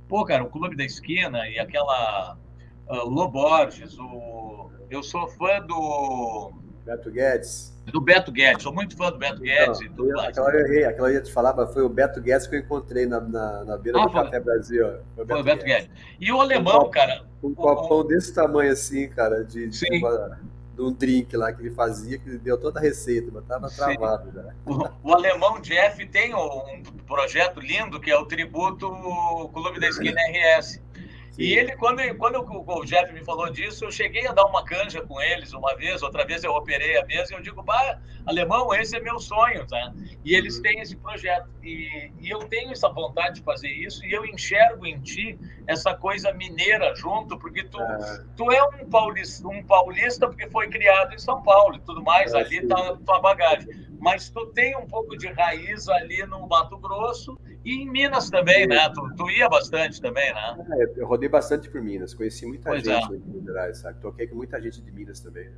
pô, 0.08 0.24
cara, 0.24 0.42
o 0.42 0.50
Clube 0.50 0.76
da 0.76 0.84
Esquina 0.84 1.48
e 1.48 1.58
aquela 1.58 2.36
uh, 2.88 3.08
Loborges, 3.08 3.98
o... 3.98 4.70
eu 4.90 5.02
sou 5.02 5.28
fã 5.28 5.60
do. 5.60 6.52
Beto 6.84 7.10
Guedes. 7.10 7.79
Do 7.92 8.00
Beto 8.00 8.30
Guedes, 8.32 8.62
sou 8.62 8.72
muito 8.72 8.96
fã 8.96 9.10
do 9.10 9.18
Beto 9.18 9.40
Guedes. 9.40 9.80
Então, 9.80 10.20
Aquela 10.20 10.46
hora 10.46 10.58
eu 10.60 10.66
errei, 10.66 10.84
aquela 10.84 11.04
hora 11.04 11.12
eu 11.12 11.18
ia 11.18 11.22
te 11.22 11.32
falar, 11.32 11.54
mas 11.54 11.72
foi 11.72 11.82
o 11.82 11.88
Beto 11.88 12.20
Guedes 12.20 12.46
que 12.46 12.56
eu 12.56 12.60
encontrei 12.60 13.06
na, 13.06 13.20
na, 13.20 13.64
na 13.64 13.76
beira 13.76 14.00
ah, 14.00 14.06
do 14.06 14.12
foi. 14.12 14.24
Café 14.24 14.40
Brasil. 14.40 14.86
Foi 15.14 15.24
o 15.24 15.26
Beto, 15.26 15.28
foi 15.28 15.40
o 15.40 15.44
Beto 15.44 15.64
Guedes. 15.64 15.88
Guedes. 15.88 16.04
E 16.20 16.32
o 16.32 16.40
alemão, 16.40 16.86
um 16.86 16.90
cara. 16.90 17.24
Um 17.42 17.54
copão 17.54 18.06
desse 18.06 18.34
tamanho 18.34 18.72
assim, 18.72 19.08
cara, 19.08 19.42
de, 19.42 19.68
de, 19.68 19.80
de, 19.80 20.00
um 20.78 20.92
drink 20.92 21.36
lá 21.36 21.52
que 21.52 21.62
ele 21.62 21.70
fazia, 21.70 22.18
que 22.18 22.28
ele 22.28 22.38
deu 22.38 22.58
toda 22.58 22.78
a 22.80 22.82
receita, 22.82 23.30
mas 23.32 23.44
tava 23.44 23.68
travado 23.68 24.32
já. 24.32 24.54
O, 24.66 25.08
o, 25.10 25.14
alemão 25.14 25.60
Jeff 25.60 26.04
tem 26.06 26.34
um 26.34 26.82
projeto 27.06 27.60
lindo 27.60 28.00
que 28.00 28.10
é 28.10 28.16
o 28.16 28.24
tributo 28.24 28.90
Clube 29.52 29.80
da 29.80 29.88
Esquina 29.88 30.20
RS. 30.56 30.80
E 31.38 31.54
ele, 31.54 31.76
quando, 31.76 32.02
quando 32.16 32.44
o 32.44 32.84
Jeff 32.84 33.12
me 33.12 33.24
falou 33.24 33.50
disso, 33.50 33.84
eu 33.84 33.90
cheguei 33.90 34.26
a 34.26 34.32
dar 34.32 34.44
uma 34.44 34.64
canja 34.64 35.00
com 35.00 35.20
eles 35.20 35.52
uma 35.52 35.74
vez, 35.76 36.02
outra 36.02 36.24
vez 36.24 36.44
eu 36.44 36.52
operei 36.52 36.98
a 36.98 37.06
mesa 37.06 37.32
e 37.32 37.36
eu 37.36 37.42
digo, 37.42 37.62
bah, 37.62 37.98
alemão, 38.26 38.74
esse 38.74 38.96
é 38.96 39.00
meu 39.00 39.18
sonho, 39.18 39.66
tá? 39.66 39.92
E 40.24 40.34
eles 40.34 40.56
uhum. 40.56 40.62
têm 40.62 40.80
esse 40.80 40.96
projeto. 40.96 41.48
E, 41.62 42.12
e 42.20 42.30
eu 42.30 42.40
tenho 42.40 42.72
essa 42.72 42.88
vontade 42.88 43.36
de 43.36 43.42
fazer 43.42 43.70
isso 43.70 44.04
e 44.04 44.12
eu 44.12 44.24
enxergo 44.24 44.86
em 44.86 45.00
ti 45.00 45.38
essa 45.66 45.94
coisa 45.94 46.32
mineira 46.32 46.94
junto, 46.94 47.38
porque 47.38 47.64
tu, 47.64 47.80
é. 47.80 48.24
tu 48.36 48.50
é 48.50 48.62
um 48.62 48.88
paulista, 48.88 49.46
um 49.46 49.62
paulista 49.62 50.26
porque 50.26 50.48
foi 50.50 50.68
criado 50.68 51.14
em 51.14 51.18
São 51.18 51.42
Paulo 51.42 51.76
e 51.76 51.80
tudo 51.80 52.02
mais, 52.02 52.34
é, 52.34 52.38
ali 52.38 52.60
sim. 52.60 52.68
tá 52.68 52.76
a 52.76 52.96
tua 52.96 53.20
bagagem. 53.20 53.89
Mas 54.00 54.30
tu 54.30 54.46
tem 54.46 54.76
um 54.76 54.86
pouco 54.86 55.16
de 55.16 55.28
raiz 55.28 55.86
ali 55.88 56.24
no 56.26 56.48
Mato 56.48 56.78
Grosso 56.78 57.38
e 57.64 57.82
em 57.82 57.90
Minas 57.90 58.30
também, 58.30 58.66
né? 58.66 58.88
Tu, 58.88 59.14
tu 59.14 59.30
ia 59.30 59.46
bastante 59.46 60.00
também, 60.00 60.32
né? 60.32 60.56
É, 60.72 61.00
eu 61.00 61.06
rodei 61.06 61.28
bastante 61.28 61.68
por 61.68 61.82
Minas, 61.82 62.14
conheci 62.14 62.46
muita 62.46 62.70
pois 62.70 62.82
gente 62.82 63.12
é. 63.12 63.16
em 63.16 63.20
Minas 63.20 63.44
Gerais, 63.44 63.78
sabe? 63.78 64.00
Toquei 64.00 64.26
com 64.26 64.36
muita 64.36 64.60
gente 64.60 64.80
de 64.80 64.90
Minas 64.90 65.20
também, 65.20 65.50
né? 65.50 65.56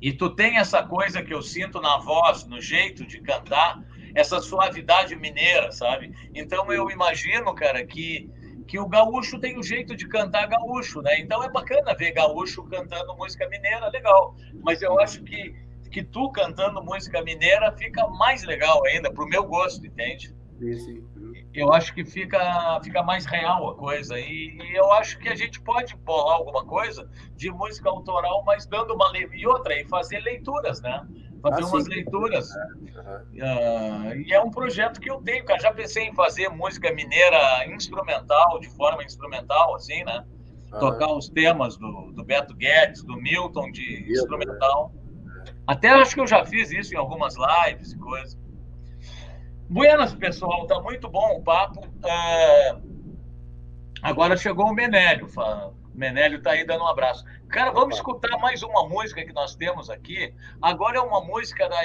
E 0.00 0.12
tu 0.12 0.30
tem 0.30 0.58
essa 0.58 0.82
coisa 0.82 1.22
que 1.22 1.32
eu 1.32 1.42
sinto 1.42 1.80
na 1.80 1.98
voz, 1.98 2.46
no 2.46 2.60
jeito 2.60 3.06
de 3.06 3.20
cantar, 3.20 3.82
essa 4.14 4.40
suavidade 4.40 5.14
mineira, 5.14 5.70
sabe? 5.70 6.12
Então 6.34 6.72
eu 6.72 6.90
imagino, 6.90 7.54
cara, 7.54 7.84
que 7.84 8.30
que 8.66 8.78
o 8.78 8.88
gaúcho 8.88 9.38
tem 9.38 9.56
o 9.56 9.60
um 9.60 9.62
jeito 9.62 9.94
de 9.94 10.08
cantar 10.08 10.46
gaúcho, 10.46 11.02
né? 11.02 11.20
Então 11.20 11.42
é 11.42 11.50
bacana 11.50 11.94
ver 11.94 12.12
gaúcho 12.12 12.64
cantando 12.64 13.14
música 13.14 13.48
mineira, 13.48 13.88
legal. 13.90 14.34
Mas 14.62 14.80
eu 14.80 14.98
acho 14.98 15.22
que 15.22 15.54
que 15.94 16.02
tu 16.02 16.28
cantando 16.32 16.82
música 16.82 17.22
mineira 17.22 17.70
fica 17.70 18.04
mais 18.08 18.42
legal 18.42 18.84
ainda, 18.84 19.12
pro 19.12 19.28
meu 19.28 19.44
gosto, 19.44 19.86
entende? 19.86 20.34
Sim, 20.58 20.74
sim 20.74 21.04
eu 21.54 21.72
acho 21.72 21.94
que 21.94 22.04
fica, 22.04 22.80
fica 22.82 23.00
mais 23.04 23.24
real 23.26 23.70
a 23.70 23.76
coisa. 23.76 24.18
E, 24.18 24.58
e, 24.58 24.76
eu 24.76 24.92
acho 24.92 25.20
que 25.20 25.28
a 25.28 25.36
gente 25.36 25.60
pode 25.60 25.94
bolar 25.98 26.34
alguma 26.34 26.64
coisa 26.64 27.08
de 27.36 27.48
música 27.48 27.88
autoral, 27.88 28.42
mas 28.44 28.66
dando 28.66 28.92
uma. 28.92 29.12
E 29.16 29.46
outra, 29.46 29.80
e 29.80 29.84
fazer 29.84 30.18
leituras, 30.18 30.82
né? 30.82 31.06
Fazer 31.40 31.62
ah, 31.62 31.66
umas 31.66 31.84
sim. 31.84 31.90
leituras. 31.90 32.50
Uhum. 32.50 33.20
Uh, 33.34 34.16
e 34.26 34.32
é 34.32 34.40
um 34.40 34.50
projeto 34.50 35.00
que 35.00 35.08
eu 35.08 35.22
tenho, 35.22 35.44
cara. 35.44 35.60
Já 35.60 35.72
pensei 35.72 36.08
em 36.08 36.14
fazer 36.14 36.48
música 36.48 36.92
mineira 36.92 37.66
instrumental, 37.72 38.58
de 38.58 38.68
forma 38.70 39.04
instrumental, 39.04 39.76
assim, 39.76 40.02
né? 40.02 40.24
Uhum. 40.72 40.80
Tocar 40.80 41.12
os 41.12 41.28
temas 41.28 41.76
do, 41.76 42.10
do 42.12 42.24
Beto 42.24 42.52
Guedes, 42.52 43.04
do 43.04 43.16
Milton, 43.16 43.70
de 43.70 44.02
Milton, 44.02 44.10
instrumental. 44.10 44.92
Né? 44.92 45.03
Até 45.66 45.88
acho 45.90 46.14
que 46.14 46.20
eu 46.20 46.26
já 46.26 46.44
fiz 46.44 46.70
isso 46.70 46.94
em 46.94 46.98
algumas 46.98 47.34
lives 47.36 47.92
e 47.92 47.98
coisas. 47.98 48.38
Buenas, 49.68 50.14
pessoal, 50.14 50.66
tá 50.66 50.80
muito 50.80 51.08
bom 51.08 51.38
o 51.38 51.42
papo. 51.42 51.80
É... 52.04 52.76
Agora 54.02 54.36
chegou 54.36 54.66
o 54.66 54.74
Menélio. 54.74 55.26
O 55.26 55.74
Menélio 55.98 56.42
tá 56.42 56.50
aí 56.50 56.66
dando 56.66 56.84
um 56.84 56.86
abraço. 56.88 57.24
Cara, 57.48 57.70
vamos 57.70 57.96
escutar 57.96 58.36
mais 58.38 58.62
uma 58.62 58.86
música 58.86 59.24
que 59.24 59.32
nós 59.32 59.54
temos 59.54 59.88
aqui. 59.88 60.34
Agora 60.60 60.98
é 60.98 61.00
uma 61.00 61.24
música 61.24 61.66
da, 61.68 61.82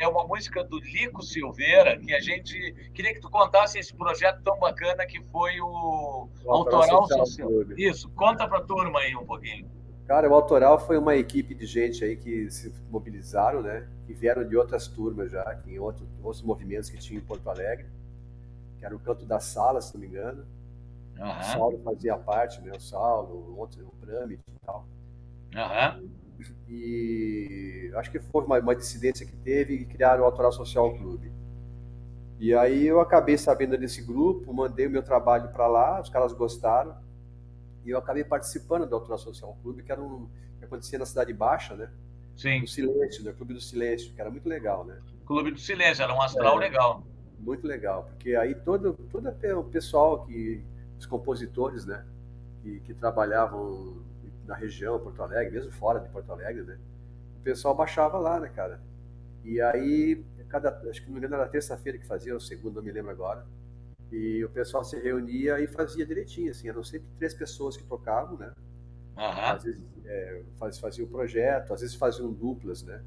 é 0.00 0.08
uma 0.08 0.26
música 0.26 0.64
do 0.64 0.80
Lico 0.80 1.22
Silveira 1.22 1.98
que 1.98 2.12
a 2.12 2.20
gente 2.20 2.90
queria 2.94 3.14
que 3.14 3.20
tu 3.20 3.30
contasse 3.30 3.78
esse 3.78 3.94
projeto 3.94 4.42
tão 4.42 4.58
bacana 4.58 5.06
que 5.06 5.22
foi 5.30 5.60
o, 5.60 6.28
o 6.44 6.52
Autoral 6.52 7.06
Social. 7.06 7.26
Social. 7.26 7.50
Isso, 7.76 8.10
conta 8.10 8.48
para 8.48 8.58
a 8.58 8.64
turma 8.64 8.98
aí 9.00 9.14
um 9.14 9.24
pouquinho. 9.24 9.79
Cara, 10.10 10.28
o 10.28 10.34
Autoral 10.34 10.76
foi 10.76 10.98
uma 10.98 11.14
equipe 11.14 11.54
de 11.54 11.64
gente 11.66 12.04
aí 12.04 12.16
que 12.16 12.50
se 12.50 12.74
mobilizaram, 12.90 13.62
né? 13.62 13.86
Que 14.08 14.12
vieram 14.12 14.42
de 14.42 14.56
outras 14.56 14.88
turmas 14.88 15.30
já, 15.30 15.44
que 15.54 15.70
em 15.70 15.78
outro, 15.78 16.04
outros 16.20 16.42
movimentos 16.42 16.90
que 16.90 16.98
tinha 16.98 17.20
em 17.20 17.22
Porto 17.22 17.48
Alegre, 17.48 17.86
que 18.76 18.84
era 18.84 18.92
o 18.92 18.98
Canto 18.98 19.24
da 19.24 19.38
Sala, 19.38 19.80
se 19.80 19.94
não 19.94 20.00
me 20.00 20.08
engano. 20.08 20.44
Uhum. 21.16 21.38
O 21.38 21.42
Saulo 21.44 21.80
fazia 21.84 22.16
parte, 22.16 22.60
né? 22.60 22.72
O 22.76 22.80
Saulo, 22.80 23.52
o 23.52 23.58
outro, 23.60 23.86
o 23.86 24.04
Pramit 24.04 24.42
e 24.48 24.66
tal. 24.66 24.84
Uhum. 25.54 26.10
E 26.68 27.92
acho 27.94 28.10
que 28.10 28.18
foi 28.18 28.42
uma, 28.42 28.58
uma 28.58 28.74
dissidência 28.74 29.24
que 29.24 29.36
teve 29.36 29.74
e 29.74 29.84
criaram 29.84 30.24
o 30.24 30.26
Autoral 30.26 30.50
Social 30.50 30.92
Clube. 30.98 31.30
E 32.40 32.52
aí 32.52 32.84
eu 32.84 33.00
acabei 33.00 33.38
sabendo 33.38 33.78
desse 33.78 34.02
grupo, 34.02 34.52
mandei 34.52 34.88
o 34.88 34.90
meu 34.90 35.04
trabalho 35.04 35.52
para 35.52 35.68
lá, 35.68 36.00
os 36.00 36.08
caras 36.08 36.32
gostaram 36.32 36.96
e 37.84 37.90
eu 37.90 37.98
acabei 37.98 38.24
participando 38.24 38.86
do 38.86 38.94
Autoral 38.94 39.18
Social 39.18 39.56
Clube, 39.62 39.82
que 39.82 39.92
era 39.92 40.00
um 40.00 40.28
que 40.58 40.64
acontecia 40.64 40.98
na 40.98 41.06
Cidade 41.06 41.32
Baixa, 41.32 41.74
né? 41.74 41.90
Sim. 42.36 42.60
No 42.60 42.68
Silêncio, 42.68 43.24
né? 43.24 43.32
Clube 43.32 43.54
do 43.54 43.60
Silêncio, 43.60 44.12
que 44.12 44.20
era 44.20 44.30
muito 44.30 44.48
legal, 44.48 44.84
né? 44.84 44.98
Clube 45.24 45.50
do 45.50 45.58
Silêncio, 45.58 46.02
era 46.02 46.14
um 46.14 46.20
astral 46.20 46.56
é, 46.56 46.60
legal. 46.60 47.02
Muito 47.38 47.66
legal, 47.66 48.04
porque 48.04 48.36
aí 48.36 48.54
todo, 48.54 48.92
todo 49.10 49.28
o 49.28 49.64
pessoal 49.64 50.26
que, 50.26 50.62
os 50.98 51.06
compositores, 51.06 51.86
né? 51.86 52.04
Que, 52.62 52.80
que 52.80 52.94
trabalhavam 52.94 54.02
na 54.46 54.54
região, 54.54 54.98
Porto 54.98 55.22
Alegre, 55.22 55.54
mesmo 55.54 55.72
fora 55.72 56.00
de 56.00 56.08
Porto 56.10 56.30
Alegre, 56.30 56.62
né? 56.62 56.78
O 57.38 57.42
pessoal 57.42 57.74
baixava 57.74 58.18
lá, 58.18 58.38
né, 58.38 58.50
cara? 58.50 58.82
E 59.42 59.60
aí, 59.62 60.22
cada, 60.48 60.68
acho 60.90 61.00
que 61.00 61.06
não 61.06 61.14
me 61.14 61.18
engano 61.18 61.36
era 61.36 61.48
terça-feira 61.48 61.96
que 61.96 62.06
fazia, 62.06 62.34
ou 62.34 62.40
segunda, 62.40 62.76
não 62.76 62.82
me 62.82 62.92
lembro 62.92 63.10
agora 63.10 63.46
E 64.12 64.44
o 64.44 64.48
pessoal 64.50 64.82
se 64.84 64.98
reunia 64.98 65.60
e 65.60 65.66
fazia 65.66 66.04
direitinho, 66.04 66.50
assim, 66.50 66.68
eram 66.68 66.82
sempre 66.82 67.06
três 67.16 67.32
pessoas 67.32 67.76
que 67.76 67.84
tocavam, 67.84 68.36
né? 68.36 68.52
Aham. 69.16 69.52
Às 69.54 69.64
vezes 69.64 69.82
é, 70.04 70.42
faz- 70.58 70.78
fazia 70.78 71.04
o 71.04 71.08
projeto, 71.08 71.72
às 71.72 71.80
vezes 71.80 71.94
faziam 71.94 72.32
duplas, 72.32 72.82
né? 72.82 73.02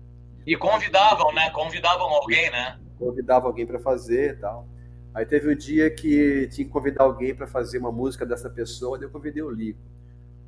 E 0.45 0.55
convidavam, 0.55 1.33
né? 1.33 1.49
Convidavam 1.51 2.07
alguém, 2.07 2.49
né? 2.51 2.79
Convidava 2.97 3.47
alguém 3.47 3.65
para 3.65 3.79
fazer 3.79 4.33
e 4.35 4.37
tal. 4.37 4.67
Aí 5.13 5.25
teve 5.25 5.51
um 5.51 5.55
dia 5.55 5.89
que 5.91 6.47
tinha 6.51 6.65
que 6.65 6.71
convidar 6.71 7.03
alguém 7.03 7.35
para 7.35 7.47
fazer 7.47 7.77
uma 7.77 7.91
música 7.91 8.25
dessa 8.25 8.49
pessoa, 8.49 8.97
daí 8.97 9.07
eu 9.07 9.11
convidei 9.11 9.43
o 9.43 9.49
Lico. 9.49 9.79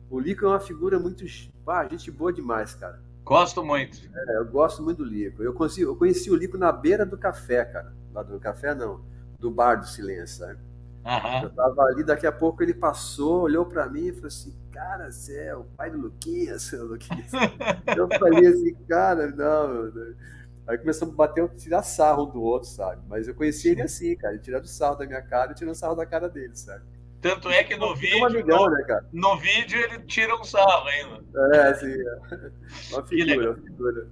O 0.10 0.20
Lico 0.20 0.46
é 0.46 0.48
uma 0.50 0.60
figura 0.60 1.00
muito. 1.00 1.24
Ah, 1.68 1.88
gente 1.88 2.12
boa 2.12 2.32
demais, 2.32 2.74
cara. 2.76 3.02
Gosto 3.24 3.64
muito. 3.64 4.00
É, 4.14 4.38
eu 4.38 4.46
gosto 4.46 4.84
muito 4.84 4.98
do 5.00 5.06
Lico. 5.06 5.42
Eu 5.42 5.54
conheci, 5.54 5.82
eu 5.82 5.96
conheci 5.96 6.30
o 6.32 6.36
Lico 6.36 6.58
na 6.58 6.72
beira 6.72 7.06
do 7.06 7.18
café, 7.18 7.66
cara. 7.66 7.94
Lá 8.14 8.22
do 8.24 8.40
café, 8.40 8.74
não. 8.76 9.02
Do 9.46 9.52
bar 9.52 9.76
do 9.76 9.86
silêncio, 9.86 10.40
sabe? 10.40 10.60
Aham. 11.06 11.44
Eu 11.44 11.50
tava 11.52 11.84
ali, 11.84 12.04
daqui 12.04 12.26
a 12.26 12.32
pouco 12.32 12.64
ele 12.64 12.74
passou, 12.74 13.44
olhou 13.44 13.64
pra 13.64 13.88
mim 13.88 14.08
e 14.08 14.12
falou 14.12 14.26
assim: 14.26 14.56
Cara, 14.72 15.12
você 15.12 15.38
é 15.38 15.56
o 15.56 15.64
pai 15.64 15.92
do 15.92 16.00
Luquinhas, 16.00 16.64
seu 16.64 16.84
Luquinhas. 16.84 17.32
eu 17.96 18.10
falei 18.18 18.48
assim: 18.48 18.74
Cara, 18.90 19.28
não, 19.28 19.92
meu. 19.92 20.16
Aí 20.68 20.80
começamos 20.80 21.14
a 21.14 21.18
bater, 21.18 21.48
tirar 21.50 21.84
sarro 21.84 22.24
um 22.24 22.32
do 22.32 22.42
outro, 22.42 22.68
sabe? 22.68 23.04
Mas 23.08 23.28
eu 23.28 23.36
conheci 23.36 23.70
ele 23.70 23.84
assim, 23.84 24.16
cara. 24.16 24.34
Ele 24.34 24.42
tirando 24.42 24.66
sarro 24.66 24.96
da 24.96 25.06
minha 25.06 25.22
cara 25.22 25.52
e 25.52 25.56
tirando 25.56 25.76
sarro 25.76 25.94
da 25.94 26.08
cara 26.08 26.28
dele, 26.28 26.56
sabe? 26.56 26.84
Tanto 27.22 27.52
é 27.52 27.64
que 27.64 27.76
no 27.76 27.96
vídeo, 27.96 28.26
amigão, 28.26 28.66
no, 28.66 28.72
né, 28.72 29.02
no 29.14 29.38
vídeo 29.38 29.80
ele 29.80 30.00
tira 30.08 30.36
um 30.36 30.44
sarro 30.44 30.88
ainda. 30.88 31.24
É, 31.54 31.68
assim, 31.68 31.92
é. 31.92 32.94
uma 32.94 33.06
figura, 33.06 33.52
uma 33.52 33.62
figura. 33.62 34.08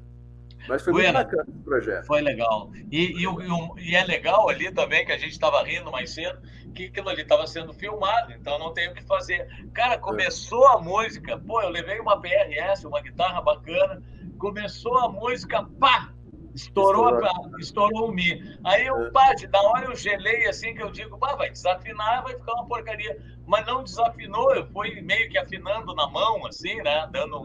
Mas 0.68 0.82
foi 0.84 0.94
muito 0.94 1.04
Bueno. 1.06 1.20
bacana 1.20 1.46
esse 1.50 1.60
projeto. 1.64 2.06
Foi 2.06 2.22
legal. 2.22 2.72
E, 2.92 3.22
e 3.22 3.28
o- 3.28 3.78
e 3.78 3.96
é 3.96 4.04
legal 4.06 4.50
ali 4.50 4.72
também, 4.72 5.06
que 5.06 5.12
a 5.12 5.18
gente 5.18 5.32
estava 5.32 5.62
rindo 5.64 5.92
mais 5.92 6.14
cedo, 6.14 6.40
que 6.74 6.86
aquilo 6.86 7.10
ali 7.10 7.22
estava 7.22 7.46
sendo 7.48 7.74
filmado, 7.74 8.32
então 8.34 8.58
não 8.58 8.74
tem 8.74 8.90
o 8.90 8.94
que 8.94 9.04
fazer. 9.04 9.48
Cara, 9.74 9.98
começou 9.98 10.66
a 10.68 10.82
música, 10.82 11.38
pô, 11.38 11.62
eu 11.62 11.70
levei 11.70 12.00
uma 12.00 12.20
PRS, 12.20 12.86
uma 12.88 13.02
guitarra 13.02 13.42
bacana, 13.42 14.02
começou 14.38 14.98
a 15.00 15.10
música, 15.10 15.64
pá! 15.80 16.10
Estourou, 16.56 17.10
Estourou. 17.20 17.26
a- 17.56 17.60
estourou 17.60 18.10
o 18.10 18.12
Mi. 18.14 18.40
Aí 18.64 18.86
eu, 18.86 19.08
É. 19.08 19.10
pá, 19.10 19.34
de- 19.34 19.48
na 19.48 19.60
hora 19.64 19.86
eu 19.86 19.96
gelei 19.96 20.46
assim, 20.48 20.76
que 20.76 20.84
eu 20.84 20.92
digo, 20.92 21.18
pá, 21.18 21.36
vai 21.36 21.50
desafinar, 21.50 22.22
vai 22.24 22.36
ficar 22.36 22.54
uma 22.54 22.68
porcaria. 22.68 23.18
Mas 23.48 23.66
não 23.66 23.84
desafinou, 23.84 24.54
eu 24.54 24.68
fui 24.68 25.02
meio 25.02 25.28
que 25.32 25.38
afinando 25.40 25.96
na 25.96 26.08
mão, 26.08 26.46
assim, 26.46 26.76
né? 26.84 27.10
Dando 27.12 27.42
um, 27.42 27.44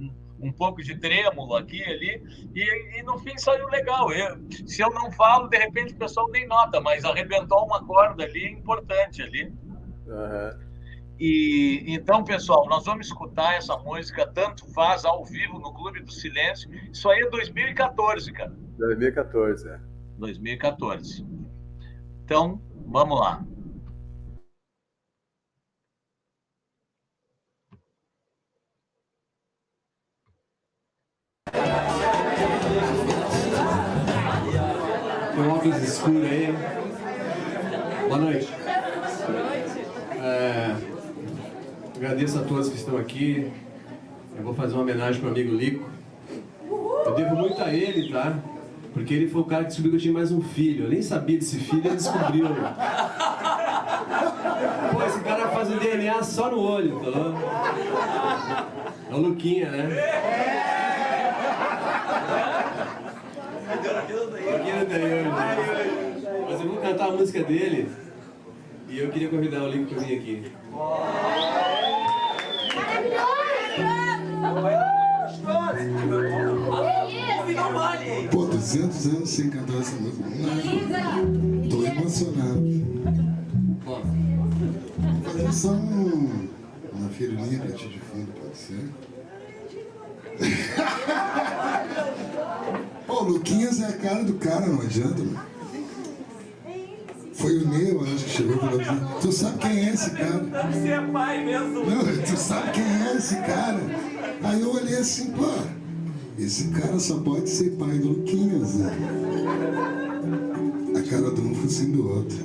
um, 0.00 0.14
um 0.40 0.52
pouco 0.52 0.82
de 0.82 0.96
trêmulo 0.98 1.56
aqui 1.56 1.82
ali, 1.84 2.22
e, 2.54 2.98
e 2.98 3.02
no 3.02 3.18
fim 3.18 3.36
saiu 3.38 3.66
legal. 3.68 4.12
Eu- 4.12 4.38
se 4.66 4.82
eu 4.82 4.90
não 4.90 5.10
falo, 5.10 5.48
de 5.48 5.56
repente 5.58 5.94
o 5.94 5.96
pessoal 5.96 6.28
nem 6.30 6.46
nota, 6.46 6.80
mas 6.80 7.04
arrebentou 7.04 7.64
uma 7.64 7.84
corda 7.84 8.24
ali 8.24 8.50
importante 8.50 9.22
ali. 9.22 9.52
Aham. 10.08 10.66
E 11.18 11.82
então, 11.88 12.22
pessoal, 12.22 12.68
nós 12.68 12.84
vamos 12.84 13.06
escutar 13.06 13.54
essa 13.54 13.74
música 13.78 14.26
Tanto 14.26 14.70
Faz 14.74 15.04
ao 15.06 15.24
vivo 15.24 15.58
no 15.58 15.72
Clube 15.72 16.00
do 16.02 16.12
Silêncio. 16.12 16.70
Isso 16.92 17.08
aí 17.08 17.20
é 17.20 17.30
2014, 17.30 18.30
cara. 18.32 18.52
2014, 18.76 19.66
é. 19.66 19.80
2014. 20.18 21.26
Então, 22.22 22.60
vamos 22.86 23.18
lá. 23.18 23.42
Tem 35.34 35.46
óculos 35.48 35.82
escuro 35.82 36.22
aí. 36.22 36.54
Boa 38.08 38.18
noite. 38.18 38.48
É, 40.22 40.74
agradeço 41.94 42.38
a 42.38 42.42
todos 42.42 42.68
que 42.68 42.76
estão 42.76 42.96
aqui. 42.96 43.50
Eu 44.36 44.44
vou 44.44 44.54
fazer 44.54 44.74
uma 44.74 44.82
homenagem 44.82 45.20
para 45.20 45.28
o 45.28 45.32
amigo 45.32 45.54
Lico. 45.54 45.88
Eu 47.06 47.14
devo 47.14 47.36
muito 47.36 47.62
a 47.62 47.72
ele, 47.72 48.10
tá? 48.10 48.38
Porque 48.92 49.12
ele 49.14 49.28
foi 49.28 49.42
o 49.42 49.44
cara 49.44 49.64
que 49.64 49.68
descobriu 49.68 49.92
que 49.92 49.96
eu 49.96 50.00
tinha 50.00 50.14
mais 50.14 50.32
um 50.32 50.40
filho. 50.40 50.84
Eu 50.84 50.90
nem 50.90 51.02
sabia 51.02 51.38
desse 51.38 51.58
filho, 51.58 51.82
ele 51.84 51.96
descobriu. 51.96 52.46
Pô, 54.92 55.02
esse 55.04 55.20
cara 55.20 55.48
faz 55.48 55.70
o 55.70 55.78
DNA 55.78 56.22
só 56.22 56.50
no 56.50 56.60
olho, 56.60 57.00
tá? 57.00 58.66
É 59.10 59.14
o 59.14 59.18
Luquinha, 59.18 59.70
né? 59.70 60.45
Tem 64.58 64.72
olho, 64.72 64.88
né? 64.88 66.46
Mas 66.48 66.60
eu 66.60 66.68
vou 66.68 66.76
cantar 66.80 67.08
a 67.08 67.12
música 67.12 67.42
dele 67.42 67.90
e 68.88 68.98
eu 68.98 69.10
queria 69.10 69.28
convidar 69.28 69.64
o 69.64 69.68
Lico 69.68 69.94
para 69.94 70.04
vir 70.04 70.18
aqui. 70.18 70.52
Pô, 78.30 78.46
200 78.46 79.06
anos 79.06 79.30
sem 79.30 79.50
cantar 79.50 79.80
essa 79.80 79.96
música. 79.96 80.24
Tô 81.70 81.84
emocionado. 81.84 82.60
Bom, 83.84 84.02
Vou 85.22 85.32
fazer 85.32 85.52
só 85.52 85.72
um, 85.72 86.48
uma 86.92 87.08
firulinha 87.10 87.58
pra 87.60 87.72
ti 87.72 87.88
de 87.88 87.98
fundo, 88.00 88.32
pode 88.40 88.56
ser? 88.56 88.90
Luquinhas 93.26 93.80
é 93.80 93.86
a 93.86 93.92
cara 93.92 94.24
do 94.24 94.34
cara, 94.34 94.66
não 94.66 94.80
adianta, 94.80 95.18
mano. 95.18 95.40
Foi 97.34 97.58
o 97.58 97.68
Neu, 97.68 98.00
acho 98.00 98.10
né, 98.12 98.18
que 98.24 98.30
chegou 98.30 98.56
pra 98.56 98.70
mim. 98.70 98.80
Assim, 98.80 99.20
tu 99.20 99.32
sabe 99.32 99.58
quem 99.58 99.70
é 99.70 99.92
esse 99.92 100.10
cara? 100.10 100.44
É 100.86 101.12
pai 101.12 101.44
mesmo. 101.44 101.84
Não, 101.84 102.22
tu 102.24 102.36
sabe 102.36 102.72
quem 102.72 102.84
é 102.84 103.16
esse 103.16 103.36
cara? 103.36 103.80
Aí 104.42 104.60
eu 104.60 104.72
olhei 104.72 104.96
assim, 104.96 105.32
pô, 105.32 105.52
esse 106.38 106.68
cara 106.68 106.98
só 106.98 107.18
pode 107.18 107.48
ser 107.50 107.70
pai 107.72 107.98
do 107.98 108.08
Luquinhas, 108.08 108.74
né? 108.76 108.96
A 110.98 111.10
cara 111.10 111.30
de 111.30 111.40
um 111.40 111.54
foi 111.54 111.66
assim 111.66 111.92
do 111.92 112.08
outro. 112.08 112.38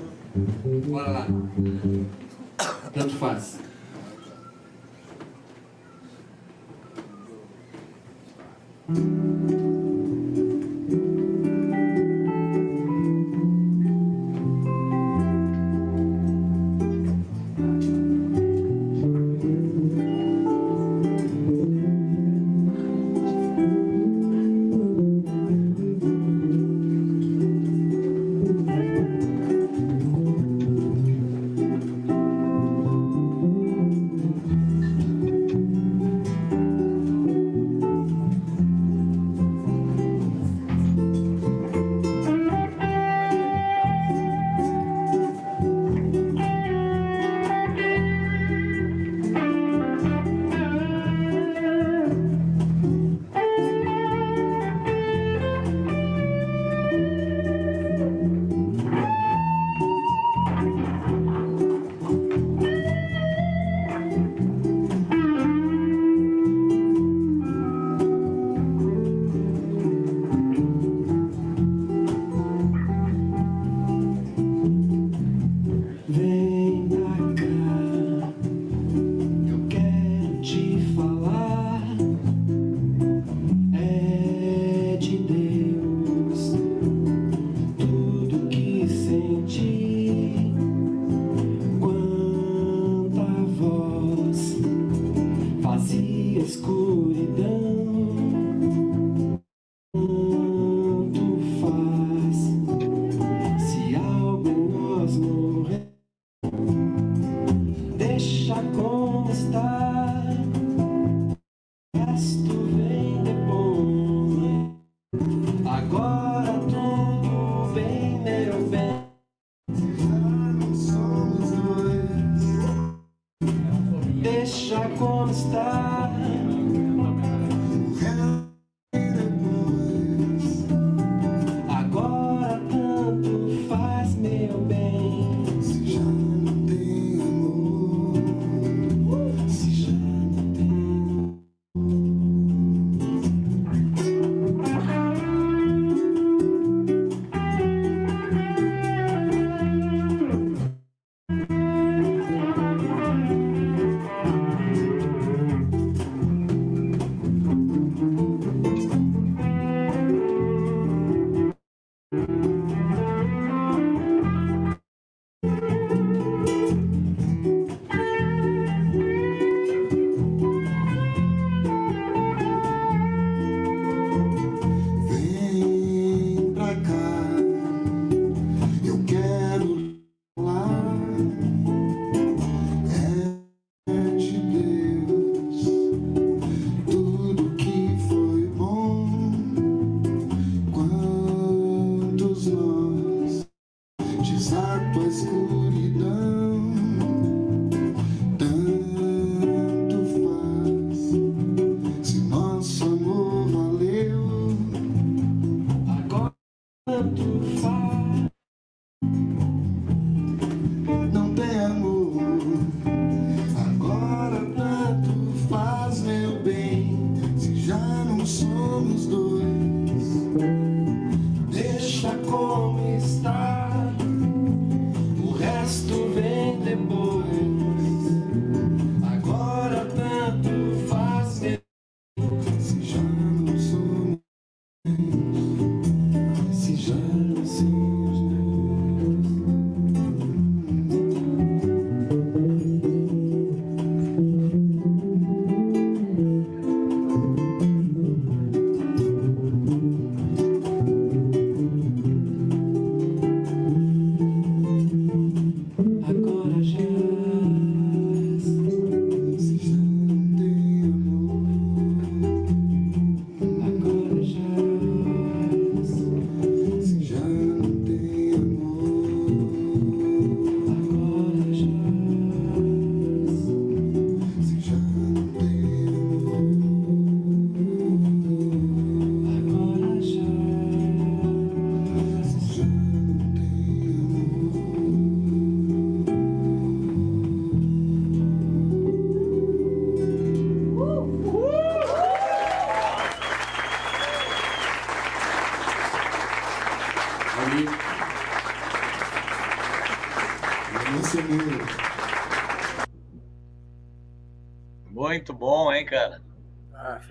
Bora 0.87 1.11
lá. 1.11 1.27
Tanto 2.93 3.15
faz. 3.15 3.59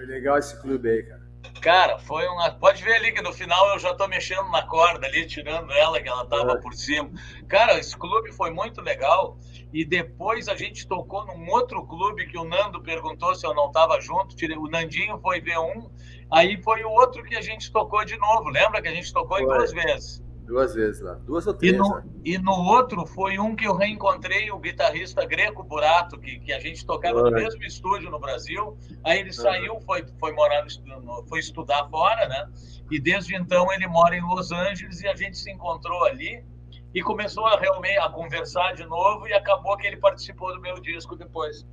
Foi 0.00 0.06
legal 0.06 0.38
esse 0.38 0.58
clube 0.60 0.88
aí, 0.88 1.02
cara. 1.02 1.20
Cara, 1.60 1.98
foi 1.98 2.26
uma. 2.26 2.50
Pode 2.50 2.82
ver 2.82 2.94
ali 2.94 3.12
que 3.12 3.20
no 3.20 3.34
final 3.34 3.68
eu 3.74 3.78
já 3.78 3.94
tô 3.94 4.08
mexendo 4.08 4.48
na 4.50 4.62
corda 4.62 5.06
ali, 5.06 5.26
tirando 5.26 5.70
ela, 5.72 6.00
que 6.00 6.08
ela 6.08 6.24
tava 6.26 6.56
por 6.56 6.72
cima. 6.72 7.10
Cara, 7.48 7.78
esse 7.78 7.94
clube 7.96 8.32
foi 8.32 8.50
muito 8.50 8.80
legal. 8.80 9.38
E 9.72 9.84
depois 9.84 10.48
a 10.48 10.56
gente 10.56 10.88
tocou 10.88 11.26
num 11.26 11.50
outro 11.50 11.86
clube 11.86 12.26
que 12.26 12.38
o 12.38 12.44
Nando 12.44 12.82
perguntou 12.82 13.34
se 13.34 13.46
eu 13.46 13.54
não 13.54 13.70
tava 13.70 14.00
junto. 14.00 14.34
O 14.58 14.70
Nandinho 14.70 15.18
foi 15.18 15.40
ver 15.40 15.58
um. 15.58 15.90
Aí 16.32 16.60
foi 16.62 16.82
o 16.82 16.90
outro 16.90 17.22
que 17.22 17.36
a 17.36 17.42
gente 17.42 17.70
tocou 17.70 18.04
de 18.06 18.16
novo. 18.16 18.48
Lembra 18.48 18.80
que 18.80 18.88
a 18.88 18.94
gente 18.94 19.12
tocou 19.12 19.38
em 19.38 19.44
Foi. 19.44 19.58
duas 19.58 19.72
vezes? 19.72 20.24
Duas 20.50 20.74
vezes 20.74 21.00
lá. 21.00 21.14
Duas 21.14 21.46
ou 21.46 21.54
E 21.54 21.58
três, 21.58 21.78
no, 21.78 21.94
né? 21.94 22.02
e 22.24 22.36
no 22.36 22.50
outro 22.50 23.06
foi 23.06 23.38
um 23.38 23.54
que 23.54 23.68
eu 23.68 23.76
reencontrei 23.76 24.50
o 24.50 24.58
guitarrista 24.58 25.24
Greco 25.24 25.62
Burato, 25.62 26.18
que, 26.18 26.40
que 26.40 26.52
a 26.52 26.58
gente 26.58 26.84
tocava 26.84 27.22
no 27.22 27.30
mesmo 27.30 27.62
estúdio 27.62 28.10
no 28.10 28.18
Brasil. 28.18 28.76
Aí 29.04 29.20
ele 29.20 29.32
saiu, 29.32 29.80
foi, 29.82 30.04
foi 30.18 30.32
morar 30.32 30.64
no, 30.64 31.24
foi 31.28 31.38
estudar 31.38 31.88
fora, 31.88 32.26
né? 32.26 32.50
E 32.90 32.98
desde 32.98 33.36
então 33.36 33.72
ele 33.72 33.86
mora 33.86 34.16
em 34.16 34.22
Los 34.22 34.50
Angeles 34.50 35.00
e 35.00 35.06
a 35.06 35.14
gente 35.14 35.38
se 35.38 35.52
encontrou 35.52 36.02
ali 36.04 36.44
e 36.92 37.00
começou 37.00 37.46
a 37.46 37.56
realmente 37.56 37.98
a 37.98 38.08
conversar 38.08 38.74
de 38.74 38.84
novo 38.84 39.28
e 39.28 39.32
acabou 39.32 39.76
que 39.76 39.86
ele 39.86 39.98
participou 39.98 40.52
do 40.52 40.60
meu 40.60 40.80
disco 40.80 41.14
depois. 41.14 41.64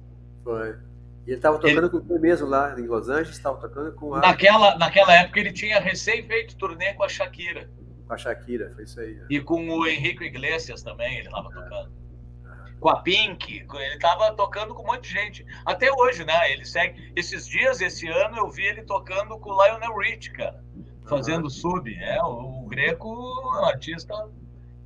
Foi. 0.43 0.77
E 1.25 1.31
ele 1.31 1.41
tava 1.41 1.57
tocando 1.57 1.89
com 1.89 1.97
ele 1.97 2.19
mesmo 2.19 2.47
lá 2.47 2.79
em 2.79 2.85
Los 2.85 3.09
Angeles, 3.09 3.39
tava 3.39 3.57
tocando 3.57 3.91
com 3.93 4.13
a, 4.13 4.19
Naquela, 4.19 4.77
naquela 4.77 5.15
época 5.15 5.39
ele 5.39 5.51
tinha 5.51 5.79
recém 5.79 6.27
feito 6.27 6.55
turnê 6.57 6.93
com 6.93 7.03
a 7.03 7.09
Shakira 7.09 7.67
com 8.07 8.13
a 8.13 8.17
Shakira, 8.17 8.71
foi 8.73 8.85
isso 8.85 8.99
aí. 8.99 9.13
né? 9.13 9.27
e 9.29 9.39
com 9.41 9.67
o 9.67 9.85
Henrique 9.85 10.23
Iglesias 10.23 10.81
também, 10.81 11.17
ele 11.17 11.27
estava 11.27 11.49
tocando. 11.51 11.91
Com 12.79 12.89
a 12.89 13.01
Pink, 13.01 13.65
ele 13.73 13.95
estava 13.95 14.33
tocando 14.35 14.73
com 14.75 14.83
um 14.83 14.85
monte 14.85 15.03
de 15.03 15.09
gente. 15.09 15.45
Até 15.65 15.91
hoje, 15.91 16.23
né? 16.23 16.51
Ele 16.51 16.63
segue. 16.63 17.11
Esses 17.15 17.47
dias, 17.47 17.81
esse 17.81 18.07
ano, 18.07 18.37
eu 18.37 18.51
vi 18.51 18.65
ele 18.65 18.83
tocando 18.83 19.37
com 19.39 19.49
o 19.49 19.65
Lionel 19.65 19.97
Rich, 19.97 20.31
cara. 20.33 20.63
Fazendo 21.07 21.49
sub. 21.49 21.91
É, 21.95 22.21
o, 22.21 22.63
o 22.63 22.67
Greco 22.67 23.07
é 23.07 23.61
um 23.61 23.65
artista 23.65 24.13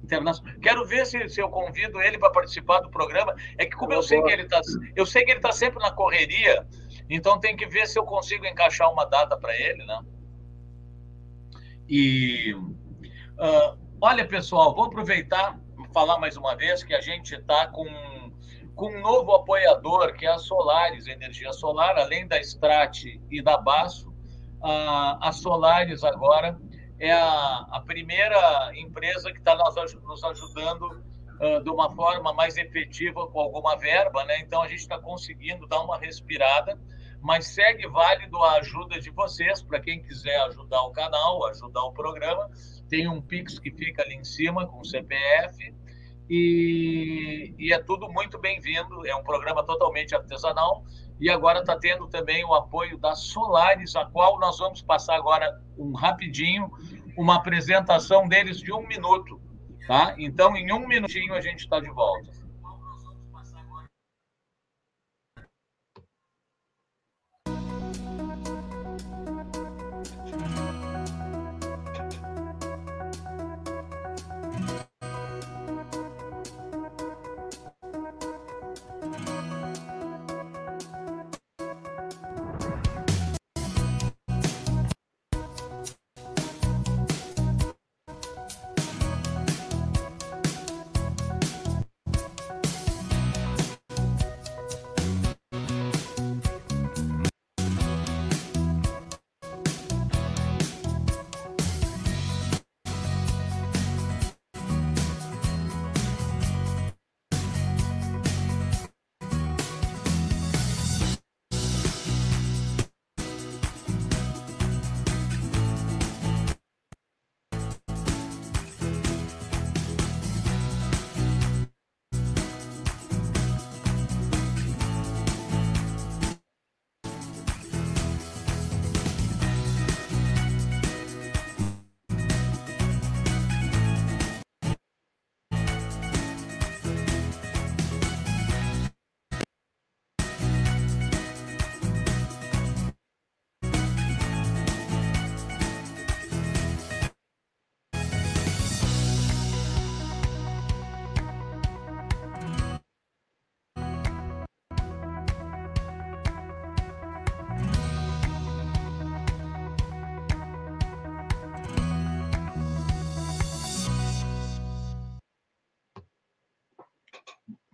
internacional. 0.02 0.56
Quero 0.62 0.86
ver 0.86 1.06
se, 1.06 1.28
se 1.28 1.42
eu 1.42 1.50
convido 1.50 2.02
ele 2.02 2.18
para 2.18 2.32
participar 2.32 2.80
do 2.80 2.90
programa. 2.90 3.36
É 3.58 3.66
que 3.66 3.76
como 3.76 3.92
eu 3.92 4.02
sei 4.02 4.22
que 4.22 4.32
ele 4.32 4.48
tá, 4.48 4.62
eu 4.96 5.06
sei 5.06 5.26
que 5.26 5.32
ele 5.32 5.42
tá 5.42 5.52
sempre 5.52 5.80
na 5.80 5.92
correria, 5.92 6.66
então 7.10 7.40
tem 7.40 7.58
que 7.58 7.66
ver 7.66 7.88
se 7.88 8.00
eu 8.00 8.06
consigo 8.06 8.46
encaixar 8.46 8.92
uma 8.92 9.06
data 9.06 9.36
para 9.38 9.54
ele, 9.54 9.86
né? 9.86 10.00
E 11.90 12.56
ah, 13.42 13.76
olha, 14.00 14.28
pessoal, 14.28 14.76
vou 14.76 14.86
aproveitar 14.86 15.60
falar 15.94 16.20
mais 16.20 16.38
uma 16.38 16.56
vez 16.56 16.84
que 16.84 16.94
a 16.94 17.02
gente 17.02 17.36
está 17.36 17.68
com, 17.68 17.86
com 18.76 18.96
um 18.96 19.02
novo 19.02 19.34
apoiador, 19.34 20.14
que 20.14 20.26
é 20.26 20.32
a 20.32 20.38
Solares 20.38 21.08
Energia 21.08 21.52
Solar, 21.52 21.98
além 21.98 22.28
da 22.28 22.40
Strat 22.40 23.04
e 23.30 23.42
da 23.42 23.58
Basso. 23.58 24.14
A, 24.62 25.28
a 25.28 25.32
Solares 25.32 26.04
agora 26.04 26.58
é 27.00 27.12
a, 27.12 27.66
a 27.72 27.82
primeira 27.82 28.72
empresa 28.76 29.32
que 29.32 29.40
está 29.40 29.56
nos, 29.56 29.94
nos 29.96 30.24
ajudando 30.24 31.04
ah, 31.42 31.60
de 31.60 31.70
uma 31.72 31.90
forma 31.90 32.32
mais 32.34 32.56
efetiva 32.56 33.26
com 33.28 33.40
alguma 33.40 33.76
verba, 33.76 34.24
né? 34.26 34.40
Então 34.42 34.62
a 34.62 34.68
gente 34.68 34.82
está 34.82 35.00
conseguindo 35.00 35.66
dar 35.66 35.82
uma 35.82 35.98
respirada, 35.98 36.80
mas 37.20 37.48
segue 37.48 37.88
válido 37.88 38.38
a 38.44 38.58
ajuda 38.58 39.00
de 39.00 39.10
vocês 39.10 39.64
para 39.64 39.80
quem 39.80 40.04
quiser 40.04 40.40
ajudar 40.42 40.84
o 40.84 40.92
canal, 40.92 41.44
ajudar 41.48 41.84
o 41.84 41.94
programa. 41.94 42.48
Tem 42.92 43.08
um 43.08 43.22
Pix 43.22 43.58
que 43.58 43.72
fica 43.72 44.04
ali 44.04 44.16
em 44.16 44.24
cima 44.26 44.68
com 44.68 44.82
o 44.82 44.86
CPF 44.86 45.74
e, 46.30 47.56
e 47.58 47.74
é 47.74 47.80
tudo 47.80 48.12
muito 48.12 48.38
bem-vindo. 48.38 49.08
É 49.08 49.16
um 49.16 49.24
programa 49.24 49.64
totalmente 49.64 50.14
artesanal 50.14 50.84
e 51.18 51.30
agora 51.30 51.62
está 51.62 51.80
tendo 51.80 52.08
também 52.08 52.44
o 52.44 52.54
apoio 52.54 52.98
da 52.98 53.16
Solares, 53.16 53.96
a 53.96 54.04
qual 54.04 54.38
nós 54.38 54.60
vamos 54.60 54.82
passar 54.82 55.16
agora 55.16 55.58
um 55.78 55.94
rapidinho 55.94 56.70
uma 57.18 57.36
apresentação 57.36 58.28
deles 58.28 58.60
de 58.60 58.74
um 58.74 58.86
minuto, 58.86 59.40
tá? 59.88 60.14
Então, 60.18 60.56
em 60.58 60.72
um 60.74 60.86
minutinho 60.86 61.34
a 61.34 61.40
gente 61.40 61.60
está 61.60 61.80
de 61.80 61.90
volta. 61.90 62.41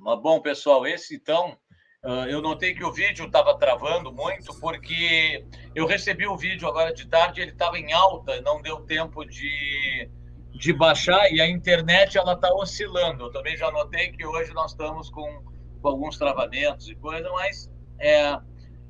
Mas, 0.07 0.21
bom, 0.21 0.39
pessoal, 0.39 0.87
esse 0.87 1.15
então, 1.15 1.57
uh, 2.01 2.25
eu 2.29 2.41
notei 2.41 2.73
que 2.73 2.81
o 2.81 2.93
vídeo 2.93 3.25
estava 3.25 3.59
travando 3.59 4.09
muito, 4.09 4.57
porque 4.57 5.45
eu 5.75 5.85
recebi 5.85 6.25
o 6.25 6.37
vídeo 6.37 6.65
agora 6.65 6.93
de 6.93 7.05
tarde, 7.09 7.41
ele 7.41 7.51
estava 7.51 7.77
em 7.77 7.91
alta, 7.91 8.39
não 8.39 8.61
deu 8.61 8.79
tempo 8.85 9.25
de, 9.25 10.09
de 10.53 10.71
baixar, 10.71 11.29
e 11.29 11.41
a 11.41 11.49
internet 11.49 12.17
ela 12.17 12.35
está 12.35 12.49
oscilando. 12.53 13.25
Eu 13.25 13.31
também 13.33 13.57
já 13.57 13.69
notei 13.69 14.13
que 14.13 14.25
hoje 14.25 14.53
nós 14.53 14.71
estamos 14.71 15.09
com, 15.09 15.43
com 15.81 15.87
alguns 15.89 16.17
travamentos 16.17 16.87
e 16.87 16.95
coisa, 16.95 17.29
mas 17.33 17.69
é, 17.99 18.39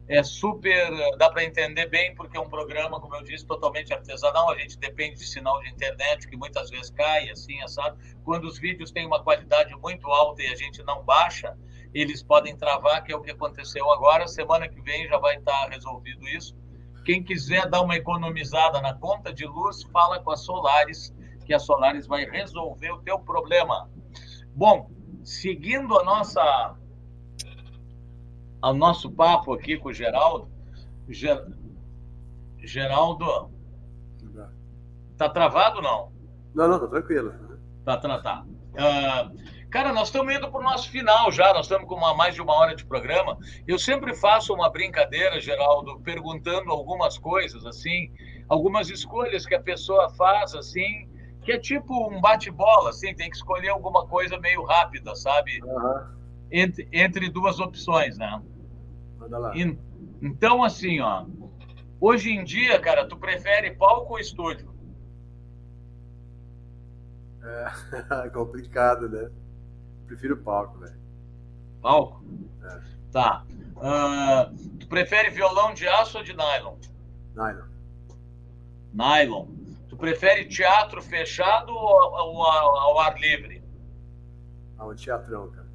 é 0.09 0.23
super. 0.23 0.89
dá 1.17 1.29
para 1.29 1.43
entender 1.43 1.87
bem, 1.87 2.15
porque 2.15 2.37
é 2.37 2.39
um 2.39 2.49
programa, 2.49 2.99
como 2.99 3.15
eu 3.15 3.23
disse, 3.23 3.45
totalmente 3.45 3.93
artesanal. 3.93 4.51
A 4.51 4.57
gente 4.57 4.77
depende 4.79 5.17
de 5.17 5.25
sinal 5.25 5.59
de 5.61 5.69
internet, 5.69 6.27
que 6.27 6.37
muitas 6.37 6.69
vezes 6.69 6.89
cai, 6.91 7.29
assim, 7.29 7.55
sabe? 7.67 7.97
Quando 8.23 8.45
os 8.45 8.57
vídeos 8.57 8.91
têm 8.91 9.05
uma 9.05 9.21
qualidade 9.21 9.75
muito 9.75 10.07
alta 10.07 10.41
e 10.41 10.47
a 10.47 10.55
gente 10.55 10.81
não 10.83 11.03
baixa, 11.03 11.57
eles 11.93 12.23
podem 12.23 12.55
travar, 12.55 13.03
que 13.03 13.11
é 13.11 13.15
o 13.15 13.21
que 13.21 13.31
aconteceu 13.31 13.91
agora. 13.91 14.27
Semana 14.27 14.67
que 14.69 14.81
vem 14.81 15.07
já 15.07 15.17
vai 15.17 15.37
estar 15.37 15.69
resolvido 15.69 16.25
isso. 16.27 16.55
Quem 17.03 17.23
quiser 17.23 17.69
dar 17.69 17.81
uma 17.81 17.95
economizada 17.95 18.81
na 18.81 18.93
conta 18.93 19.33
de 19.33 19.45
luz, 19.45 19.83
fala 19.91 20.21
com 20.21 20.31
a 20.31 20.37
Solares, 20.37 21.13
que 21.45 21.53
a 21.53 21.59
Solares 21.59 22.07
vai 22.07 22.25
resolver 22.25 22.91
o 22.91 23.01
teu 23.01 23.19
problema. 23.19 23.89
Bom, 24.53 24.89
seguindo 25.23 25.97
a 25.99 26.03
nossa 26.03 26.77
ao 28.61 28.73
nosso 28.73 29.11
papo 29.11 29.53
aqui 29.53 29.77
com 29.77 29.89
o 29.89 29.93
Geraldo. 29.93 30.49
Ger... 31.09 31.45
Geraldo, 32.59 33.51
tá 35.17 35.29
travado 35.29 35.81
não? 35.81 36.11
Não, 36.53 36.67
não, 36.67 36.79
tá 36.79 36.87
tranquilo. 36.87 37.33
Tá, 37.85 37.97
tá, 37.97 38.21
tá. 38.21 38.45
Uh, 38.73 39.69
cara, 39.69 39.93
nós 39.93 40.09
estamos 40.09 40.33
indo 40.33 40.51
para 40.51 40.59
o 40.59 40.63
nosso 40.63 40.89
final 40.89 41.31
já, 41.31 41.53
nós 41.53 41.65
estamos 41.65 41.87
com 41.87 41.95
uma, 41.95 42.13
mais 42.13 42.35
de 42.35 42.41
uma 42.41 42.53
hora 42.53 42.75
de 42.75 42.85
programa. 42.85 43.37
Eu 43.67 43.79
sempre 43.79 44.13
faço 44.15 44.53
uma 44.53 44.69
brincadeira, 44.69 45.39
Geraldo, 45.39 45.99
perguntando 46.01 46.71
algumas 46.71 47.17
coisas, 47.17 47.65
assim, 47.65 48.11
algumas 48.49 48.89
escolhas 48.89 49.45
que 49.45 49.55
a 49.55 49.61
pessoa 49.61 50.09
faz, 50.09 50.53
assim, 50.53 51.09
que 51.43 51.51
é 51.51 51.57
tipo 51.57 52.09
um 52.09 52.19
bate-bola, 52.19 52.89
assim, 52.89 53.15
tem 53.15 53.29
que 53.29 53.37
escolher 53.37 53.69
alguma 53.69 54.05
coisa 54.07 54.37
meio 54.39 54.63
rápida, 54.63 55.15
sabe? 55.15 55.63
Uhum 55.63 56.16
entre, 56.51 56.87
entre 56.91 57.29
duas 57.29 57.59
opções, 57.59 58.17
né? 58.17 58.41
Manda 59.17 59.37
lá. 59.37 59.55
E, 59.55 59.77
então, 60.21 60.63
assim, 60.63 60.99
ó, 60.99 61.25
hoje 61.99 62.31
em 62.31 62.43
dia, 62.43 62.79
cara, 62.79 63.07
tu 63.07 63.17
prefere 63.17 63.75
palco 63.75 64.13
ou 64.13 64.19
estúdio? 64.19 64.73
É 67.43 68.29
complicado, 68.33 69.09
né? 69.09 69.29
Prefiro 70.05 70.37
palco, 70.37 70.79
velho. 70.79 70.99
Palco? 71.81 72.23
É. 72.63 72.81
Tá. 73.11 73.45
Uh, 73.75 74.77
tu 74.79 74.87
prefere 74.87 75.29
violão 75.29 75.73
de 75.73 75.87
aço 75.87 76.17
ou 76.17 76.23
de 76.23 76.33
nylon? 76.33 76.75
Nylon. 77.35 77.67
Nylon. 78.93 79.47
Tu 79.87 79.95
prefere 79.95 80.45
teatro 80.45 81.01
fechado 81.01 81.71
ou 81.71 82.15
ao, 82.15 82.41
ao, 82.41 82.77
ao 82.77 82.99
ar 82.99 83.19
livre? 83.19 83.63
Ah, 84.77 84.85
um 84.85 84.95
teatrão, 84.95 85.49
cara. 85.51 85.66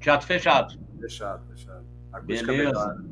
Teatro 0.00 0.26
fechado. 0.26 0.78
Fechado, 1.00 1.46
fechado. 1.48 1.84
Beleza. 2.24 3.04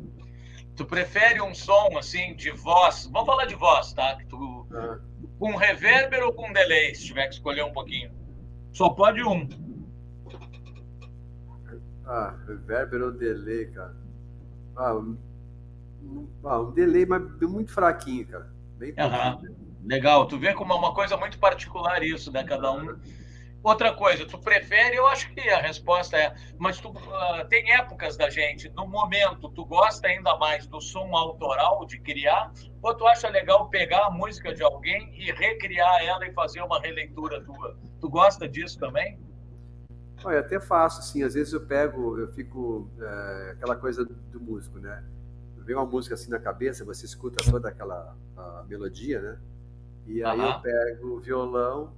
Tu 0.77 0.85
prefere 0.85 1.41
um 1.41 1.55
som 1.55 1.97
assim 1.97 2.35
de 2.35 2.51
voz? 2.51 3.09
Vamos 3.11 3.27
falar 3.27 3.47
de 3.47 3.55
voz, 3.55 3.93
tá? 3.95 4.17
Que 4.17 4.27
tu 4.27 4.67
ah. 4.73 4.99
com 5.39 5.57
reverber 5.57 6.23
ou 6.23 6.33
com 6.35 6.53
delay, 6.53 6.95
se 6.95 7.07
tiver 7.07 7.27
que 7.29 7.35
escolher 7.35 7.65
um 7.65 7.73
pouquinho. 7.73 8.11
Só 8.73 8.91
pode 8.91 9.23
um. 9.23 9.49
Ah, 12.05 12.37
reverber 12.47 13.03
ou 13.03 13.11
delay, 13.11 13.67
cara. 13.67 13.97
Ah, 14.77 14.95
um, 14.95 15.19
ah, 16.45 16.61
um 16.61 16.71
delay, 16.73 17.07
mas 17.07 17.23
muito 17.41 17.73
fraquinho, 17.73 18.27
cara. 18.29 18.53
Bem 18.77 18.91
uhum. 18.91 19.57
Legal. 19.83 20.27
Tu 20.27 20.39
vê 20.39 20.53
como 20.53 20.73
é 20.75 20.77
uma 20.77 20.93
coisa 20.93 21.17
muito 21.17 21.39
particular 21.39 22.03
isso, 22.03 22.31
né? 22.31 22.45
Cada 22.45 22.71
um 22.73 22.97
Outra 23.67 23.93
coisa, 23.93 24.25
tu 24.25 24.39
prefere? 24.39 24.95
Eu 24.95 25.09
acho 25.09 25.29
que 25.35 25.41
a 25.51 25.61
resposta 25.61 26.17
é, 26.17 26.33
mas 26.57 26.79
tu 26.79 26.91
uh, 26.91 27.49
tem 27.49 27.73
épocas 27.73 28.17
da 28.17 28.31
gente, 28.31 28.69
no 28.69 28.87
momento, 28.87 29.49
tu 29.49 29.65
gosta 29.65 30.07
ainda 30.07 30.37
mais 30.37 30.69
do 30.69 30.81
som 30.81 31.17
autoral, 31.17 31.85
de 31.85 31.99
criar, 31.99 32.53
ou 32.81 32.95
tu 32.95 33.05
acha 33.09 33.29
legal 33.29 33.69
pegar 33.69 34.07
a 34.07 34.11
música 34.11 34.55
de 34.55 34.63
alguém 34.63 35.13
e 35.21 35.33
recriar 35.33 36.01
ela 36.05 36.25
e 36.29 36.33
fazer 36.33 36.63
uma 36.63 36.81
releitura 36.81 37.43
tua? 37.43 37.77
Tu 38.01 38.09
gosta 38.09 38.49
disso 38.49 38.79
também? 38.79 39.19
Olha, 40.23 40.39
até 40.39 40.61
faço, 40.61 41.01
assim, 41.01 41.25
às 41.25 41.35
vezes 41.35 41.53
eu 41.53 41.67
pego, 41.67 42.21
eu 42.21 42.29
fico, 42.35 42.89
é, 43.01 43.51
aquela 43.57 43.75
coisa 43.75 44.05
do 44.05 44.41
músico, 44.41 44.79
né? 44.79 45.05
Vem 45.57 45.75
uma 45.75 45.85
música 45.85 46.15
assim 46.15 46.31
na 46.31 46.39
cabeça, 46.39 46.85
você 46.85 47.05
escuta 47.05 47.43
toda 47.51 47.69
aquela 47.69 48.17
melodia, 48.69 49.21
né? 49.21 49.39
E 50.07 50.23
aí 50.23 50.39
eu 50.39 50.61
pego 50.61 51.17
o 51.17 51.21
violão, 51.21 51.93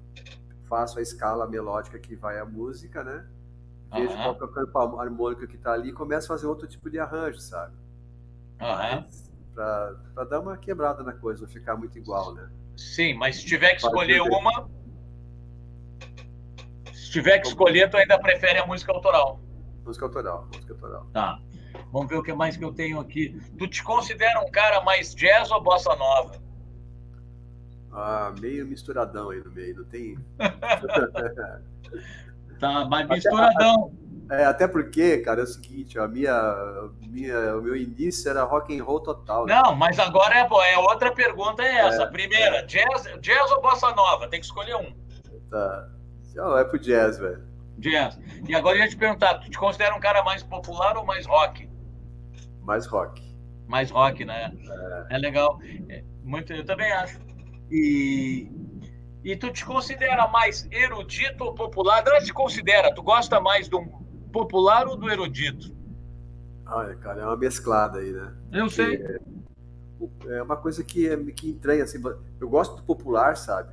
faço 0.69 0.99
a 0.99 1.03
escala 1.03 1.47
melódica 1.47 1.99
que 1.99 2.15
vai 2.15 2.39
a 2.39 2.45
música, 2.45 3.03
né? 3.03 3.27
Vejo 3.93 4.13
uhum. 4.13 4.17
qual 4.17 4.39
é 4.41 4.45
o 4.45 4.49
campo 4.49 5.01
harmônico 5.01 5.47
que 5.47 5.57
está 5.57 5.73
ali 5.73 5.89
e 5.89 5.93
começo 5.93 6.27
a 6.27 6.37
fazer 6.37 6.47
outro 6.47 6.69
tipo 6.69 6.91
de 6.91 6.99
arranjo, 6.99 7.41
sabe? 7.41 7.75
Uhum. 8.61 9.09
Para 9.55 10.25
dar 10.29 10.41
uma 10.41 10.57
quebrada 10.57 11.03
na 11.03 11.13
coisa, 11.13 11.43
não 11.43 11.49
ficar 11.49 11.77
muito 11.77 11.97
igual, 11.97 12.35
né? 12.35 12.51
Sim, 12.77 13.15
mas 13.15 13.37
se 13.37 13.47
tiver 13.47 13.75
que 13.75 13.83
escolher 13.83 14.21
uma. 14.21 14.69
Se 16.93 17.11
tiver 17.11 17.39
que 17.39 17.49
escolher, 17.49 17.91
tu 17.91 17.97
ainda 17.97 18.19
prefere 18.19 18.59
a 18.59 18.67
música 18.67 18.93
autoral. 18.93 19.41
Música 19.85 20.05
autoral, 20.05 20.47
música 20.53 20.75
autoral. 20.75 21.07
Tá. 21.13 21.41
Vamos 21.91 22.09
ver 22.09 22.17
o 22.17 22.23
que 22.23 22.33
mais 22.35 22.57
que 22.57 22.65
eu 22.65 22.73
tenho 22.73 23.01
aqui. 23.01 23.41
Tu 23.57 23.67
te 23.67 23.83
considera 23.83 24.41
um 24.41 24.51
cara 24.51 24.83
mais 24.83 25.15
jazz 25.15 25.51
ou 25.51 25.63
bossa 25.63 25.95
nova? 25.97 26.48
Ah, 27.93 28.33
meio 28.41 28.67
misturadão 28.67 29.31
aí 29.31 29.43
no 29.43 29.51
meio, 29.51 29.77
não 29.77 29.85
tem. 29.85 30.19
tá, 32.61 32.85
mas 32.85 33.09
misturadão. 33.09 33.93
Até, 34.27 34.43
é, 34.43 34.45
até 34.45 34.69
porque, 34.69 35.19
cara, 35.19 35.41
é 35.41 35.45
o 35.45 35.47
seguinte, 35.47 35.99
a 35.99 36.07
minha, 36.07 36.91
minha, 37.01 37.57
o 37.57 37.63
meu 37.63 37.75
início 37.75 38.29
era 38.29 38.45
rock 38.45 38.79
and 38.79 38.85
roll 38.85 39.01
total. 39.01 39.47
Né? 39.47 39.55
Não, 39.55 39.75
mas 39.75 39.99
agora 39.99 40.35
é, 40.35 40.47
é 40.73 40.79
outra 40.79 41.11
pergunta 41.13 41.63
é 41.63 41.79
essa. 41.79 42.03
É, 42.03 42.07
Primeira, 42.07 42.59
é. 42.59 42.63
Jazz, 42.63 43.05
jazz 43.21 43.51
ou 43.51 43.63
bossa 43.63 43.91
nova? 43.93 44.29
Tem 44.29 44.39
que 44.39 44.47
escolher 44.47 44.77
um. 44.77 44.93
Tá. 45.51 45.89
Não, 46.35 46.59
é 46.59 46.65
pro 46.65 46.79
jazz, 46.79 47.19
velho. 47.19 47.43
Jazz. 47.79 48.19
E 48.47 48.55
agora 48.55 48.77
eu 48.77 48.83
ia 48.83 48.89
te 48.89 48.97
perguntar, 48.97 49.39
tu 49.39 49.51
te 49.51 49.59
considera 49.59 49.95
um 49.95 50.01
cara 50.01 50.23
mais 50.23 50.43
popular 50.43 50.97
ou 50.97 51.07
mais 51.07 51.27
rock? 51.27 51.69
Mais 52.63 52.87
rock. 52.87 53.23
Mais 53.67 53.91
rock, 53.91 54.25
né? 54.25 54.53
É, 55.11 55.17
é 55.17 55.19
legal. 55.19 55.59
É, 55.89 56.05
muito, 56.23 56.53
eu 56.53 56.65
também 56.65 56.91
acho. 56.93 57.19
E, 57.71 58.51
e 59.23 59.37
tu 59.37 59.53
te 59.53 59.65
considera 59.65 60.27
mais 60.29 60.67
erudito 60.71 61.45
ou 61.45 61.55
popular? 61.55 62.03
Não 62.05 62.19
te 62.21 62.33
considera, 62.33 62.95
tu 62.95 63.03
gosta 63.03 63.41
mais 63.41 63.69
do 63.69 63.85
popular 64.33 64.87
ou 64.87 64.97
do 64.97 65.11
erudito? 65.11 65.77
Olha, 66.67 66.95
cara, 66.97 67.23
é 67.23 67.25
uma 67.25 67.37
mesclada 67.37 67.99
aí, 67.99 68.13
né? 68.13 68.35
Eu 68.53 68.69
sei. 68.69 68.97
É, 68.97 70.37
é 70.37 70.43
uma 70.43 70.57
coisa 70.57 70.85
que, 70.85 71.09
é, 71.09 71.17
que 71.33 71.51
entranha, 71.51 71.85
assim, 71.85 72.01
eu 72.41 72.49
gosto 72.49 72.77
do 72.77 72.83
popular, 72.83 73.37
sabe? 73.37 73.73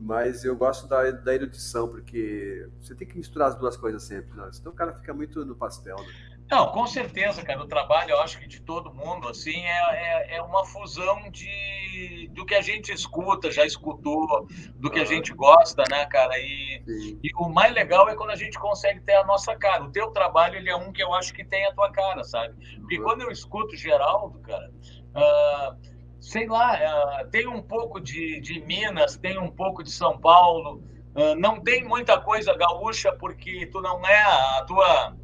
Mas 0.00 0.44
eu 0.44 0.54
gosto 0.54 0.86
da, 0.86 1.10
da 1.10 1.34
erudição, 1.34 1.88
porque 1.88 2.68
você 2.80 2.94
tem 2.94 3.06
que 3.06 3.16
misturar 3.16 3.48
as 3.48 3.56
duas 3.56 3.76
coisas 3.76 4.04
sempre, 4.04 4.32
né? 4.36 4.48
senão 4.52 4.70
o 4.70 4.74
cara 4.74 4.92
fica 4.92 5.12
muito 5.12 5.44
no 5.44 5.56
pastel, 5.56 5.96
né? 5.96 6.27
Não, 6.50 6.72
com 6.72 6.86
certeza, 6.86 7.42
cara. 7.42 7.62
O 7.62 7.66
trabalho, 7.66 8.12
eu 8.12 8.20
acho 8.20 8.38
que 8.38 8.48
de 8.48 8.60
todo 8.60 8.92
mundo, 8.92 9.28
assim, 9.28 9.66
é, 9.66 10.32
é, 10.32 10.36
é, 10.36 10.42
uma 10.42 10.64
fusão 10.64 11.30
de 11.30 12.30
do 12.32 12.46
que 12.46 12.54
a 12.54 12.62
gente 12.62 12.90
escuta, 12.90 13.50
já 13.50 13.66
escutou, 13.66 14.46
do 14.76 14.90
que 14.90 14.98
a 14.98 15.04
gente 15.04 15.32
gosta, 15.34 15.84
né, 15.90 16.06
cara? 16.06 16.38
E, 16.38 16.82
e, 17.22 17.30
o 17.36 17.48
mais 17.50 17.74
legal 17.74 18.08
é 18.08 18.14
quando 18.14 18.30
a 18.30 18.36
gente 18.36 18.58
consegue 18.58 19.00
ter 19.00 19.16
a 19.16 19.24
nossa 19.24 19.54
cara. 19.56 19.84
O 19.84 19.92
teu 19.92 20.10
trabalho, 20.10 20.56
ele 20.56 20.70
é 20.70 20.76
um 20.76 20.90
que 20.90 21.02
eu 21.02 21.12
acho 21.12 21.34
que 21.34 21.44
tem 21.44 21.66
a 21.66 21.74
tua 21.74 21.90
cara, 21.90 22.24
sabe? 22.24 22.54
Porque 22.78 22.98
quando 22.98 23.22
eu 23.22 23.30
escuto 23.30 23.76
Geraldo, 23.76 24.38
cara, 24.38 24.70
uh, 24.70 25.76
sei 26.18 26.46
lá, 26.46 26.78
uh, 27.24 27.28
tem 27.28 27.46
um 27.46 27.60
pouco 27.60 28.00
de, 28.00 28.40
de 28.40 28.60
Minas, 28.60 29.18
tem 29.18 29.38
um 29.38 29.50
pouco 29.50 29.82
de 29.82 29.90
São 29.90 30.18
Paulo, 30.18 30.82
uh, 31.14 31.34
não 31.36 31.60
tem 31.60 31.84
muita 31.84 32.18
coisa 32.18 32.56
gaúcha, 32.56 33.12
porque 33.12 33.66
tu 33.66 33.82
não 33.82 34.06
é 34.06 34.22
a 34.22 34.64
tua 34.66 35.14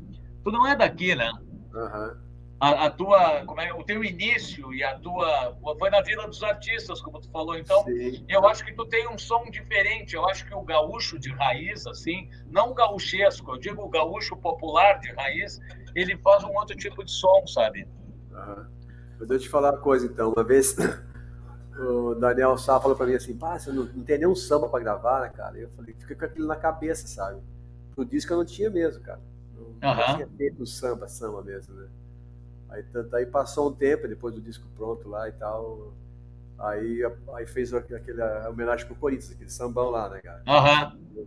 tu 0.45 0.53
não 0.53 0.67
é 0.67 0.77
daqui, 0.77 1.15
né? 1.15 1.33
Uhum. 1.75 2.25
A, 2.61 2.87
a, 2.87 2.91
tua, 2.91 3.45
como 3.45 3.61
é, 3.61 3.73
o 3.73 3.83
teu 3.83 4.05
início 4.05 4.73
e 4.73 4.83
a 4.83 4.99
tua 4.99 5.57
foi 5.79 5.91
na 5.91 6.01
Vila 6.03 6.27
dos 6.29 6.43
Artistas, 6.43 7.01
como 7.01 7.21
tu 7.21 7.29
falou. 7.31 7.57
Então, 7.57 7.83
Sim. 7.85 8.25
eu 8.29 8.47
acho 8.47 8.65
que 8.65 8.73
tu 8.73 8.87
tem 8.87 9.09
um 9.09 9.19
som 9.19 9.45
diferente. 9.51 10.15
Eu 10.15 10.27
acho 10.29 10.47
que 10.47 10.55
o 10.55 10.63
gaúcho 10.63 11.19
de 11.19 11.31
raiz, 11.33 11.87
assim, 11.87 12.31
não 12.51 12.71
o 12.71 12.75
gaúchesco, 12.75 13.51
eu 13.53 13.59
digo 13.59 13.83
o 13.83 13.89
gaúcho 13.89 14.37
popular 14.37 15.01
de 15.01 15.13
raiz, 15.13 15.61
ele 15.95 16.17
faz 16.19 16.45
um 16.45 16.55
outro 16.55 16.77
tipo 16.77 17.05
de 17.05 17.11
som, 17.11 17.47
sabe? 17.47 17.89
Uhum. 18.31 18.67
Eu 19.21 19.27
vou 19.27 19.39
te 19.39 19.49
falar 19.49 19.73
uma 19.73 19.81
coisa, 19.81 20.07
então. 20.07 20.33
Uma 20.33 20.45
vez 20.45 20.77
o 21.79 22.15
Daniel 22.15 22.57
Sá 22.57 22.81
falou 22.81 22.97
para 22.97 23.07
mim 23.07 23.15
assim: 23.15 23.37
pá, 23.37 23.59
você 23.59 23.73
não, 23.73 23.85
não 23.85 24.05
tem 24.05 24.19
nenhum 24.19 24.35
samba 24.35 24.69
para 24.69 24.81
gravar, 24.81 25.21
né, 25.23 25.29
cara? 25.29 25.59
Eu 25.59 25.71
falei: 25.71 25.95
fica 25.95 26.15
com 26.15 26.25
aquilo 26.25 26.47
na 26.47 26.57
cabeça, 26.57 27.07
sabe? 27.09 27.43
Pro 27.95 28.05
disco 28.05 28.33
eu 28.33 28.39
não 28.39 28.45
tinha 28.45 28.71
mesmo, 28.71 29.03
cara 29.03 29.21
Uhum. 29.85 30.15
Tinha 30.17 30.29
feito 30.29 30.67
samba, 30.67 31.07
samba 31.09 31.43
mesmo, 31.43 31.75
né? 31.75 31.89
Aí, 32.71 32.83
tanto, 32.85 33.15
aí 33.15 33.27
passou 33.27 33.69
um 33.69 33.73
tempo, 33.73 34.09
depois 34.09 34.35
do 34.35 34.41
disco 34.41 34.67
pronto 34.77 35.09
lá 35.09 35.29
e 35.29 35.33
tal. 35.33 35.93
Aí, 36.59 37.01
aí 37.35 37.47
fez 37.47 37.73
aquele 37.75 38.23
homenagem 38.49 38.87
pro 38.87 38.97
Corinthians, 38.97 39.33
aquele 39.33 39.51
sambão 39.51 39.91
lá, 39.91 40.09
né, 40.09 40.21
cara? 40.21 40.43
Uhum. 40.47 41.27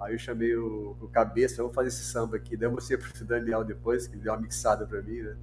Aí 0.00 0.12
eu 0.12 0.18
chamei 0.18 0.54
o, 0.54 0.96
o 1.00 1.08
cabeça, 1.08 1.62
vamos 1.62 1.74
fazer 1.74 1.88
esse 1.88 2.04
samba 2.04 2.36
aqui. 2.36 2.56
Daí 2.56 2.68
eu 2.68 2.72
mostrei 2.72 2.98
pro 2.98 3.24
Daniel 3.24 3.64
depois, 3.64 4.06
que 4.06 4.14
ele 4.14 4.22
deu 4.22 4.32
uma 4.32 4.40
mixada 4.40 4.86
pra 4.86 5.00
mim, 5.00 5.22
né? 5.22 5.36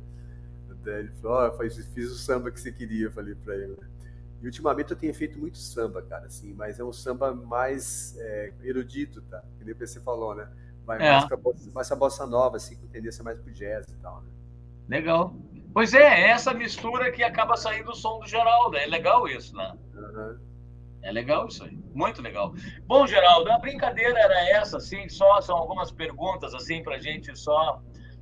Daí 0.83 0.99
ele 0.99 1.11
falou, 1.21 1.37
ó, 1.37 1.57
oh, 1.57 1.63
eu 1.63 1.69
fiz 1.69 2.11
o 2.11 2.15
samba 2.15 2.51
que 2.51 2.59
você 2.59 2.71
queria, 2.71 3.05
eu 3.05 3.11
falei 3.11 3.35
pra 3.35 3.55
ele. 3.55 3.75
Né? 3.79 3.87
E 4.41 4.45
ultimamente 4.45 4.91
eu 4.91 4.97
tenho 4.97 5.13
feito 5.13 5.37
muito 5.37 5.57
samba, 5.57 6.01
cara, 6.01 6.25
assim, 6.25 6.53
mas 6.53 6.79
é 6.79 6.83
um 6.83 6.91
samba 6.91 7.33
mais 7.33 8.15
é, 8.17 8.51
erudito, 8.63 9.21
tá? 9.23 9.43
Que 9.57 9.63
nem 9.63 9.73
você 9.73 9.99
falou, 9.99 10.35
né? 10.35 10.47
Vai 10.97 11.07
é. 11.07 11.11
mais, 11.11 11.25
pra, 11.25 11.37
pra 11.37 11.95
bossa 11.95 12.25
nova, 12.25 12.57
assim, 12.57 12.75
com 12.75 12.87
tendência 12.87 13.23
mais 13.23 13.39
pro 13.39 13.53
jazz 13.53 13.87
e 13.87 13.95
tal, 14.01 14.21
né? 14.21 14.29
Legal. 14.89 15.33
Pois 15.73 15.93
é, 15.93 16.03
é 16.03 16.29
essa 16.31 16.53
mistura 16.53 17.11
que 17.11 17.23
acaba 17.23 17.55
saindo 17.55 17.91
o 17.91 17.95
som 17.95 18.19
do 18.19 18.27
Geraldo. 18.27 18.75
É 18.75 18.85
legal 18.85 19.27
isso, 19.27 19.55
né? 19.55 19.73
Uhum. 19.95 20.37
É 21.01 21.11
legal 21.11 21.47
isso 21.47 21.63
aí, 21.63 21.79
muito 21.93 22.21
legal. 22.21 22.53
Bom, 22.85 23.07
Geraldo, 23.07 23.49
a 23.51 23.57
brincadeira 23.57 24.19
era 24.19 24.49
essa, 24.49 24.77
assim, 24.77 25.07
só 25.07 25.41
são 25.41 25.57
algumas 25.57 25.91
perguntas, 25.91 26.53
assim, 26.53 26.83
para 26.83 26.99
gente 26.99 27.35
só 27.37 27.81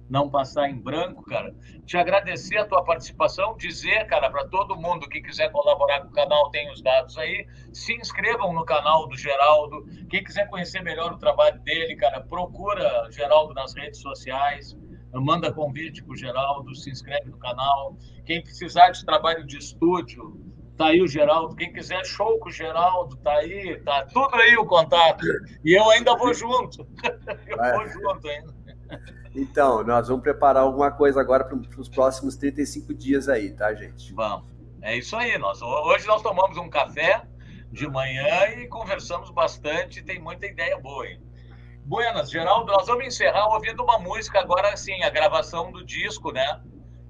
não 0.10 0.30
passar 0.30 0.70
em 0.70 0.80
branco, 0.80 1.24
cara. 1.26 1.54
Te 1.86 1.98
agradecer 1.98 2.58
a 2.58 2.66
tua 2.66 2.84
participação, 2.84 3.56
dizer, 3.56 4.08
cara, 4.08 4.30
para 4.30 4.48
todo 4.48 4.76
mundo 4.76 5.08
que 5.08 5.22
quiser 5.22 5.52
colaborar 5.52 6.02
com 6.02 6.08
o 6.08 6.12
canal, 6.12 6.50
tem 6.50 6.72
os 6.72 6.82
dados 6.82 7.18
aí. 7.18 7.46
Se 7.72 7.94
inscrevam 7.94 8.54
no 8.54 8.66
canal 8.66 9.08
do 9.08 9.18
Geraldo. 9.18 9.86
Quem 10.10 10.24
quiser 10.24 10.50
conhecer 10.50 10.82
melhor 10.82 11.14
o 11.14 11.18
trabalho 11.18 11.60
dele, 11.62 11.96
cara, 11.96 12.22
procura 12.22 13.08
Geraldo 13.12 13.54
nas 13.54 13.76
redes 13.76 14.02
sociais 14.02 14.76
manda 15.14 15.52
convite 15.52 16.04
para 16.04 16.14
o 16.14 16.16
Geraldo, 16.16 16.76
se 16.76 16.90
inscreve 16.92 17.30
no 17.30 17.38
canal. 17.38 17.98
Quem 18.26 18.44
precisar 18.44 18.92
de 18.92 19.04
trabalho 19.04 19.46
de 19.46 19.58
estúdio, 19.58 20.40
tá 20.78 20.88
aí 20.88 21.02
o 21.02 21.08
Geraldo. 21.08 21.56
Quem 21.56 21.74
quiser 21.74 22.06
show 22.06 22.38
com 22.40 22.50
o 22.50 22.52
Geraldo, 22.52 23.16
tá 23.18 23.34
aí, 23.34 23.82
tá 23.84 24.06
tudo 24.06 24.36
aí 24.36 24.56
o 24.56 24.66
contato. 24.66 25.26
E 25.64 25.78
eu 25.78 25.90
ainda 25.90 26.16
vou 26.16 26.34
junto. 26.34 26.88
eu 27.48 27.58
vou 27.58 27.88
junto 27.88 28.28
ainda. 28.28 28.54
Então, 29.36 29.84
nós 29.84 30.08
vamos 30.08 30.24
preparar 30.24 30.64
alguma 30.64 30.92
coisa 30.92 31.22
agora 31.22 31.44
para 31.44 31.58
os 31.80 31.90
próximos 31.90 32.36
35 32.36 32.94
dias 32.94 33.30
aí, 33.30 33.52
tá, 33.52 33.74
gente? 33.74 34.14
Vamos. 34.14 34.48
É 34.82 34.98
isso 34.98 35.16
aí. 35.16 35.38
Nós, 35.38 35.62
hoje 35.62 36.08
nós 36.08 36.22
tomamos 36.22 36.58
um 36.58 36.70
café 36.70 37.24
de 37.72 37.88
manhã 37.88 38.48
e 38.58 38.68
conversamos 38.68 39.30
bastante. 39.30 40.02
Tem 40.02 40.20
muita 40.20 40.48
ideia 40.48 40.78
boa, 40.80 41.06
hein? 41.08 41.22
Buenas, 41.86 42.30
Geraldo, 42.30 42.72
nós 42.72 42.86
vamos 42.86 43.06
encerrar 43.06 43.48
ouvindo 43.48 43.84
uma 43.84 43.98
música 43.98 44.40
agora, 44.40 44.76
sim, 44.78 45.02
a 45.04 45.10
gravação 45.10 45.72
do 45.72 45.84
disco, 45.84 46.32
né? 46.32 46.62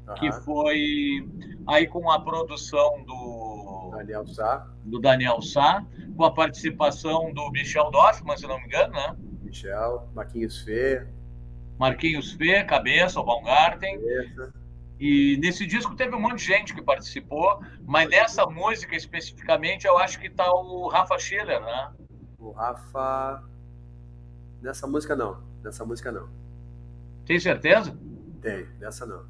Uhum. 0.07 0.15
Que 0.15 0.31
foi 0.31 1.27
aí 1.67 1.85
com 1.85 2.09
a 2.09 2.19
produção 2.19 3.03
do 3.03 3.91
Daniel 3.91 4.25
Sá, 4.27 4.65
do 4.85 4.99
Daniel 4.99 5.41
Sá, 5.41 5.85
com 6.15 6.23
a 6.23 6.31
participação 6.31 7.33
do 7.33 7.51
Michel 7.51 7.91
Doffman, 7.91 8.37
se 8.37 8.47
não 8.47 8.57
me 8.57 8.65
engano, 8.65 8.93
né? 8.93 9.15
Michel, 9.41 10.09
Marquinhos 10.13 10.59
Fê. 10.61 11.05
Marquinhos 11.79 12.33
Fê, 12.33 12.63
Cabeça, 12.63 13.19
o 13.19 13.23
Baumgarten. 13.23 13.99
Cabeça. 13.99 14.53
E 14.99 15.37
nesse 15.37 15.65
disco 15.65 15.95
teve 15.95 16.13
um 16.13 16.19
monte 16.19 16.39
de 16.39 16.45
gente 16.45 16.75
que 16.75 16.81
participou, 16.81 17.63
mas 17.85 18.09
nessa 18.09 18.45
música 18.45 18.97
especificamente 18.97 19.87
eu 19.87 19.97
acho 19.97 20.19
que 20.19 20.27
está 20.27 20.51
o 20.51 20.89
Rafa 20.89 21.17
Schiller, 21.17 21.61
né? 21.61 21.91
O 22.37 22.51
Rafa. 22.51 23.41
Nessa 24.61 24.85
música 24.85 25.15
não. 25.15 25.41
Nessa 25.63 25.85
música 25.85 26.11
não. 26.11 26.27
Tem 27.25 27.39
certeza? 27.39 27.97
Tem, 28.41 28.67
nessa 28.77 29.05
não. 29.05 29.23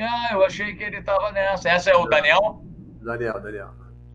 Ah, 0.00 0.30
eu 0.32 0.44
achei 0.44 0.74
que 0.74 0.82
ele 0.82 0.96
estava 0.96 1.30
nessa. 1.30 1.68
Essa 1.68 1.90
é 1.90 1.96
o 1.96 2.06
Daniel? 2.06 2.64
Daniel, 3.02 3.38
Daniel. 3.40 3.70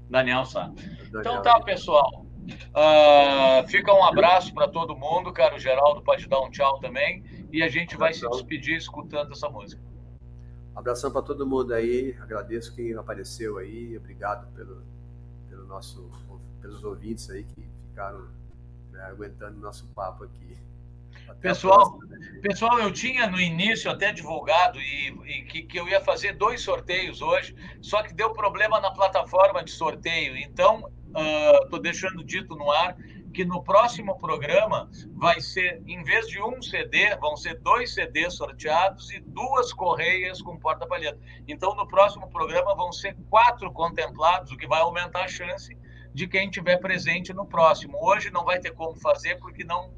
Daniel 0.09 0.45
sabe. 0.45 0.81
Daniel, 0.81 1.19
então 1.19 1.41
tá, 1.43 1.59
pessoal. 1.61 2.25
Uh, 2.69 3.67
fica 3.67 3.93
um 3.93 4.03
abraço 4.03 4.53
para 4.53 4.67
todo 4.67 4.95
mundo, 4.95 5.31
cara. 5.31 5.55
O 5.55 5.59
Geraldo 5.59 6.01
pode 6.01 6.27
dar 6.27 6.39
um 6.41 6.49
tchau 6.49 6.79
também. 6.79 7.23
E 7.51 7.63
a 7.63 7.67
gente 7.67 7.97
vai 7.97 8.13
se 8.13 8.27
despedir 8.29 8.77
escutando 8.77 9.31
essa 9.31 9.49
música. 9.49 9.81
Abração 10.75 11.11
para 11.11 11.21
todo 11.21 11.45
mundo 11.45 11.73
aí. 11.73 12.15
Agradeço 12.21 12.75
quem 12.75 12.93
apareceu 12.93 13.57
aí. 13.57 13.97
Obrigado 13.97 14.47
pelo, 14.53 14.81
pelo 15.49 15.65
nosso, 15.65 16.09
pelos 16.61 16.83
ouvintes 16.83 17.29
aí 17.29 17.43
que 17.43 17.67
ficaram 17.89 18.27
né, 18.91 19.01
aguentando 19.03 19.59
nosso 19.59 19.87
papo 19.87 20.23
aqui. 20.23 20.57
Até 21.27 21.49
pessoal, 21.49 21.99
pessoal, 22.41 22.79
eu 22.79 22.91
tinha 22.91 23.27
no 23.27 23.39
início 23.39 23.89
até 23.91 24.11
divulgado 24.11 24.79
e, 24.79 25.09
e 25.25 25.41
que, 25.43 25.63
que, 25.63 25.79
eu 25.79 25.87
ia 25.87 26.01
fazer 26.01 26.33
dois 26.33 26.61
sorteios 26.61 27.21
hoje, 27.21 27.55
só 27.81 28.01
que 28.01 28.13
deu 28.13 28.31
problema 28.31 28.79
na 28.79 28.91
plataforma 28.91 29.63
de 29.63 29.71
sorteio. 29.71 30.37
Então, 30.37 30.89
estou 31.09 31.79
uh, 31.79 31.81
deixando 31.81 32.23
dito 32.23 32.55
no 32.55 32.71
ar 32.71 32.95
que 33.33 33.45
no 33.45 33.63
próximo 33.63 34.17
programa 34.17 34.89
vai 35.13 35.39
ser, 35.39 35.81
em 35.85 36.03
vez 36.03 36.27
de 36.27 36.41
um 36.41 36.61
CD, 36.61 37.15
vão 37.17 37.37
ser 37.37 37.59
dois 37.59 37.93
CDs 37.93 38.33
sorteados 38.33 39.11
e 39.11 39.19
duas 39.19 39.71
correias 39.71 40.41
com 40.41 40.57
porta-palheta. 40.57 41.19
Então, 41.47 41.75
no 41.75 41.87
próximo 41.87 42.29
programa 42.29 42.75
vão 42.75 42.91
ser 42.91 43.15
quatro 43.29 43.71
contemplados, 43.71 44.51
o 44.51 44.57
que 44.57 44.67
vai 44.67 44.81
aumentar 44.81 45.23
a 45.23 45.27
chance 45.27 45.77
de 46.13 46.27
quem 46.27 46.49
tiver 46.49 46.77
presente 46.77 47.33
no 47.33 47.45
próximo. 47.45 47.97
Hoje 48.01 48.31
não 48.31 48.43
vai 48.43 48.59
ter 48.59 48.71
como 48.71 48.95
fazer 48.99 49.35
porque 49.39 49.63
não. 49.63 49.93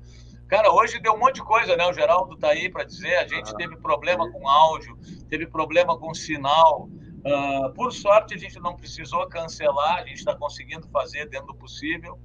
Cara, 0.47 0.69
hoje 0.71 0.99
deu 0.99 1.13
um 1.13 1.17
monte 1.17 1.35
de 1.35 1.43
coisa, 1.43 1.77
né? 1.77 1.85
O 1.87 1.93
Geraldo 1.93 2.37
tá 2.37 2.49
aí 2.49 2.69
para 2.69 2.83
dizer. 2.83 3.15
A 3.15 3.27
gente 3.27 3.51
ah, 3.53 3.55
teve 3.55 3.77
problema 3.77 4.29
com 4.29 4.47
áudio, 4.47 4.97
teve 5.29 5.47
problema 5.47 5.97
com 5.97 6.13
sinal. 6.13 6.89
Uh, 7.23 7.71
por 7.73 7.93
sorte, 7.93 8.33
a 8.33 8.37
gente 8.37 8.59
não 8.59 8.75
precisou 8.75 9.27
cancelar, 9.27 9.97
a 9.97 10.05
gente 10.05 10.17
está 10.17 10.35
conseguindo 10.35 10.87
fazer 10.87 11.29
dentro 11.29 11.47
do 11.47 11.55
possível. 11.55 12.19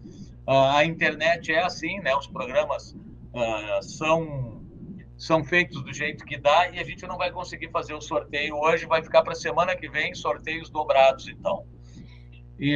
Uh, 0.47 0.75
a 0.75 0.85
internet 0.85 1.53
é 1.53 1.63
assim, 1.63 2.01
né? 2.01 2.17
Os 2.17 2.27
programas 2.27 2.93
uh, 2.93 3.83
são, 3.83 4.63
são 5.19 5.45
feitos 5.45 5.83
do 5.83 5.93
jeito 5.93 6.25
que 6.25 6.39
dá 6.39 6.71
e 6.71 6.79
a 6.79 6.85
gente 6.85 7.07
não 7.07 7.19
vai 7.19 7.31
conseguir 7.31 7.71
fazer 7.71 7.93
o 7.93 8.01
sorteio 8.01 8.57
hoje, 8.57 8.87
vai 8.87 9.03
ficar 9.03 9.23
para 9.23 9.35
semana 9.35 9.77
que 9.77 9.89
vem 9.89 10.15
sorteios 10.15 10.71
dobrados, 10.71 11.29
então. 11.29 11.67
E, 12.59 12.75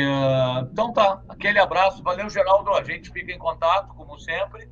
então 0.71 0.93
tá, 0.93 1.23
aquele 1.27 1.59
abraço, 1.59 2.03
valeu 2.03 2.29
Geraldo, 2.29 2.71
a 2.75 2.85
gente 2.85 3.11
fica 3.11 3.33
em 3.33 3.39
contato, 3.39 3.95
como 3.95 4.19
sempre. 4.19 4.69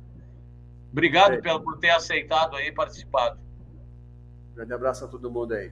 Obrigado 0.91 1.33
é. 1.33 1.41
pelo, 1.41 1.61
por 1.61 1.79
ter 1.79 1.89
aceitado 1.89 2.55
aí 2.55 2.71
participado. 2.71 3.39
Grande 4.53 4.73
abraço 4.73 5.05
a 5.05 5.07
todo 5.07 5.31
mundo 5.31 5.55
aí. 5.55 5.71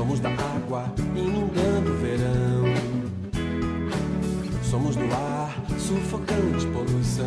Somos 0.00 0.18
da 0.18 0.30
água 0.30 0.90
inundando 1.14 1.92
o 1.92 1.96
verão. 1.98 2.64
Somos 4.62 4.96
do 4.96 5.04
ar 5.12 5.54
sufocante 5.78 6.66
poluição. 6.68 7.26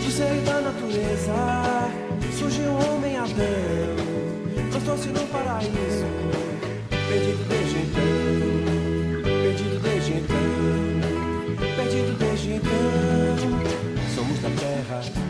Do 0.00 0.10
ser 0.12 0.40
da 0.44 0.60
natureza 0.60 1.90
surgiu 2.38 2.70
um 2.70 2.94
homem 2.94 3.16
Adão. 3.16 3.96
Gostou-se 4.72 5.08
no 5.08 5.26
paraíso, 5.26 6.06
perdido 7.08 7.59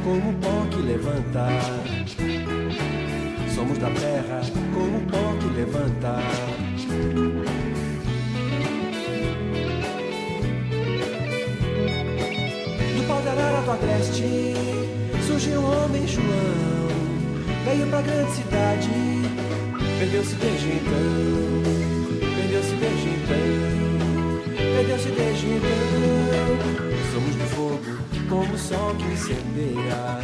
como 0.04 0.30
o 0.30 0.34
pó 0.34 0.66
que 0.70 0.82
levanta. 0.82 1.46
Somos 3.54 3.78
da 3.78 3.90
terra 3.90 4.40
como 4.72 4.98
o 4.98 5.00
pó 5.02 5.34
que 5.40 5.46
levanta. 5.54 6.16
Do 12.96 13.06
pau 13.06 13.22
da 13.22 13.30
arara 13.32 13.62
do 13.62 13.70
agreste 13.70 14.54
surgiu 15.26 15.60
um 15.60 15.84
homem 15.84 16.06
João. 16.06 16.26
Veio 17.64 17.86
pra 17.88 18.00
grande 18.00 18.32
cidade, 18.32 18.90
perdeu-se 19.98 20.34
desde 20.36 20.68
então. 20.68 21.60
Perdeu-se 22.36 22.74
desde 22.74 23.08
então. 23.08 24.76
Perdeu-se 24.76 25.08
desde 25.08 25.46
então 25.46 26.00
como 28.30 28.54
o 28.54 28.58
sol 28.58 28.94
que 28.94 29.04
incendeia. 29.12 30.20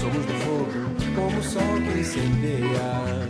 Somos 0.00 0.24
do 0.24 0.32
fogo, 0.44 0.70
como 1.16 1.38
o 1.38 1.42
sol 1.42 1.74
que 1.82 1.98
incendeia. 1.98 3.26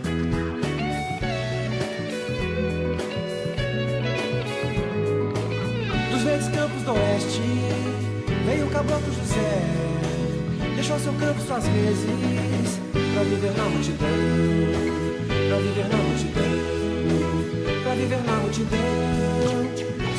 Dos 6.12 6.22
verdes 6.22 6.48
campos 6.48 6.82
do 6.82 6.93
oeste, 6.93 7.40
veio 8.44 8.66
o 8.66 8.70
caboclo 8.70 9.12
José. 9.14 9.62
Deixou 10.74 10.98
seu 10.98 11.12
campo, 11.14 11.40
suas 11.40 11.66
vezes, 11.68 12.80
pra 13.14 13.22
viver 13.22 13.56
na 13.56 13.64
multidão. 13.64 14.09
Pra 15.48 15.56
viver 15.56 15.88
na 15.88 15.97
multidão. 15.97 17.82
Pra 17.82 17.94
viver 17.94 18.22
na 18.26 18.36
multidão. 18.43 19.16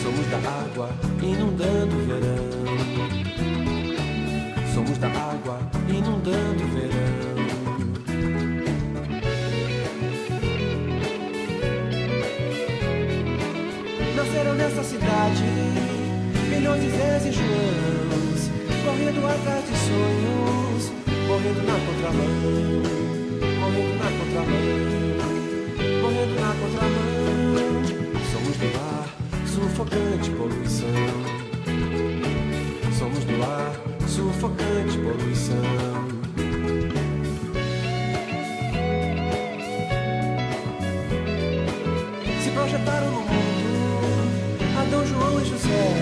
Somos 0.01 0.25
da 0.27 0.37
água, 0.37 0.89
inundando 1.21 1.95
o 1.95 2.05
verão. 2.07 2.86
Água, 5.47 5.59
inundando 5.87 6.61
o 6.61 6.67
verão. 6.67 7.37
Nasceram 14.15 14.55
nessa 14.55 14.83
cidade 14.83 15.43
milhões 16.49 16.81
de 16.81 16.89
Zés 16.89 17.25
e 17.27 17.31
Joãos, 17.31 18.51
correndo 18.83 19.25
atrás 19.25 19.63
de 19.65 19.77
sonhos, 19.77 20.91
correndo 21.27 21.63
na 21.65 21.79
contramão, 21.85 22.33
correndo 23.61 23.93
na 23.99 24.09
contramão, 24.19 24.67
correndo 26.01 26.35
na 26.41 26.51
contramão. 26.59 27.07
Somos 28.33 28.57
do 28.57 28.67
ar, 28.79 29.07
sufocante 29.47 30.29
poluição. 30.31 31.36
Sufocante 34.17 34.97
poluição. 34.97 35.61
Se 42.41 42.49
projetaram 42.49 43.11
no 43.11 43.21
mundo 43.21 43.29
Adão, 44.79 45.05
João 45.05 45.39
e 45.39 45.45
José, 45.45 45.93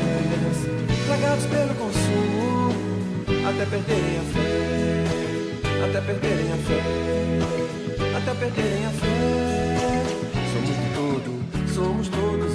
tragados 1.08 1.46
pelo 1.48 1.76
consumo, 1.76 2.74
até 3.50 3.66
perderem 3.66 4.18
a 4.18 4.24
fé, 4.32 5.04
até 5.84 6.00
perderem 6.00 6.54
a 6.54 6.58
fé, 6.58 6.84
até 8.16 8.34
perderem 8.34 8.86
a 8.86 8.92
fé. 8.92 10.06
Somos 10.54 10.70
de 10.70 10.88
todo, 10.96 11.44
somos 11.74 12.08
todos 12.08 12.55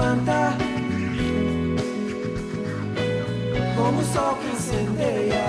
pó 0.00 0.06
que 0.06 0.06
levanta, 0.06 0.56
como 3.76 4.00
o 4.00 4.04
sol 4.04 4.36
que 4.36 4.46
incendeia, 4.46 5.44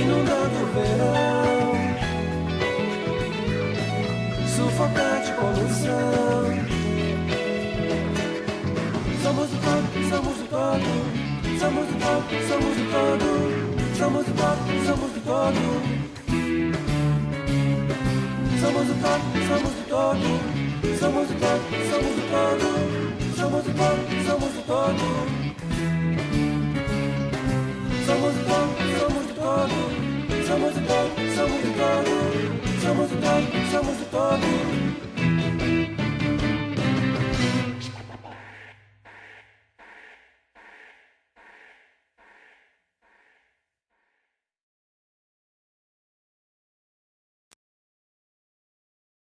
inundando 0.00 0.56
o 0.62 0.66
verão, 0.72 1.72
sufocante 4.46 5.30
poluição. 5.32 6.42
Somos 9.22 9.48
do 9.50 9.56
todo, 9.58 9.88
somos 10.10 10.36
do 10.36 10.44
todo, 10.50 10.90
somos 11.58 11.86
do 11.86 11.94
todo, 12.00 12.26
somos 12.48 12.74
do 12.76 12.84
todo, 12.92 13.28
somos 13.96 14.24
do 14.26 14.32
todo, 14.34 14.51